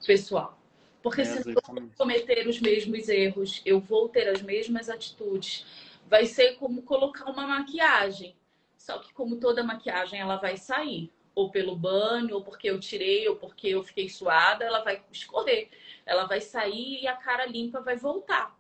pessoal. 0.07 0.59
Porque 1.03 1.21
é, 1.21 1.25
se 1.27 1.51
eu 1.51 1.63
cometer 1.99 2.49
os 2.49 2.59
mesmos 2.63 3.11
erros, 3.11 3.61
eu 3.67 3.79
vou 3.79 4.09
ter 4.09 4.27
as 4.31 4.41
mesmas 4.41 4.89
atitudes. 4.89 5.67
Vai 6.09 6.25
ser 6.25 6.55
como 6.55 6.81
colocar 6.81 7.31
uma 7.31 7.47
maquiagem. 7.47 8.35
Só 8.79 8.99
que 9.01 9.13
como 9.13 9.37
toda 9.37 9.63
maquiagem 9.63 10.19
ela 10.19 10.37
vai 10.37 10.57
sair, 10.57 11.13
ou 11.41 11.51
pelo 11.51 11.75
banho, 11.75 12.35
ou 12.35 12.43
porque 12.43 12.69
eu 12.69 12.79
tirei, 12.79 13.27
ou 13.27 13.37
porque 13.37 13.69
eu 13.69 13.83
fiquei 13.83 14.09
suada, 14.09 14.65
ela 14.65 14.85
vai 14.85 15.03
escorrer. 15.11 15.71
Ela 16.05 16.27
vai 16.27 16.41
sair 16.41 17.03
e 17.03 17.09
a 17.09 17.17
cara 17.17 17.47
limpa 17.47 17.81
vai 17.81 17.97
voltar. 17.97 18.59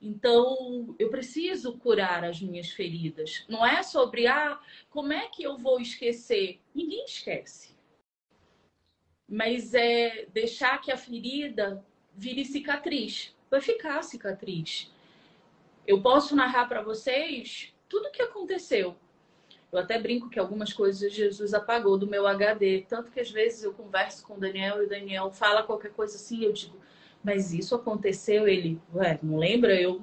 Então, 0.00 0.94
eu 0.98 1.10
preciso 1.10 1.76
curar 1.76 2.24
as 2.24 2.40
minhas 2.40 2.70
feridas. 2.70 3.44
Não 3.48 3.66
é 3.66 3.82
sobre, 3.82 4.26
ah, 4.28 4.58
como 4.88 5.12
é 5.12 5.26
que 5.28 5.42
eu 5.42 5.58
vou 5.58 5.80
esquecer? 5.80 6.60
Ninguém 6.74 7.04
esquece. 7.04 7.74
Mas 9.28 9.74
é 9.74 10.26
deixar 10.32 10.80
que 10.80 10.92
a 10.92 10.96
ferida 10.96 11.84
vire 12.14 12.44
cicatriz. 12.44 13.34
Vai 13.50 13.60
ficar 13.60 14.02
cicatriz. 14.02 14.90
Eu 15.86 16.00
posso 16.00 16.36
narrar 16.36 16.66
para 16.66 16.82
vocês 16.82 17.74
tudo 17.88 18.06
o 18.06 18.12
que 18.12 18.22
aconteceu, 18.22 18.96
eu 19.72 19.78
até 19.78 19.98
brinco 19.98 20.28
que 20.28 20.38
algumas 20.38 20.72
coisas 20.72 21.12
Jesus 21.12 21.54
apagou 21.54 21.96
do 21.96 22.06
meu 22.06 22.26
HD. 22.26 22.84
Tanto 22.88 23.10
que 23.10 23.20
às 23.20 23.30
vezes 23.30 23.62
eu 23.62 23.72
converso 23.72 24.26
com 24.26 24.34
o 24.34 24.40
Daniel 24.40 24.82
e 24.82 24.86
o 24.86 24.88
Daniel 24.88 25.30
fala 25.30 25.62
qualquer 25.62 25.92
coisa 25.92 26.16
assim, 26.16 26.44
eu 26.44 26.52
digo, 26.52 26.76
mas 27.22 27.52
isso 27.52 27.74
aconteceu? 27.74 28.48
Ele, 28.48 28.80
ué, 28.94 29.18
não 29.22 29.38
lembra? 29.38 29.80
Eu, 29.80 30.02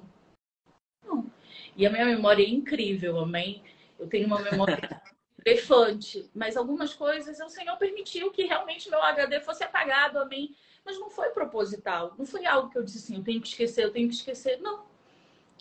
não. 1.05 1.29
E 1.75 1.85
a 1.85 1.89
minha 1.89 2.05
memória 2.05 2.43
é 2.43 2.49
incrível, 2.49 3.19
amém? 3.19 3.61
Eu 3.99 4.07
tenho 4.07 4.27
uma 4.27 4.41
memória 4.41 4.77
elefante, 5.45 6.29
mas 6.33 6.55
algumas 6.55 6.93
coisas 6.93 7.39
o 7.39 7.49
Senhor 7.49 7.75
permitiu 7.77 8.31
que 8.31 8.45
realmente 8.45 8.89
meu 8.89 9.01
HD 9.01 9.41
fosse 9.41 9.63
apagado, 9.63 10.19
amém? 10.19 10.55
Mas 10.85 10.97
não 10.97 11.09
foi 11.09 11.29
proposital, 11.31 12.15
não 12.17 12.25
foi 12.25 12.45
algo 12.45 12.69
que 12.69 12.77
eu 12.77 12.83
disse 12.83 12.99
assim, 12.99 13.17
eu 13.17 13.23
tenho 13.23 13.41
que 13.41 13.47
esquecer, 13.49 13.83
eu 13.83 13.91
tenho 13.91 14.07
que 14.07 14.15
esquecer. 14.15 14.59
Não. 14.61 14.85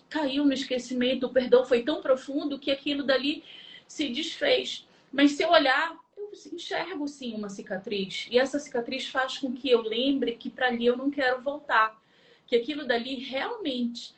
Caiu 0.08 0.44
no 0.44 0.52
esquecimento, 0.52 1.26
o 1.26 1.32
perdão 1.32 1.64
foi 1.64 1.82
tão 1.82 2.00
profundo 2.00 2.60
que 2.60 2.70
aquilo 2.70 3.02
dali 3.02 3.42
se 3.86 4.08
desfez. 4.08 4.86
Mas 5.12 5.32
se 5.32 5.42
eu 5.42 5.50
olhar, 5.50 5.96
eu 6.16 6.30
enxergo 6.52 7.06
sim 7.08 7.34
uma 7.34 7.48
cicatriz. 7.48 8.26
E 8.30 8.38
essa 8.38 8.58
cicatriz 8.58 9.06
faz 9.08 9.38
com 9.38 9.52
que 9.52 9.70
eu 9.70 9.82
lembre 9.82 10.36
que 10.36 10.50
para 10.50 10.68
ali 10.68 10.86
eu 10.86 10.96
não 10.96 11.10
quero 11.10 11.42
voltar. 11.42 12.00
Que 12.46 12.56
aquilo 12.56 12.86
dali 12.86 13.16
realmente 13.16 14.14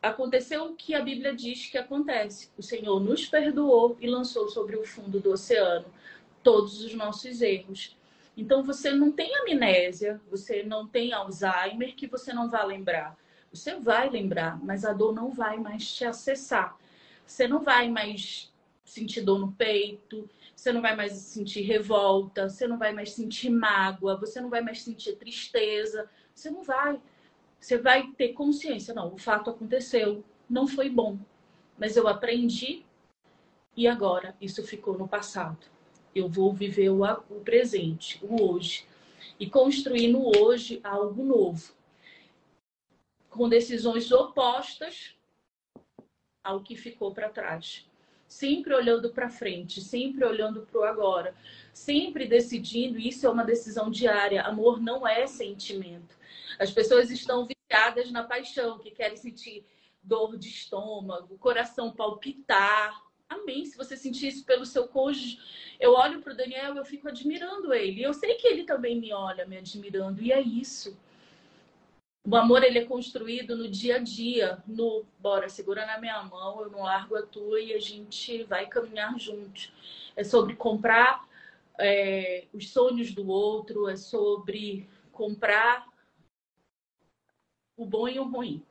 aconteceu 0.00 0.64
o 0.64 0.74
que 0.74 0.94
a 0.94 1.00
Bíblia 1.00 1.34
diz 1.34 1.66
que 1.66 1.78
acontece. 1.78 2.50
O 2.58 2.62
Senhor 2.62 2.98
nos 3.00 3.26
perdoou 3.26 3.96
e 4.00 4.08
lançou 4.08 4.48
sobre 4.48 4.76
o 4.76 4.84
fundo 4.84 5.20
do 5.20 5.30
oceano 5.30 5.86
todos 6.42 6.82
os 6.82 6.92
nossos 6.94 7.40
erros. 7.40 7.96
Então 8.36 8.62
você 8.62 8.90
não 8.90 9.12
tem 9.12 9.34
amnésia, 9.36 10.20
você 10.30 10.62
não 10.62 10.86
tem 10.86 11.12
Alzheimer 11.12 11.94
que 11.94 12.06
você 12.06 12.32
não 12.32 12.48
vai 12.48 12.66
lembrar. 12.66 13.16
Você 13.52 13.76
vai 13.76 14.08
lembrar, 14.08 14.62
mas 14.64 14.84
a 14.84 14.92
dor 14.92 15.12
não 15.12 15.30
vai 15.30 15.58
mais 15.58 15.94
te 15.94 16.04
acessar. 16.04 16.76
Você 17.26 17.46
não 17.46 17.60
vai 17.60 17.88
mais 17.88 18.51
sentir 18.92 19.22
dor 19.22 19.38
no 19.38 19.52
peito, 19.52 20.28
você 20.54 20.70
não 20.70 20.82
vai 20.82 20.94
mais 20.94 21.12
sentir 21.14 21.62
revolta, 21.62 22.50
você 22.50 22.68
não 22.68 22.76
vai 22.76 22.92
mais 22.92 23.12
sentir 23.12 23.48
mágoa, 23.48 24.18
você 24.18 24.38
não 24.38 24.50
vai 24.50 24.60
mais 24.60 24.82
sentir 24.82 25.16
tristeza, 25.16 26.10
você 26.34 26.50
não 26.50 26.62
vai. 26.62 27.00
Você 27.58 27.78
vai 27.78 28.08
ter 28.12 28.34
consciência, 28.34 28.92
não, 28.92 29.14
o 29.14 29.16
fato 29.16 29.48
aconteceu, 29.48 30.22
não 30.48 30.66
foi 30.66 30.90
bom, 30.90 31.18
mas 31.78 31.96
eu 31.96 32.06
aprendi 32.06 32.84
e 33.74 33.88
agora 33.88 34.36
isso 34.38 34.62
ficou 34.62 34.98
no 34.98 35.08
passado. 35.08 35.66
Eu 36.14 36.28
vou 36.28 36.52
viver 36.52 36.90
o, 36.90 37.02
o 37.02 37.40
presente, 37.40 38.20
o 38.22 38.42
hoje, 38.42 38.86
e 39.40 39.48
construir 39.48 40.08
no 40.08 40.36
hoje 40.36 40.80
algo 40.84 41.24
novo, 41.24 41.72
com 43.30 43.48
decisões 43.48 44.12
opostas 44.12 45.16
ao 46.44 46.60
que 46.60 46.76
ficou 46.76 47.14
para 47.14 47.30
trás. 47.30 47.86
Sempre 48.32 48.74
olhando 48.74 49.10
para 49.10 49.28
frente, 49.28 49.82
sempre 49.82 50.24
olhando 50.24 50.62
para 50.62 50.80
o 50.80 50.84
agora, 50.84 51.34
sempre 51.72 52.26
decidindo. 52.26 52.98
Isso 52.98 53.26
é 53.26 53.30
uma 53.30 53.44
decisão 53.44 53.90
diária. 53.90 54.42
Amor 54.42 54.80
não 54.80 55.06
é 55.06 55.26
sentimento. 55.26 56.16
As 56.58 56.70
pessoas 56.70 57.10
estão 57.10 57.46
viciadas 57.46 58.10
na 58.10 58.24
paixão, 58.24 58.78
que 58.78 58.90
querem 58.90 59.18
sentir 59.18 59.64
dor 60.02 60.38
de 60.38 60.48
estômago, 60.48 61.36
coração 61.36 61.92
palpitar. 61.92 63.00
Amém. 63.28 63.66
Se 63.66 63.76
você 63.76 63.98
sentir 63.98 64.28
isso 64.28 64.46
pelo 64.46 64.64
seu 64.64 64.88
cônjuge, 64.88 65.38
eu 65.78 65.92
olho 65.92 66.22
para 66.22 66.32
o 66.32 66.36
Daniel, 66.36 66.74
eu 66.74 66.86
fico 66.86 67.08
admirando 67.08 67.72
ele. 67.74 68.02
Eu 68.02 68.14
sei 68.14 68.34
que 68.36 68.48
ele 68.48 68.64
também 68.64 68.98
me 68.98 69.12
olha, 69.12 69.44
me 69.44 69.58
admirando. 69.58 70.22
E 70.22 70.32
é 70.32 70.40
isso. 70.40 70.98
O 72.24 72.36
amor 72.36 72.62
ele 72.62 72.78
é 72.78 72.84
construído 72.84 73.56
no 73.56 73.68
dia 73.68 73.96
a 73.96 73.98
dia, 73.98 74.62
no 74.66 75.04
bora, 75.18 75.48
segura 75.48 75.84
na 75.84 75.98
minha 75.98 76.22
mão, 76.22 76.60
eu 76.62 76.70
não 76.70 76.82
largo 76.82 77.16
a 77.16 77.22
tua 77.22 77.60
e 77.60 77.72
a 77.72 77.80
gente 77.80 78.44
vai 78.44 78.66
caminhar 78.66 79.18
juntos. 79.18 79.72
É 80.14 80.22
sobre 80.22 80.54
comprar 80.54 81.28
é, 81.80 82.44
os 82.52 82.70
sonhos 82.70 83.12
do 83.12 83.28
outro, 83.28 83.88
é 83.88 83.96
sobre 83.96 84.88
comprar 85.10 85.84
o 87.76 87.84
bom 87.84 88.06
e 88.06 88.20
o 88.20 88.30
ruim. 88.30 88.62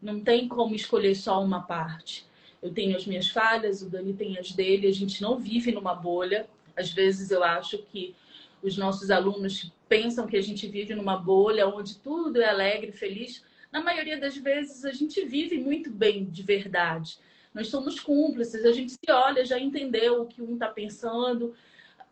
Não 0.00 0.20
tem 0.22 0.46
como 0.46 0.74
escolher 0.74 1.14
só 1.14 1.42
uma 1.42 1.62
parte. 1.62 2.26
Eu 2.60 2.74
tenho 2.74 2.94
as 2.94 3.06
minhas 3.06 3.28
falhas, 3.28 3.80
o 3.80 3.88
Dani 3.88 4.12
tem 4.12 4.38
as 4.38 4.52
dele, 4.52 4.86
a 4.86 4.92
gente 4.92 5.22
não 5.22 5.38
vive 5.38 5.72
numa 5.72 5.94
bolha. 5.94 6.46
Às 6.76 6.90
vezes 6.90 7.30
eu 7.30 7.42
acho 7.42 7.78
que 7.78 8.14
os 8.62 8.76
nossos 8.76 9.10
alunos 9.10 9.72
pensam 9.88 10.26
que 10.26 10.36
a 10.36 10.42
gente 10.42 10.66
vive 10.66 10.94
numa 10.94 11.16
bolha 11.16 11.66
onde 11.68 11.98
tudo 11.98 12.40
é 12.40 12.48
alegre, 12.48 12.92
feliz. 12.92 13.44
Na 13.70 13.82
maioria 13.82 14.18
das 14.18 14.36
vezes 14.36 14.84
a 14.84 14.92
gente 14.92 15.24
vive 15.24 15.58
muito 15.58 15.90
bem 15.90 16.24
de 16.24 16.42
verdade. 16.42 17.18
Nós 17.54 17.68
somos 17.68 17.98
cúmplices, 18.00 18.64
a 18.64 18.72
gente 18.72 18.92
se 18.92 19.10
olha, 19.10 19.44
já 19.44 19.58
entendeu 19.58 20.22
o 20.22 20.26
que 20.26 20.42
um 20.42 20.54
está 20.54 20.68
pensando. 20.68 21.54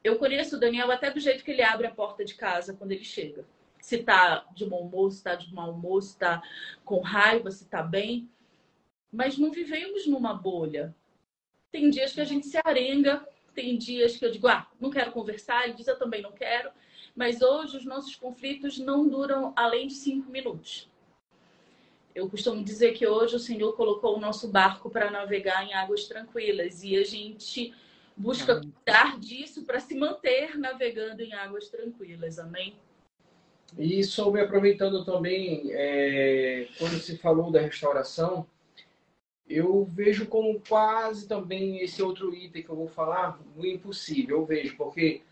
Eu 0.03 0.17
conheço 0.17 0.57
o 0.57 0.61
Daniel 0.61 0.91
até 0.91 1.11
do 1.11 1.21
jeito 1.21 1.45
que 1.45 1.51
ele 1.51 1.63
abre 1.63 1.87
a 1.87 1.95
porta 1.95 2.25
de 2.25 2.35
casa 2.35 2.75
quando 2.75 2.93
ele 2.93 3.05
chega 3.05 3.45
se 3.85 3.99
tá 3.99 4.47
de 4.55 4.65
bom 4.65 4.81
humor, 4.81 5.13
se 5.13 5.23
tá 5.23 5.35
de 5.35 5.53
mau 5.53 5.73
humor, 5.73 6.03
se 6.03 6.17
tá 6.17 6.43
com 6.87 7.01
raiva, 7.01 7.51
se 7.51 7.67
tá 7.67 7.83
bem. 7.83 8.31
Mas 9.13 9.37
não 9.37 9.51
vivemos 9.51 10.07
numa 10.07 10.33
bolha. 10.33 10.95
Tem 11.71 11.91
dias 11.91 12.15
que 12.15 12.21
a 12.23 12.25
gente 12.25 12.47
se 12.47 12.59
arenga, 12.65 13.29
tem 13.55 13.77
dias 13.77 14.17
que 14.17 14.25
eu 14.25 14.31
digo, 14.31 14.49
ah, 14.49 14.67
não 14.81 14.89
quero 14.89 15.13
conversar, 15.13 15.65
ele 15.65 15.75
diz, 15.75 15.87
eu 15.87 15.99
também 15.99 16.23
não 16.23 16.33
quero. 16.33 16.71
Mas 17.15 17.41
hoje 17.43 17.77
os 17.77 17.85
nossos 17.85 18.15
conflitos 18.17 18.79
não 18.79 19.09
duram 19.09 19.53
além 19.55 19.87
de 19.87 19.95
cinco 19.95 20.31
minutos. 20.31 20.89
Eu 22.15 22.29
costumo 22.29 22.63
dizer 22.63 22.93
que 22.93 23.07
hoje 23.07 23.37
o 23.37 23.41
Senhor 23.41 23.73
colocou 23.75 24.17
o 24.17 24.21
nosso 24.21 24.49
barco 24.49 24.89
para 24.89 25.11
navegar 25.11 25.65
em 25.65 25.75
águas 25.75 26.05
tranquilas 26.05 26.83
e 26.83 26.97
a 26.97 27.05
gente 27.05 27.75
busca 28.17 28.61
cuidar 28.61 29.19
disso 29.19 29.65
para 29.65 29.81
se 29.81 29.97
manter 29.97 30.57
navegando 30.57 31.23
em 31.23 31.35
águas 31.35 31.69
tranquilas. 31.69 32.39
Amém? 32.39 32.77
E 33.77 34.05
sobre, 34.05 34.41
aproveitando 34.41 35.05
também, 35.05 35.71
é, 35.73 36.69
quando 36.79 37.01
se 37.01 37.19
falou 37.19 37.51
da 37.51 37.61
restauração, 37.61 38.47
eu 39.49 39.85
vejo 39.85 40.27
como 40.27 40.61
quase 40.61 41.27
também 41.27 41.79
esse 41.81 42.01
outro 42.01 42.33
item 42.33 42.63
que 42.63 42.69
eu 42.69 42.77
vou 42.77 42.89
falar, 42.89 43.41
o 43.57 43.67
impossível, 43.67 44.39
eu 44.39 44.47
vejo, 44.47 44.77
porque 44.77 45.23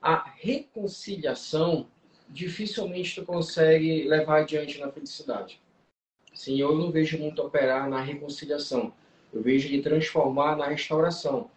a 0.00 0.30
reconciliação 0.36 1.86
dificilmente 2.28 3.14
tu 3.14 3.24
consegue 3.24 4.04
levar 4.04 4.42
adiante 4.42 4.78
na 4.78 4.90
felicidade. 4.90 5.60
Sim, 6.34 6.60
eu 6.60 6.74
não 6.74 6.90
vejo 6.90 7.18
muito 7.18 7.42
operar 7.42 7.88
na 7.88 8.00
reconciliação. 8.00 8.92
Eu 9.32 9.42
vejo 9.42 9.68
ele 9.68 9.82
transformar 9.82 10.56
na 10.56 10.66
restauração. 10.66 11.50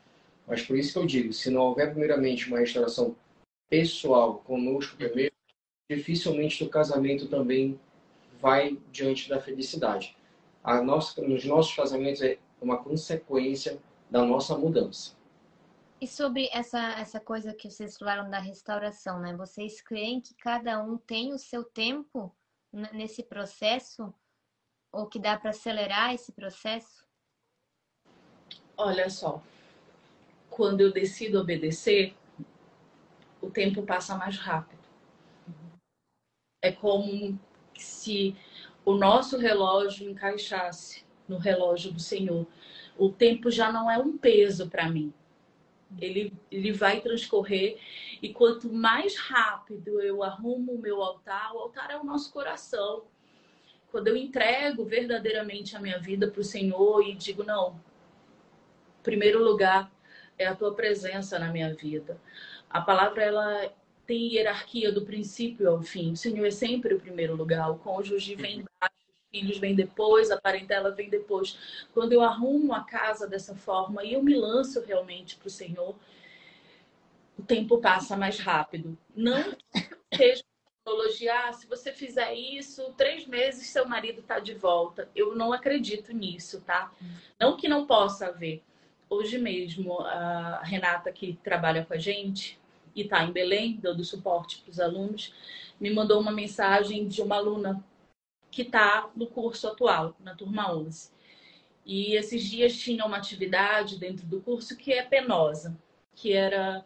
Mas 0.47 0.61
por 0.61 0.77
isso 0.77 0.93
que 0.93 0.99
eu 0.99 1.05
digo, 1.05 1.33
se 1.33 1.49
não 1.49 1.61
houver 1.61 1.91
primeiramente 1.91 2.47
uma 2.47 2.59
restauração 2.59 3.15
pessoal 3.69 4.35
conosco 4.39 4.97
primeiro, 4.97 5.33
dificilmente 5.89 6.63
o 6.63 6.69
casamento 6.69 7.27
também 7.27 7.79
vai 8.41 8.77
diante 8.91 9.29
da 9.29 9.39
felicidade. 9.39 10.15
A 10.63 10.81
nossa, 10.81 11.21
nos 11.21 11.43
nossos 11.45 11.75
casamentos 11.75 12.21
é 12.21 12.37
uma 12.61 12.77
consequência 12.77 13.79
da 14.09 14.23
nossa 14.23 14.57
mudança. 14.57 15.18
E 16.01 16.07
sobre 16.07 16.47
essa, 16.53 16.79
essa 16.93 17.19
coisa 17.19 17.53
que 17.53 17.69
vocês 17.69 17.97
falaram 17.97 18.29
da 18.29 18.39
restauração, 18.39 19.19
né? 19.19 19.35
Vocês 19.35 19.81
creem 19.81 20.21
que 20.21 20.33
cada 20.33 20.81
um 20.81 20.97
tem 20.97 21.33
o 21.33 21.37
seu 21.37 21.65
tempo 21.65 22.33
nesse 22.93 23.21
processo? 23.21 24.13
Ou 24.93 25.07
que 25.07 25.19
dá 25.19 25.37
para 25.37 25.49
acelerar 25.49 26.13
esse 26.13 26.31
processo? 26.31 27.05
Olha 28.77 29.09
só, 29.09 29.43
quando 30.49 30.79
eu 30.79 30.93
decido 30.93 31.37
obedecer, 31.41 32.15
o 33.41 33.51
tempo 33.51 33.83
passa 33.83 34.15
mais 34.15 34.37
rápido. 34.37 34.79
É 36.63 36.71
como 36.71 37.37
se 37.77 38.37
o 38.85 38.95
nosso 38.95 39.37
relógio 39.37 40.09
encaixasse 40.09 41.05
no 41.27 41.37
relógio 41.37 41.91
do 41.91 41.99
Senhor. 41.99 42.47
O 42.97 43.09
tempo 43.09 43.51
já 43.51 43.69
não 43.69 43.91
é 43.91 43.97
um 43.97 44.17
peso 44.17 44.69
para 44.69 44.89
mim. 44.89 45.13
Ele, 45.99 46.33
ele 46.51 46.71
vai 46.71 47.01
transcorrer 47.01 47.77
e 48.21 48.33
quanto 48.33 48.71
mais 48.71 49.17
rápido 49.17 50.01
eu 50.01 50.23
arrumo 50.23 50.73
o 50.73 50.79
meu 50.79 51.01
altar, 51.01 51.53
o 51.55 51.59
altar 51.59 51.89
é 51.89 51.97
o 51.97 52.03
nosso 52.03 52.31
coração. 52.31 53.03
Quando 53.91 54.07
eu 54.07 54.15
entrego 54.15 54.85
verdadeiramente 54.85 55.75
a 55.75 55.79
minha 55.79 55.97
vida 55.97 56.29
para 56.29 56.41
o 56.41 56.43
Senhor 56.43 57.01
e 57.01 57.15
digo, 57.15 57.43
não, 57.43 57.79
primeiro 59.01 59.43
lugar 59.43 59.91
é 60.37 60.45
a 60.45 60.55
tua 60.55 60.73
presença 60.73 61.39
na 61.39 61.51
minha 61.51 61.73
vida. 61.73 62.19
A 62.69 62.81
palavra 62.81 63.23
ela 63.23 63.73
tem 64.05 64.33
hierarquia 64.33 64.91
do 64.91 65.05
princípio 65.05 65.69
ao 65.69 65.81
fim. 65.81 66.13
O 66.13 66.17
Senhor 66.17 66.45
é 66.45 66.51
sempre 66.51 66.93
o 66.93 66.99
primeiro 66.99 67.35
lugar. 67.35 67.69
O 67.69 67.77
cônjuge 67.77 68.35
vem 68.35 68.59
uhum. 68.59 68.65
Filhos 69.31 69.57
vêm 69.57 69.75
depois, 69.75 70.31
a 70.31 70.39
parentela 70.39 70.91
vem 70.91 71.09
depois. 71.09 71.57
Quando 71.93 72.13
eu 72.13 72.21
arrumo 72.21 72.73
a 72.73 72.83
casa 72.83 73.27
dessa 73.27 73.55
forma 73.55 74.03
e 74.03 74.13
eu 74.13 74.23
me 74.23 74.35
lanço 74.35 74.81
realmente 74.81 75.35
para 75.35 75.47
o 75.47 75.51
Senhor, 75.51 75.95
o 77.37 77.43
tempo 77.43 77.79
passa 77.79 78.17
mais 78.17 78.39
rápido. 78.39 78.97
Não 79.15 79.55
seja 80.13 80.43
tecnologia, 80.83 81.47
ah, 81.47 81.53
se 81.53 81.67
você 81.67 81.91
fizer 81.91 82.33
isso, 82.33 82.93
três 82.97 83.25
meses 83.27 83.67
seu 83.67 83.87
marido 83.87 84.21
está 84.21 84.39
de 84.39 84.53
volta. 84.53 85.09
Eu 85.15 85.35
não 85.35 85.53
acredito 85.53 86.11
nisso, 86.13 86.61
tá? 86.61 86.91
Não 87.39 87.55
que 87.55 87.67
não 87.67 87.85
possa 87.85 88.27
haver. 88.27 88.63
Hoje 89.09 89.37
mesmo, 89.37 89.99
a 90.01 90.61
Renata, 90.63 91.11
que 91.11 91.37
trabalha 91.43 91.85
com 91.85 91.93
a 91.93 91.97
gente, 91.97 92.59
e 92.95 93.01
está 93.01 93.23
em 93.23 93.31
Belém, 93.31 93.79
dando 93.81 94.03
suporte 94.03 94.61
para 94.61 94.71
os 94.71 94.79
alunos, 94.79 95.33
me 95.79 95.89
mandou 95.89 96.19
uma 96.19 96.31
mensagem 96.31 97.07
de 97.07 97.21
uma 97.21 97.37
aluna 97.37 97.83
que 98.51 98.63
está 98.63 99.09
no 99.15 99.27
curso 99.27 99.67
atual, 99.67 100.15
na 100.19 100.35
turma 100.35 100.73
11. 100.73 101.11
E 101.85 102.15
esses 102.15 102.43
dias 102.43 102.77
tinha 102.77 103.05
uma 103.05 103.17
atividade 103.17 103.97
dentro 103.97 104.25
do 104.25 104.41
curso 104.41 104.77
que 104.77 104.93
é 104.93 105.03
penosa, 105.03 105.77
que 106.15 106.33
era 106.33 106.83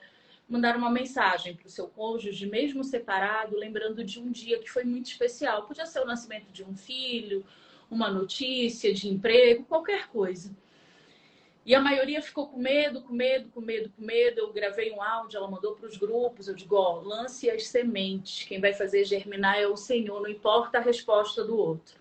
mandar 0.47 0.78
uma 0.78 0.89
mensagem 0.89 1.55
para 1.55 1.68
o 1.68 1.70
seu 1.70 1.88
cônjuge, 1.88 2.45
mesmo 2.45 2.84
separado, 2.84 3.57
lembrando 3.57 4.03
de 4.03 4.20
um 4.20 4.32
dia 4.32 4.59
que 4.59 4.70
foi 4.70 4.84
muito 4.84 5.07
especial. 5.07 5.64
Podia 5.64 5.86
ser 5.86 6.01
o 6.01 6.05
nascimento 6.05 6.51
de 6.51 6.64
um 6.64 6.76
filho, 6.76 7.45
uma 7.89 8.09
notícia 8.09 8.93
de 8.93 9.07
emprego, 9.07 9.66
qualquer 9.66 10.07
coisa. 10.09 10.55
E 11.66 11.74
a 11.74 11.80
maioria 11.80 12.22
ficou 12.22 12.47
com 12.47 12.57
medo, 12.57 13.01
com 13.01 13.14
medo, 13.14 13.49
com 13.49 13.61
medo, 13.61 13.89
com 13.95 14.01
medo. 14.01 14.39
Eu 14.39 14.51
gravei 14.51 14.91
um 14.91 15.01
áudio, 15.01 15.38
ela 15.38 15.49
mandou 15.49 15.76
para 15.76 15.88
os 15.88 15.97
grupos. 15.97 16.47
Eu 16.47 16.55
digo: 16.55 16.76
ó, 16.76 16.99
lance 16.99 17.49
as 17.49 17.68
sementes. 17.68 18.45
Quem 18.45 18.59
vai 18.59 18.74
fazer 18.74 19.05
germinar 19.05 19.57
é 19.57 19.68
o 19.68 19.78
Senhor, 19.78 20.22
não 20.22 20.30
importa 20.30 20.78
a 20.78 20.82
resposta 20.82 21.43
do 21.43 21.57
outro. 21.57 21.99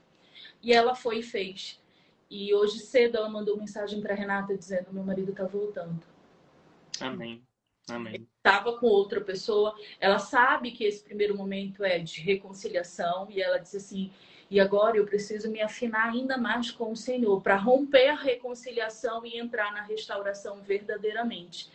E 0.60 0.72
ela 0.72 0.94
foi 0.94 1.18
e 1.18 1.22
fez. 1.22 1.80
E 2.28 2.52
hoje 2.54 2.78
cedo 2.78 3.18
ela 3.18 3.28
mandou 3.28 3.56
mensagem 3.56 4.00
para 4.00 4.14
Renata 4.14 4.56
dizendo: 4.56 4.92
meu 4.92 5.04
marido 5.04 5.30
está 5.30 5.44
voltando. 5.44 6.02
Amém. 7.00 7.42
Amém. 7.88 8.26
Estava 8.36 8.78
com 8.78 8.86
outra 8.86 9.20
pessoa, 9.20 9.74
ela 10.00 10.18
sabe 10.18 10.70
que 10.70 10.84
esse 10.84 11.02
primeiro 11.02 11.36
momento 11.36 11.84
é 11.84 11.98
de 11.98 12.20
reconciliação 12.20 13.28
e 13.30 13.42
ela 13.42 13.58
disse 13.58 13.76
assim: 13.76 14.12
e 14.52 14.60
agora 14.60 14.98
eu 14.98 15.06
preciso 15.06 15.50
me 15.50 15.62
afinar 15.62 16.10
ainda 16.10 16.36
mais 16.36 16.70
com 16.70 16.92
o 16.92 16.96
Senhor 16.96 17.40
para 17.40 17.56
romper 17.56 18.08
a 18.08 18.14
reconciliação 18.14 19.24
e 19.24 19.38
entrar 19.38 19.72
na 19.72 19.80
restauração 19.80 20.60
verdadeiramente. 20.60 21.70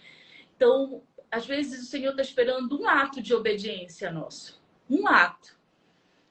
Então, 0.56 1.02
às 1.32 1.48
vezes 1.48 1.82
o 1.82 1.86
Senhor 1.88 2.12
está 2.12 2.22
esperando 2.22 2.80
um 2.80 2.88
ato 2.88 3.20
de 3.20 3.34
obediência 3.34 4.12
nosso, 4.12 4.62
um 4.88 5.08
ato. 5.08 5.58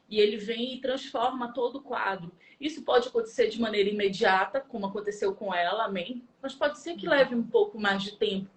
E 0.09 0.21
ele 0.21 0.37
vem 0.37 0.75
e 0.75 0.81
transforma 0.81 1.53
todo 1.53 1.79
o 1.79 1.83
quadro. 1.83 2.31
Isso 2.61 2.85
pode 2.85 3.09
acontecer 3.09 3.49
de 3.49 3.61
maneira 3.61 3.91
imediata, 3.91 4.61
como 4.61 4.87
aconteceu 4.87 5.35
com 5.35 5.53
ela, 5.53 5.87
amém? 5.87 6.23
Mas 6.41 6.55
pode 6.55 6.79
ser 6.79 6.95
que 6.95 7.09
leve 7.09 7.35
um 7.35 7.43
pouco 7.43 7.77
mais 7.77 8.05
de 8.05 8.13
tempo. 8.13 8.49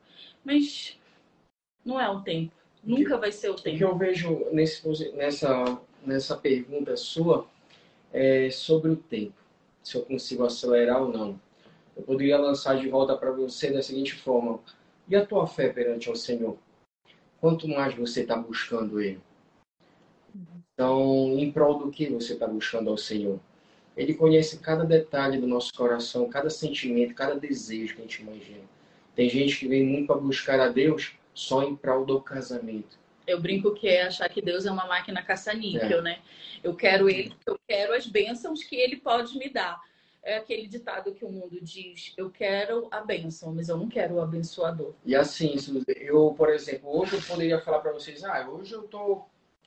Mas 0.45 0.95
não 1.83 1.99
é 1.99 2.07
o 2.07 2.21
tempo. 2.21 2.53
Nunca 2.83 3.17
vai 3.17 3.31
ser 3.31 3.49
o 3.49 3.55
tempo. 3.55 3.77
O 3.77 3.79
que 3.79 3.83
eu 3.83 3.97
vejo 3.97 4.45
nesse, 4.51 5.11
nessa, 5.13 5.81
nessa 6.05 6.37
pergunta 6.37 6.95
sua 6.95 7.47
é 8.11 8.49
sobre 8.49 8.91
o 8.91 8.95
tempo. 8.95 9.33
Se 9.83 9.95
eu 9.95 10.03
consigo 10.03 10.43
acelerar 10.43 11.01
ou 11.01 11.11
não. 11.11 11.39
Eu 11.95 12.03
poderia 12.03 12.37
lançar 12.37 12.77
de 12.77 12.87
volta 12.87 13.15
para 13.17 13.31
você 13.31 13.71
da 13.71 13.81
seguinte 13.81 14.15
forma: 14.15 14.59
e 15.07 15.15
a 15.15 15.25
tua 15.25 15.47
fé 15.47 15.69
perante 15.69 16.09
o 16.09 16.15
Senhor? 16.15 16.57
Quanto 17.41 17.67
mais 17.67 17.95
você 17.95 18.21
está 18.21 18.35
buscando 18.35 19.01
Ele? 19.01 19.21
Então, 20.73 21.37
em 21.37 21.51
prol 21.51 21.79
do 21.79 21.91
que 21.91 22.07
você 22.07 22.33
está 22.33 22.47
buscando 22.47 22.89
ao 22.89 22.97
Senhor? 22.97 23.39
Ele 23.97 24.13
conhece 24.13 24.59
cada 24.59 24.85
detalhe 24.85 25.37
do 25.37 25.47
nosso 25.47 25.73
coração, 25.73 26.29
cada 26.29 26.49
sentimento, 26.49 27.13
cada 27.13 27.35
desejo 27.35 27.95
que 27.95 28.01
a 28.01 28.03
gente 28.03 28.21
imagina. 28.21 28.63
Tem 29.13 29.29
gente 29.29 29.59
que 29.59 29.67
vem 29.67 29.85
muito 29.85 30.07
para 30.07 30.15
buscar 30.15 30.59
a 30.59 30.69
Deus 30.69 31.13
só 31.33 31.63
em 31.63 31.75
prol 31.75 32.05
do 32.05 32.21
casamento. 32.21 32.97
Eu 33.29 33.39
brinco 33.39 33.73
que 33.75 33.87
é 33.87 34.03
achar 34.03 34.27
que 34.27 34.41
Deus 34.41 34.65
é 34.65 34.71
uma 34.71 34.87
máquina 34.87 35.21
caça-níquel, 35.21 35.99
é. 35.99 36.01
né? 36.01 36.19
Eu 36.63 36.75
quero 36.75 37.07
ele, 37.07 37.33
eu 37.45 37.59
quero 37.67 37.93
as 37.93 38.07
bênçãos 38.07 38.63
que 38.63 38.75
ele 38.75 38.97
pode 38.97 39.37
me 39.37 39.49
dar. 39.49 39.79
É 40.23 40.37
aquele 40.37 40.67
ditado 40.67 41.13
que 41.13 41.23
o 41.23 41.31
mundo 41.31 41.59
diz: 41.61 42.13
eu 42.17 42.29
quero 42.29 42.87
a 42.89 43.01
bênção, 43.01 43.53
mas 43.53 43.69
eu 43.69 43.77
não 43.77 43.87
quero 43.87 44.15
o 44.15 44.21
abençoador. 44.21 44.93
E 45.05 45.15
assim, 45.15 45.55
eu, 45.95 46.33
por 46.35 46.49
exemplo, 46.49 46.89
hoje 46.99 47.15
eu 47.15 47.21
poderia 47.21 47.61
falar 47.61 47.79
para 47.79 47.93
vocês: 47.93 48.23
ah, 48.23 48.49
hoje 48.49 48.73
eu 48.73 48.83
tô 48.83 49.25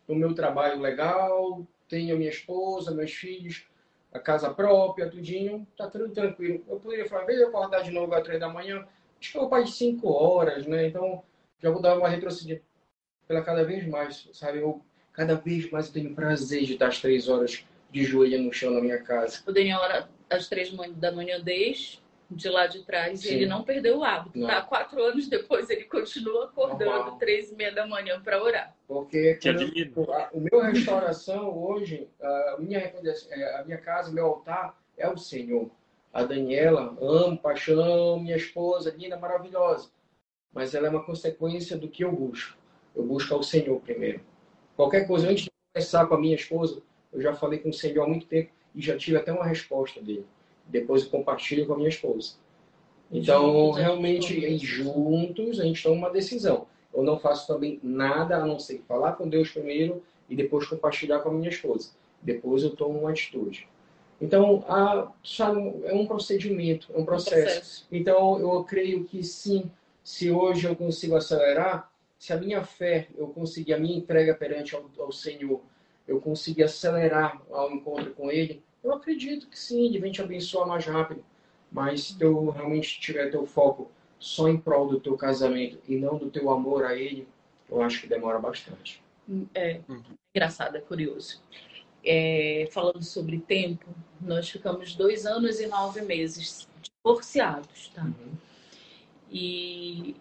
no 0.08 0.16
meu 0.16 0.34
trabalho 0.34 0.80
legal, 0.80 1.64
tenho 1.88 2.18
minha 2.18 2.30
esposa, 2.30 2.90
meus 2.90 3.12
filhos, 3.12 3.64
a 4.12 4.18
casa 4.18 4.52
própria, 4.52 5.08
tudinho, 5.08 5.66
tá 5.76 5.88
tudo 5.88 6.10
tranquilo. 6.10 6.64
Eu 6.68 6.80
poderia 6.80 7.08
falar: 7.08 7.24
vez 7.24 7.40
eu 7.40 7.48
acordar 7.48 7.82
de 7.82 7.92
novo 7.92 8.12
às 8.12 8.24
três 8.24 8.40
da 8.40 8.48
manhã, 8.48 8.86
acho 9.20 9.32
que 9.32 9.38
eu 9.38 9.48
vou 9.48 9.66
cinco 9.66 10.08
horas, 10.10 10.66
né? 10.66 10.88
Então 10.88 11.22
já 11.62 11.70
vou 11.70 11.80
dar 11.80 11.96
uma 11.96 12.08
retrocedida 12.08 12.60
pela 13.26 13.42
cada 13.42 13.64
vez 13.64 13.86
mais, 13.86 14.28
sabe? 14.32 14.58
Eu, 14.58 14.80
cada 15.12 15.34
vez 15.34 15.70
mais 15.70 15.86
eu 15.86 15.92
tenho 15.92 16.14
prazer 16.14 16.64
de 16.64 16.74
estar 16.74 16.88
às 16.88 17.00
três 17.00 17.28
horas 17.28 17.64
de 17.90 18.04
joelho 18.04 18.42
no 18.42 18.52
chão 18.52 18.70
na 18.70 18.80
minha 18.80 19.02
casa. 19.02 19.42
O 19.46 19.52
Daniel 19.52 19.82
era 19.84 20.08
às 20.30 20.48
três 20.48 20.72
da 20.94 21.12
manhã 21.12 21.40
desde 21.40 22.00
de 22.30 22.48
lá 22.48 22.66
de 22.66 22.82
trás 22.82 23.20
Sim. 23.20 23.28
e 23.28 23.32
ele 23.34 23.46
não 23.46 23.62
perdeu 23.62 23.98
o 23.98 24.04
hábito. 24.04 24.38
Não. 24.38 24.46
Tá? 24.46 24.62
Quatro 24.62 25.02
anos 25.02 25.28
depois 25.28 25.68
ele 25.68 25.84
continua 25.84 26.46
acordando 26.46 26.90
Normal. 26.90 27.18
três 27.18 27.52
e 27.52 27.54
meia 27.54 27.72
da 27.72 27.86
manhã 27.86 28.22
para 28.22 28.42
orar. 28.42 28.74
Porque 28.88 29.38
eu, 29.44 30.30
o 30.32 30.40
meu 30.40 30.62
restauração 30.62 31.54
hoje, 31.54 32.08
a 32.22 32.56
minha, 32.58 32.78
é, 32.78 33.56
a 33.60 33.64
minha 33.64 33.76
casa, 33.76 34.10
meu 34.10 34.26
altar 34.26 34.78
é 34.96 35.06
o 35.06 35.18
Senhor. 35.18 35.70
A 36.10 36.24
Daniela, 36.24 36.96
amo, 37.00 37.36
paixão, 37.36 38.18
minha 38.18 38.36
esposa, 38.36 38.94
linda, 38.96 39.18
maravilhosa 39.18 39.90
mas 40.52 40.74
ela 40.74 40.86
é 40.86 40.90
uma 40.90 41.04
consequência 41.04 41.76
do 41.76 41.88
que 41.88 42.04
eu 42.04 42.12
busco. 42.12 42.58
Eu 42.95 43.05
busco 43.05 43.34
ao 43.34 43.43
Senhor 43.43 43.80
primeiro. 43.80 44.20
Qualquer 44.76 45.07
coisa, 45.07 45.28
antes 45.28 45.45
de 45.45 45.51
conversar 45.72 46.07
com 46.07 46.14
a 46.14 46.20
minha 46.20 46.34
esposa, 46.34 46.82
eu 47.12 47.20
já 47.20 47.34
falei 47.34 47.59
com 47.59 47.68
o 47.68 47.72
Senhor 47.72 48.05
há 48.05 48.09
muito 48.09 48.26
tempo 48.26 48.51
e 48.74 48.80
já 48.80 48.97
tive 48.97 49.16
até 49.16 49.32
uma 49.32 49.45
resposta 49.45 50.01
dele. 50.01 50.26
Depois 50.66 51.05
eu 51.05 51.11
compartilho 51.11 51.66
com 51.66 51.74
a 51.74 51.76
minha 51.76 51.88
esposa. 51.88 52.34
Então, 53.11 53.53
juntos, 53.53 53.78
realmente, 53.78 54.59
juntos 54.59 55.61
a 55.61 55.64
gente 55.64 55.82
toma 55.82 55.97
uma 55.97 56.11
decisão. 56.11 56.66
Eu 56.95 57.03
não 57.03 57.18
faço 57.18 57.47
também 57.47 57.78
nada 57.82 58.36
a 58.36 58.47
não 58.47 58.59
ser 58.59 58.82
falar 58.88 59.12
com 59.12 59.28
Deus 59.28 59.51
primeiro 59.51 60.03
e 60.28 60.36
depois 60.36 60.66
compartilhar 60.66 61.18
com 61.20 61.28
a 61.28 61.32
minha 61.32 61.51
esposa. 61.51 61.90
Depois 62.22 62.62
eu 62.62 62.70
tomo 62.70 63.01
uma 63.01 63.11
atitude. 63.11 63.68
Então, 64.20 64.64
a, 64.68 65.11
sabe, 65.22 65.61
é 65.84 65.93
um 65.93 66.07
procedimento, 66.07 66.93
é 66.95 66.99
um 66.99 67.05
processo. 67.05 67.36
um 67.36 67.43
processo. 67.43 67.86
Então, 67.90 68.38
eu 68.38 68.64
creio 68.64 69.05
que 69.05 69.22
sim, 69.24 69.70
se 70.03 70.30
hoje 70.30 70.66
eu 70.66 70.76
consigo 70.76 71.16
acelerar, 71.16 71.91
se 72.22 72.32
a 72.32 72.36
minha 72.36 72.62
fé, 72.62 73.08
eu 73.16 73.26
conseguir, 73.26 73.74
a 73.74 73.78
minha 73.80 73.98
entrega 73.98 74.32
perante 74.32 74.76
ao, 74.76 74.88
ao 74.96 75.10
Senhor, 75.10 75.60
eu 76.06 76.20
conseguir 76.20 76.62
acelerar 76.62 77.42
ao 77.50 77.72
encontro 77.72 78.14
com 78.14 78.30
Ele, 78.30 78.62
eu 78.80 78.92
acredito 78.92 79.48
que 79.48 79.58
sim, 79.58 79.86
Ele 79.86 79.98
vem 79.98 80.12
te 80.12 80.22
abençoar 80.22 80.68
mais 80.68 80.86
rápido. 80.86 81.24
Mas 81.68 82.04
se 82.04 82.22
eu 82.22 82.48
realmente 82.50 83.00
tiver 83.00 83.28
teu 83.28 83.44
foco 83.44 83.90
só 84.20 84.48
em 84.48 84.56
prol 84.56 84.86
do 84.86 85.00
teu 85.00 85.16
casamento 85.16 85.80
e 85.88 85.96
não 85.96 86.16
do 86.16 86.30
teu 86.30 86.48
amor 86.48 86.84
a 86.84 86.94
Ele, 86.94 87.26
eu 87.68 87.82
acho 87.82 88.02
que 88.02 88.06
demora 88.06 88.38
bastante. 88.38 89.02
É 89.52 89.80
uhum. 89.88 90.00
engraçado, 90.32 90.76
é 90.76 90.80
curioso. 90.80 91.42
É, 92.04 92.68
falando 92.70 93.02
sobre 93.02 93.40
tempo, 93.40 93.86
nós 94.20 94.48
ficamos 94.48 94.94
dois 94.94 95.26
anos 95.26 95.58
e 95.58 95.66
nove 95.66 96.02
meses 96.02 96.68
divorciados, 97.04 97.88
tá? 97.92 98.04
Uhum. 98.04 98.32
E 99.28 100.14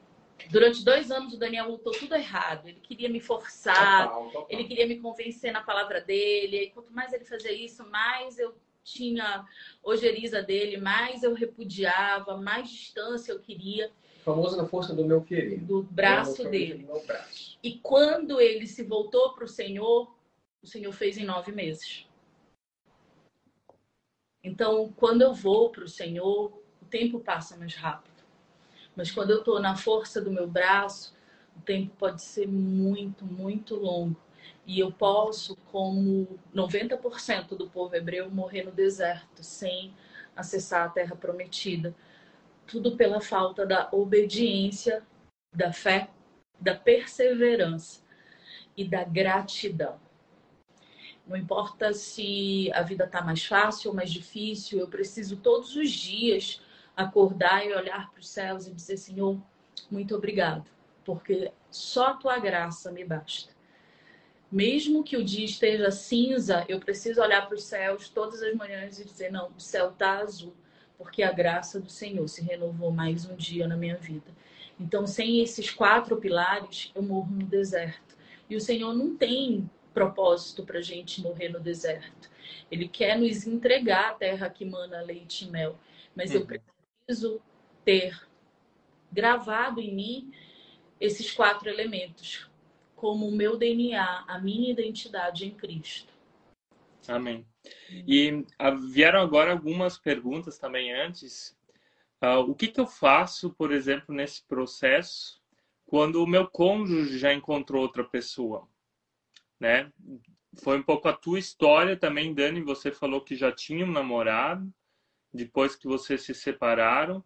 durante 0.49 0.83
dois 0.83 1.11
anos 1.11 1.33
o 1.33 1.37
Daniel 1.37 1.69
lutou 1.69 1.93
tudo 1.93 2.15
errado. 2.15 2.67
Ele 2.67 2.79
queria 2.79 3.09
me 3.09 3.19
forçar, 3.19 4.07
total, 4.07 4.25
total. 4.25 4.47
ele 4.49 4.63
queria 4.63 4.87
me 4.87 4.97
convencer 4.97 5.51
na 5.51 5.61
palavra 5.61 6.01
dele. 6.01 6.63
E 6.63 6.69
quanto 6.69 6.91
mais 6.93 7.13
ele 7.13 7.25
fazia 7.25 7.53
isso, 7.53 7.87
mais 7.89 8.39
eu 8.39 8.55
tinha 8.83 9.45
ojeriza 9.83 10.41
dele, 10.41 10.77
mais 10.77 11.23
eu 11.23 11.33
repudiava, 11.33 12.37
mais 12.37 12.69
distância 12.69 13.31
eu 13.31 13.39
queria. 13.39 13.91
Famoso 14.23 14.55
na 14.55 14.65
força 14.65 14.93
do 14.93 15.05
meu 15.05 15.21
querido. 15.21 15.65
Do 15.65 15.83
braço 15.83 16.47
dele. 16.49 16.87
Braço. 17.05 17.57
E 17.63 17.77
quando 17.77 18.39
ele 18.39 18.67
se 18.67 18.83
voltou 18.83 19.33
para 19.33 19.45
o 19.45 19.47
Senhor, 19.47 20.15
o 20.61 20.67
Senhor 20.67 20.91
fez 20.91 21.17
em 21.17 21.25
nove 21.25 21.51
meses. 21.51 22.05
Então, 24.43 24.91
quando 24.95 25.21
eu 25.21 25.33
vou 25.33 25.69
para 25.69 25.83
o 25.83 25.89
Senhor, 25.89 26.51
o 26.81 26.85
tempo 26.85 27.19
passa 27.19 27.57
mais 27.57 27.75
rápido. 27.75 28.10
Mas 29.01 29.09
quando 29.09 29.31
eu 29.31 29.39
estou 29.39 29.59
na 29.59 29.75
força 29.75 30.21
do 30.21 30.29
meu 30.29 30.45
braço, 30.45 31.17
o 31.57 31.61
tempo 31.61 31.91
pode 31.97 32.21
ser 32.21 32.47
muito, 32.47 33.25
muito 33.25 33.75
longo. 33.75 34.15
E 34.63 34.79
eu 34.79 34.91
posso, 34.91 35.55
como 35.71 36.39
90% 36.53 37.57
do 37.57 37.67
povo 37.67 37.95
hebreu, 37.95 38.29
morrer 38.29 38.61
no 38.61 38.71
deserto, 38.71 39.43
sem 39.43 39.91
acessar 40.35 40.85
a 40.85 40.89
terra 40.89 41.15
prometida. 41.15 41.95
Tudo 42.67 42.95
pela 42.95 43.19
falta 43.19 43.65
da 43.65 43.89
obediência, 43.91 45.01
da 45.51 45.73
fé, 45.73 46.11
da 46.59 46.75
perseverança 46.75 48.03
e 48.77 48.87
da 48.87 49.03
gratidão. 49.03 49.99
Não 51.25 51.35
importa 51.35 51.91
se 51.91 52.71
a 52.71 52.83
vida 52.83 53.05
está 53.05 53.23
mais 53.23 53.43
fácil 53.43 53.89
ou 53.89 53.95
mais 53.95 54.11
difícil, 54.11 54.77
eu 54.77 54.87
preciso 54.87 55.37
todos 55.37 55.75
os 55.75 55.89
dias 55.89 56.61
acordar 57.01 57.65
e 57.65 57.73
olhar 57.73 58.11
para 58.11 58.19
os 58.19 58.29
céus 58.29 58.67
e 58.67 58.73
dizer: 58.73 58.97
Senhor, 58.97 59.39
muito 59.89 60.15
obrigado, 60.15 60.65
porque 61.03 61.51
só 61.69 62.07
a 62.07 62.13
tua 62.13 62.39
graça 62.39 62.91
me 62.91 63.03
basta. 63.03 63.51
Mesmo 64.51 65.03
que 65.03 65.15
o 65.15 65.23
dia 65.23 65.45
esteja 65.45 65.89
cinza, 65.91 66.65
eu 66.67 66.79
preciso 66.79 67.21
olhar 67.21 67.47
para 67.47 67.55
os 67.55 67.63
céus 67.63 68.09
todas 68.09 68.41
as 68.41 68.53
manhãs 68.55 68.99
e 68.99 69.05
dizer: 69.05 69.31
Não, 69.31 69.49
o 69.49 69.59
céu 69.59 69.89
está 69.91 70.19
azul, 70.19 70.53
porque 70.97 71.23
a 71.23 71.31
graça 71.31 71.79
do 71.79 71.89
Senhor 71.89 72.27
se 72.27 72.41
renovou 72.41 72.91
mais 72.91 73.25
um 73.25 73.35
dia 73.35 73.67
na 73.67 73.77
minha 73.77 73.95
vida. 73.95 74.31
Então, 74.79 75.05
sem 75.05 75.41
esses 75.41 75.69
quatro 75.69 76.17
pilares, 76.17 76.91
eu 76.95 77.01
morro 77.03 77.31
no 77.31 77.45
deserto. 77.45 78.17
E 78.49 78.55
o 78.55 78.59
Senhor 78.59 78.93
não 78.93 79.15
tem 79.15 79.69
propósito 79.93 80.65
para 80.65 80.79
a 80.79 80.81
gente 80.81 81.21
morrer 81.21 81.49
no 81.49 81.59
deserto. 81.59 82.29
Ele 82.69 82.87
quer 82.87 83.17
nos 83.17 83.45
entregar 83.45 84.09
a 84.09 84.13
terra 84.13 84.49
que 84.49 84.65
mana 84.65 85.01
leite 85.01 85.45
e 85.45 85.49
mel. 85.49 85.77
Mas 86.15 86.31
uhum. 86.31 86.37
eu 86.37 86.45
preciso 86.45 86.80
ter 87.83 88.19
gravado 89.11 89.79
em 89.81 89.93
mim 89.93 90.33
esses 90.99 91.31
quatro 91.31 91.69
elementos 91.69 92.49
como 93.01 93.27
o 93.27 93.31
meu 93.31 93.57
DNA, 93.57 94.25
a 94.27 94.37
minha 94.37 94.71
identidade 94.71 95.47
em 95.47 95.49
Cristo. 95.49 96.13
Amém. 97.07 97.43
E 98.07 98.45
ah, 98.59 98.69
vieram 98.69 99.19
agora 99.19 99.51
algumas 99.51 99.97
perguntas 99.97 100.59
também 100.59 100.93
antes. 100.93 101.57
Uh, 102.23 102.41
o 102.47 102.53
que, 102.53 102.67
que 102.67 102.79
eu 102.79 102.85
faço, 102.85 103.49
por 103.53 103.71
exemplo, 103.71 104.13
nesse 104.13 104.43
processo, 104.43 105.41
quando 105.87 106.23
o 106.23 106.27
meu 106.27 106.47
cônjuge 106.47 107.17
já 107.17 107.33
encontrou 107.33 107.81
outra 107.81 108.03
pessoa? 108.03 108.67
Né? 109.59 109.91
Foi 110.61 110.77
um 110.77 110.83
pouco 110.83 111.07
a 111.07 111.13
tua 111.13 111.39
história 111.39 111.97
também, 111.97 112.35
Dani. 112.35 112.61
Você 112.61 112.91
falou 112.91 113.21
que 113.21 113.35
já 113.35 113.51
tinha 113.51 113.83
um 113.83 113.91
namorado 113.91 114.71
depois 115.33 115.75
que 115.75 115.87
vocês 115.87 116.21
se 116.21 116.33
separaram. 116.33 117.23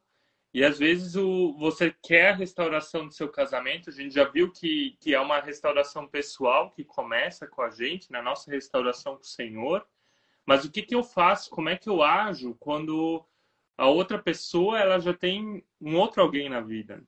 E 0.54 0.64
às 0.64 0.80
vezes 0.80 1.16
o, 1.16 1.54
você 1.58 1.94
quer 2.02 2.30
a 2.30 2.36
restauração 2.36 3.06
do 3.08 3.14
seu 3.14 3.28
casamento. 3.28 3.90
A 3.90 3.94
gente 3.94 4.14
já 4.16 4.24
viu 4.24 4.52
que, 4.52 4.98
que 5.02 5.14
é 5.14 5.20
uma 5.20 5.42
restauração 5.42 6.08
pessoal 6.08 6.72
que 6.72 6.84
começa 6.84 7.46
com 7.46 7.62
a 7.62 7.70
gente, 7.70 8.12
na 8.12 8.22
nossa 8.22 8.50
restauração 8.50 9.16
com 9.16 9.22
o 9.22 9.26
Senhor. 9.26 9.86
Mas 10.46 10.64
o 10.64 10.72
que, 10.72 10.82
que 10.82 10.96
eu 10.96 11.04
faço? 11.04 11.50
Como 11.50 11.68
é 11.68 11.76
que 11.76 11.90
eu 11.90 12.02
ajo 12.02 12.56
quando 12.60 13.26
a 13.78 13.88
outra 13.88 14.18
pessoa 14.18 14.80
ela 14.80 15.00
já 15.00 15.14
tem 15.14 15.66
um 15.82 15.98
outro 15.98 16.22
alguém 16.22 16.48
na 16.48 16.62
vida? 16.62 17.04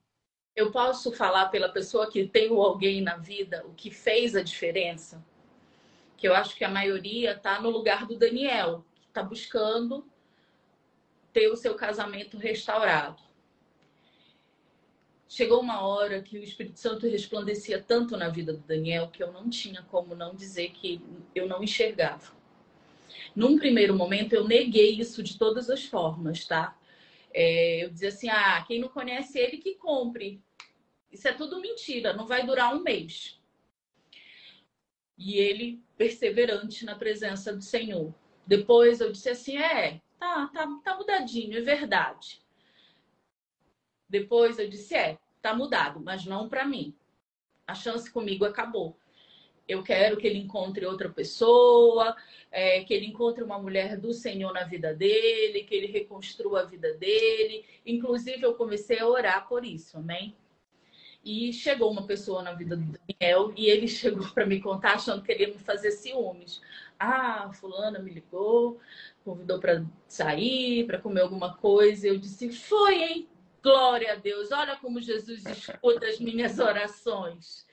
Eu 0.56 0.72
posso 0.72 1.12
falar 1.12 1.50
pela 1.50 1.70
pessoa 1.70 2.10
que 2.10 2.28
tem 2.28 2.52
o 2.52 2.62
alguém 2.62 3.00
na 3.00 3.16
vida, 3.16 3.64
o 3.68 3.74
que 3.76 3.92
fez 3.92 4.36
a 4.36 4.42
diferença? 4.42 5.24
Que 6.18 6.28
eu 6.28 6.34
acho 6.34 6.56
que 6.56 6.66
a 6.66 6.70
maioria 6.70 7.34
está 7.34 7.62
no 7.62 7.70
lugar 7.70 8.08
do 8.08 8.18
Daniel, 8.18 8.84
que 8.96 9.08
está 9.08 9.22
buscando 9.22 10.04
ter 11.38 11.50
o 11.50 11.56
seu 11.56 11.76
casamento 11.76 12.36
restaurado. 12.36 13.22
Chegou 15.30 15.62
uma 15.62 15.86
hora 15.88 16.20
que 16.20 16.40
o 16.40 16.42
Espírito 16.42 16.80
Santo 16.80 17.08
resplandecia 17.08 17.80
tanto 17.80 18.18
na 18.18 18.28
vida 18.28 18.54
do 18.54 18.64
Daniel 18.66 19.10
que 19.10 19.22
eu 19.22 19.32
não 19.32 19.48
tinha 19.48 19.84
como 19.84 20.16
não 20.16 20.34
dizer 20.34 20.72
que 20.72 21.00
eu 21.36 21.48
não 21.48 21.62
enxergava. 21.62 22.36
Num 23.36 23.56
primeiro 23.56 23.94
momento, 23.96 24.34
eu 24.34 24.48
neguei 24.48 25.00
isso 25.00 25.22
de 25.22 25.38
todas 25.38 25.70
as 25.70 25.86
formas, 25.86 26.44
tá? 26.44 26.76
É, 27.32 27.84
eu 27.84 27.92
dizia 27.92 28.10
assim: 28.10 28.30
ah, 28.30 28.66
quem 28.68 28.80
não 28.80 28.90
conhece 28.90 29.38
ele 29.38 29.58
que 29.58 29.76
compre. 29.76 30.42
Isso 31.12 31.28
é 31.28 31.34
tudo 31.34 31.62
mentira, 31.62 32.14
não 32.14 32.26
vai 32.26 32.48
durar 32.48 32.76
um 32.76 32.82
mês. 32.82 33.40
E 35.16 35.38
ele, 35.38 35.84
perseverante 35.96 36.84
na 36.84 36.96
presença 36.96 37.56
do 37.56 37.62
Senhor. 37.62 38.12
Depois 38.48 39.02
eu 39.02 39.12
disse 39.12 39.30
assim: 39.30 39.58
é, 39.60 40.02
tá, 40.20 40.48
tá, 40.48 40.80
tá 40.84 40.98
mudadinho, 40.98 41.58
é 41.58 41.62
verdade. 41.62 42.42
Depois 44.10 44.58
eu 44.60 44.70
disse: 44.70 44.96
é, 44.96 45.18
tá 45.42 45.54
mudado, 45.54 46.00
mas 46.00 46.26
não 46.26 46.48
para 46.48 46.66
mim. 46.66 46.96
A 47.66 47.74
chance 47.74 48.10
comigo 48.10 48.46
acabou. 48.46 48.98
Eu 49.68 49.84
quero 49.84 50.16
que 50.16 50.26
ele 50.26 50.40
encontre 50.40 50.86
outra 50.86 51.10
pessoa, 51.10 52.16
é, 52.50 52.84
que 52.86 52.94
ele 52.94 53.06
encontre 53.06 53.44
uma 53.44 53.60
mulher 53.60 53.98
do 53.98 54.14
Senhor 54.14 54.54
na 54.54 54.64
vida 54.64 54.94
dele, 54.94 55.64
que 55.64 55.76
ele 55.76 55.88
reconstrua 55.88 56.62
a 56.62 56.66
vida 56.66 56.94
dele. 56.94 57.66
Inclusive, 57.86 58.44
eu 58.44 58.56
comecei 58.56 59.00
a 59.00 59.08
orar 59.08 59.46
por 59.50 59.66
isso, 59.66 59.98
amém? 59.98 60.34
E 61.22 61.52
chegou 61.52 61.92
uma 61.92 62.08
pessoa 62.08 62.42
na 62.42 62.54
vida 62.54 62.78
do 62.78 62.98
Daniel 63.20 63.52
e 63.58 63.70
ele 63.70 63.88
chegou 63.90 64.26
para 64.30 64.46
me 64.46 64.62
contar 64.62 64.94
achando 64.94 65.22
que 65.22 65.34
ele 65.34 65.44
ia 65.44 65.54
me 65.54 65.60
fazer 65.60 65.92
ciúmes. 65.92 66.62
Ah, 66.98 67.52
fulana 67.54 68.00
me 68.00 68.12
ligou, 68.12 68.80
convidou 69.28 69.60
para 69.60 69.86
sair, 70.08 70.88
para 70.88 71.02
comer 71.02 71.22
alguma 71.22 71.58
coisa. 71.58 72.08
Eu 72.08 72.18
disse: 72.18 72.50
"Foi, 72.50 72.96
hein? 73.04 73.30
Glória 73.62 74.14
a 74.14 74.16
Deus. 74.16 74.52
Olha 74.54 74.78
como 74.78 75.02
Jesus 75.02 75.46
escuta 75.46 76.08
as 76.08 76.18
minhas 76.20 76.58
orações. 76.60 77.68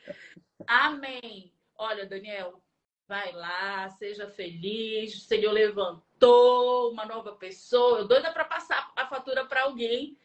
Amém. 0.67 1.53
Olha, 1.77 2.05
Daniel, 2.07 2.61
vai 3.07 3.31
lá, 3.33 3.89
seja 3.91 4.29
feliz. 4.29 5.15
O 5.15 5.21
Senhor 5.21 5.53
levantou 5.53 6.91
uma 6.91 7.07
nova 7.07 7.37
pessoa. 7.37 8.01
Eu 8.01 8.09
doida 8.09 8.33
para 8.33 8.45
passar 8.45 8.93
a 8.97 9.07
fatura 9.07 9.45
para 9.45 9.63
alguém 9.63 10.19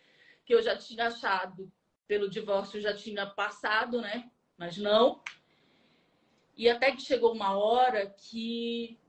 que 0.43 0.55
eu 0.55 0.63
já 0.63 0.75
tinha 0.75 1.07
achado 1.07 1.71
pelo 2.07 2.27
divórcio 2.27 2.81
já 2.81 2.91
tinha 2.91 3.27
passado, 3.27 4.01
né? 4.01 4.31
Mas 4.57 4.77
não. 4.77 5.21
E 6.57 6.67
até 6.67 6.91
que 6.91 7.03
chegou 7.03 7.31
uma 7.33 7.55
hora 7.55 8.07
que 8.07 8.99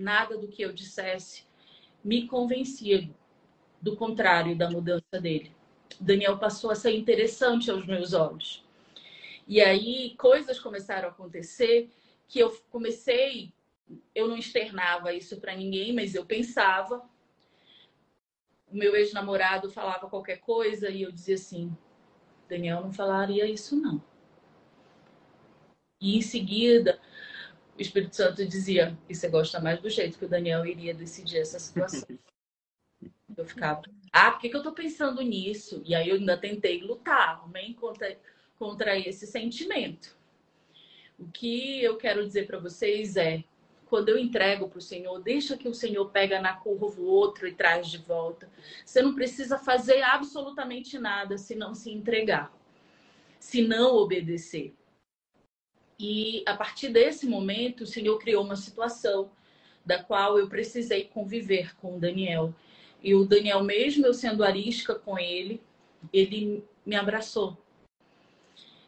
nada 0.00 0.36
do 0.36 0.48
que 0.48 0.62
eu 0.62 0.72
dissesse 0.72 1.44
me 2.02 2.26
convencia 2.26 3.08
do 3.80 3.96
contrário 3.96 4.56
da 4.56 4.70
mudança 4.70 5.20
dele. 5.20 5.54
Daniel 5.98 6.38
passou 6.38 6.70
a 6.70 6.74
ser 6.74 6.96
interessante 6.96 7.70
aos 7.70 7.86
meus 7.86 8.12
olhos. 8.12 8.64
E 9.46 9.60
aí 9.60 10.14
coisas 10.16 10.58
começaram 10.58 11.08
a 11.08 11.10
acontecer 11.10 11.90
que 12.28 12.38
eu 12.38 12.50
comecei, 12.70 13.52
eu 14.14 14.28
não 14.28 14.36
externava 14.36 15.12
isso 15.12 15.40
para 15.40 15.56
ninguém, 15.56 15.92
mas 15.92 16.14
eu 16.14 16.24
pensava, 16.24 17.04
o 18.70 18.76
meu 18.76 18.94
ex-namorado 18.94 19.70
falava 19.70 20.08
qualquer 20.08 20.38
coisa 20.38 20.88
e 20.88 21.02
eu 21.02 21.10
dizia 21.10 21.34
assim: 21.34 21.76
Daniel 22.48 22.82
não 22.82 22.92
falaria 22.92 23.46
isso, 23.46 23.76
não. 23.76 24.00
E 26.00 26.16
em 26.16 26.22
seguida, 26.22 27.00
o 27.80 27.82
Espírito 27.82 28.14
Santo 28.14 28.46
dizia: 28.46 28.96
E 29.08 29.14
você 29.14 29.26
gosta 29.28 29.58
mais 29.58 29.80
do 29.80 29.88
jeito 29.88 30.18
que 30.18 30.26
o 30.26 30.28
Daniel 30.28 30.66
iria 30.66 30.92
decidir 30.92 31.38
essa 31.38 31.58
situação? 31.58 32.06
eu 33.34 33.44
ficava: 33.46 33.82
Ah, 34.12 34.30
por 34.30 34.40
que, 34.40 34.50
que 34.50 34.56
eu 34.56 34.62
tô 34.62 34.72
pensando 34.72 35.22
nisso? 35.22 35.82
E 35.86 35.94
aí 35.94 36.10
eu 36.10 36.16
ainda 36.16 36.36
tentei 36.36 36.82
lutar 36.82 37.40
também 37.40 37.72
contra, 37.72 38.18
contra 38.58 38.98
esse 38.98 39.26
sentimento. 39.26 40.14
O 41.18 41.26
que 41.28 41.82
eu 41.82 41.96
quero 41.96 42.26
dizer 42.26 42.46
para 42.46 42.58
vocês 42.58 43.16
é: 43.16 43.42
quando 43.86 44.10
eu 44.10 44.18
entrego 44.18 44.68
para 44.68 44.78
o 44.78 44.82
Senhor, 44.82 45.18
deixa 45.22 45.56
que 45.56 45.68
o 45.68 45.74
Senhor 45.74 46.04
pega 46.10 46.38
na 46.38 46.52
curva 46.52 47.00
o 47.00 47.06
outro 47.06 47.48
e 47.48 47.54
traz 47.54 47.88
de 47.88 47.96
volta. 47.96 48.46
Você 48.84 49.00
não 49.00 49.14
precisa 49.14 49.56
fazer 49.56 50.02
absolutamente 50.02 50.98
nada 50.98 51.38
se 51.38 51.54
não 51.54 51.74
se 51.74 51.90
entregar, 51.90 52.52
se 53.38 53.62
não 53.62 53.96
obedecer. 53.96 54.74
E 56.02 56.42
a 56.46 56.56
partir 56.56 56.88
desse 56.88 57.26
momento, 57.26 57.82
o 57.82 57.86
Senhor 57.86 58.18
criou 58.18 58.42
uma 58.42 58.56
situação 58.56 59.30
da 59.84 60.02
qual 60.02 60.38
eu 60.38 60.48
precisei 60.48 61.04
conviver 61.04 61.76
com 61.76 61.96
o 61.96 62.00
Daniel. 62.00 62.54
E 63.02 63.14
o 63.14 63.26
Daniel, 63.26 63.62
mesmo 63.62 64.06
eu 64.06 64.14
sendo 64.14 64.42
arisca 64.42 64.94
com 64.94 65.18
ele, 65.18 65.60
ele 66.10 66.64
me 66.86 66.96
abraçou. 66.96 67.54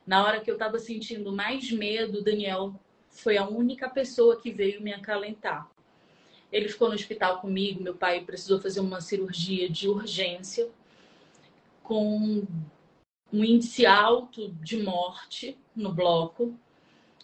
Na 0.07 0.25
hora 0.25 0.41
que 0.41 0.51
eu 0.51 0.55
estava 0.55 0.79
sentindo 0.79 1.31
mais 1.31 1.71
medo, 1.71 2.21
o 2.21 2.25
Daniel 2.25 2.75
foi 3.11 3.37
a 3.37 3.47
única 3.47 3.91
pessoa 3.91 4.41
que 4.41 4.51
veio 4.51 4.81
me 4.81 4.95
acalentar. 4.95 5.71
Ele 6.51 6.67
ficou 6.67 6.89
no 6.89 6.95
hospital 6.95 7.43
comigo, 7.43 7.83
meu 7.83 7.95
pai 7.95 8.25
precisou 8.25 8.59
fazer 8.59 8.81
uma 8.81 9.03
cirurgia 9.03 9.69
de 9.69 9.87
urgência 9.87 10.71
com 11.83 12.47
um 13.31 13.45
índice 13.45 13.85
alto 13.85 14.49
de 14.63 14.83
morte 14.83 15.59
no 15.77 15.93
bloco. 15.93 16.59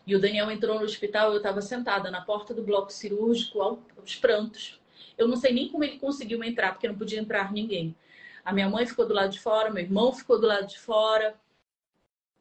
E 0.08 0.16
o 0.16 0.18
Daniel 0.18 0.50
entrou 0.50 0.78
no 0.78 0.86
hospital, 0.86 1.32
eu 1.32 1.36
estava 1.36 1.60
sentada 1.60 2.10
na 2.10 2.22
porta 2.22 2.54
do 2.54 2.62
bloco 2.62 2.90
cirúrgico, 2.90 3.60
aos 3.60 4.16
prantos. 4.16 4.80
Eu 5.18 5.28
não 5.28 5.36
sei 5.36 5.52
nem 5.52 5.68
como 5.68 5.84
ele 5.84 5.98
conseguiu 5.98 6.42
entrar, 6.42 6.72
porque 6.72 6.88
não 6.88 6.96
podia 6.96 7.20
entrar 7.20 7.52
ninguém. 7.52 7.94
A 8.42 8.50
minha 8.50 8.70
mãe 8.70 8.86
ficou 8.86 9.06
do 9.06 9.12
lado 9.12 9.30
de 9.30 9.38
fora, 9.38 9.70
meu 9.70 9.82
irmão 9.82 10.10
ficou 10.10 10.40
do 10.40 10.46
lado 10.46 10.66
de 10.66 10.78
fora, 10.78 11.38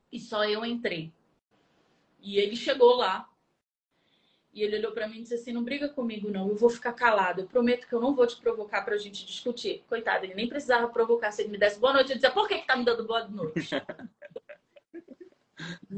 e 0.10 0.18
só 0.18 0.46
eu 0.46 0.64
entrei. 0.64 1.12
E 2.22 2.38
ele 2.38 2.56
chegou 2.56 2.96
lá, 2.96 3.30
e 4.54 4.64
ele 4.64 4.78
olhou 4.78 4.94
para 4.94 5.10
mim 5.10 5.18
e 5.18 5.22
disse 5.24 5.34
assim: 5.34 5.52
Não 5.52 5.62
briga 5.62 5.90
comigo, 5.90 6.32
não, 6.32 6.48
eu 6.48 6.56
vou 6.56 6.70
ficar 6.70 6.94
calado. 6.94 7.42
Eu 7.42 7.48
prometo 7.48 7.86
que 7.86 7.94
eu 7.94 8.00
não 8.00 8.16
vou 8.16 8.26
te 8.26 8.38
provocar 8.38 8.84
para 8.84 8.96
a 8.96 8.98
gente 8.98 9.26
discutir. 9.26 9.84
Coitado, 9.90 10.24
ele 10.24 10.36
nem 10.36 10.48
precisava 10.48 10.88
provocar. 10.88 11.34
Se 11.34 11.42
ele 11.42 11.50
me 11.50 11.58
desse 11.58 11.78
boa 11.78 11.92
noite, 11.92 12.12
eu 12.12 12.16
dizia: 12.16 12.32
Por 12.32 12.48
que, 12.48 12.60
que 12.60 12.66
tá 12.66 12.78
me 12.78 12.86
dando 12.86 13.04
boa 13.04 13.28
noite? 13.28 13.72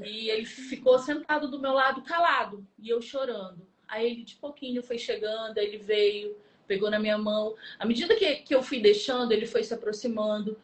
e 0.03 0.29
ele 0.29 0.45
ficou 0.45 0.97
sentado 0.99 1.49
do 1.49 1.59
meu 1.59 1.73
lado, 1.73 2.01
calado, 2.01 2.65
e 2.77 2.89
eu 2.89 3.01
chorando. 3.01 3.67
Aí 3.87 4.05
ele, 4.05 4.23
de 4.23 4.35
pouquinho, 4.35 4.83
foi 4.83 4.97
chegando, 4.97 5.57
ele 5.57 5.77
veio, 5.77 6.35
pegou 6.67 6.89
na 6.89 6.99
minha 6.99 7.17
mão. 7.17 7.55
À 7.77 7.85
medida 7.85 8.15
que, 8.15 8.35
que 8.37 8.53
eu 8.53 8.61
fui 8.61 8.79
deixando, 8.79 9.31
ele 9.31 9.45
foi 9.45 9.63
se 9.63 9.73
aproximando. 9.73 10.57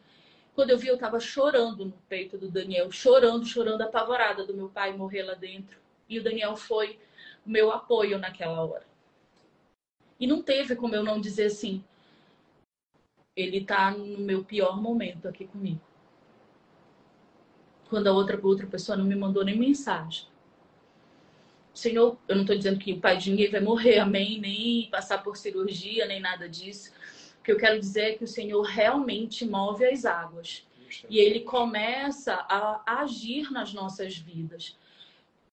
Quando 0.54 0.70
eu 0.70 0.78
vi, 0.78 0.86
eu 0.86 0.96
tava 0.96 1.20
chorando 1.20 1.84
no 1.84 1.98
peito 2.08 2.38
do 2.38 2.50
Daniel, 2.50 2.90
chorando, 2.90 3.44
chorando, 3.44 3.82
apavorada 3.82 4.46
do 4.46 4.54
meu 4.54 4.68
pai 4.68 4.96
morrer 4.96 5.22
lá 5.24 5.34
dentro. 5.34 5.78
E 6.08 6.18
o 6.18 6.22
Daniel 6.22 6.56
foi 6.56 6.98
o 7.44 7.50
meu 7.50 7.70
apoio 7.72 8.18
naquela 8.18 8.64
hora. 8.64 8.86
E 10.18 10.26
não 10.26 10.40
teve 10.40 10.74
como 10.76 10.94
eu 10.94 11.02
não 11.02 11.20
dizer 11.20 11.46
assim, 11.46 11.84
ele 13.34 13.58
está 13.58 13.90
no 13.90 14.18
meu 14.18 14.42
pior 14.44 14.80
momento 14.80 15.28
aqui 15.28 15.46
comigo. 15.46 15.80
Quando 17.88 18.06
a 18.08 18.12
outra, 18.12 18.38
outra 18.42 18.66
pessoa 18.66 18.96
não 18.96 19.04
me 19.04 19.14
mandou 19.14 19.44
nem 19.44 19.58
mensagem. 19.58 20.26
Senhor, 21.72 22.18
eu 22.26 22.34
não 22.34 22.42
estou 22.42 22.56
dizendo 22.56 22.78
que 22.78 22.92
o 22.94 23.00
pai 23.00 23.18
de 23.18 23.30
ninguém 23.30 23.50
vai 23.50 23.60
morrer, 23.60 23.98
amém, 23.98 24.40
nem 24.40 24.88
passar 24.90 25.22
por 25.22 25.36
cirurgia, 25.36 26.06
nem 26.06 26.20
nada 26.20 26.48
disso. 26.48 26.90
O 27.38 27.42
que 27.42 27.52
eu 27.52 27.58
quero 27.58 27.78
dizer 27.78 28.00
é 28.00 28.14
que 28.14 28.24
o 28.24 28.28
Senhor 28.28 28.62
realmente 28.62 29.44
move 29.44 29.84
as 29.84 30.04
águas. 30.04 30.66
E 31.10 31.18
ele 31.18 31.40
começa 31.40 32.34
a 32.34 33.00
agir 33.02 33.52
nas 33.52 33.72
nossas 33.72 34.16
vidas. 34.16 34.76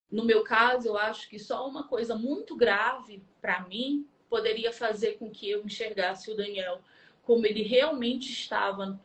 No 0.09 0.23
meu 0.23 0.43
caso, 0.43 0.87
eu 0.87 0.97
acho 0.97 1.29
que 1.29 1.37
só 1.37 1.67
uma 1.67 1.83
coisa 1.83 2.15
muito 2.15 2.55
grave 2.55 3.21
para 3.41 3.61
mim 3.67 4.07
poderia 4.29 4.71
fazer 4.71 5.13
com 5.13 5.29
que 5.29 5.49
eu 5.49 5.65
enxergasse 5.65 6.31
o 6.31 6.37
Daniel 6.37 6.79
como 7.23 7.45
ele 7.45 7.63
realmente 7.63 8.31
estava 8.31 8.99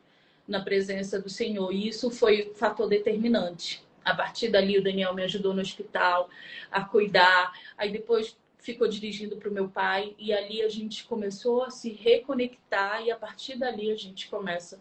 na 0.48 0.60
presença 0.60 1.20
do 1.20 1.28
Senhor. 1.28 1.70
E 1.70 1.86
isso 1.86 2.10
foi 2.10 2.50
o 2.50 2.54
fator 2.54 2.88
determinante. 2.88 3.86
A 4.04 4.14
partir 4.14 4.48
dali, 4.48 4.78
o 4.78 4.82
Daniel 4.82 5.14
me 5.14 5.22
ajudou 5.22 5.52
no 5.52 5.60
hospital 5.60 6.30
a 6.70 6.82
cuidar. 6.82 7.52
Aí 7.76 7.92
depois 7.92 8.34
ficou 8.58 8.88
dirigindo 8.88 9.36
para 9.36 9.50
o 9.50 9.52
meu 9.52 9.68
pai 9.68 10.14
e 10.18 10.32
ali 10.32 10.62
a 10.62 10.68
gente 10.68 11.04
começou 11.04 11.62
a 11.62 11.70
se 11.70 11.90
reconectar 11.92 13.04
e 13.04 13.10
a 13.10 13.16
partir 13.16 13.56
dali 13.56 13.90
a 13.90 13.96
gente 13.96 14.28
começa 14.28 14.80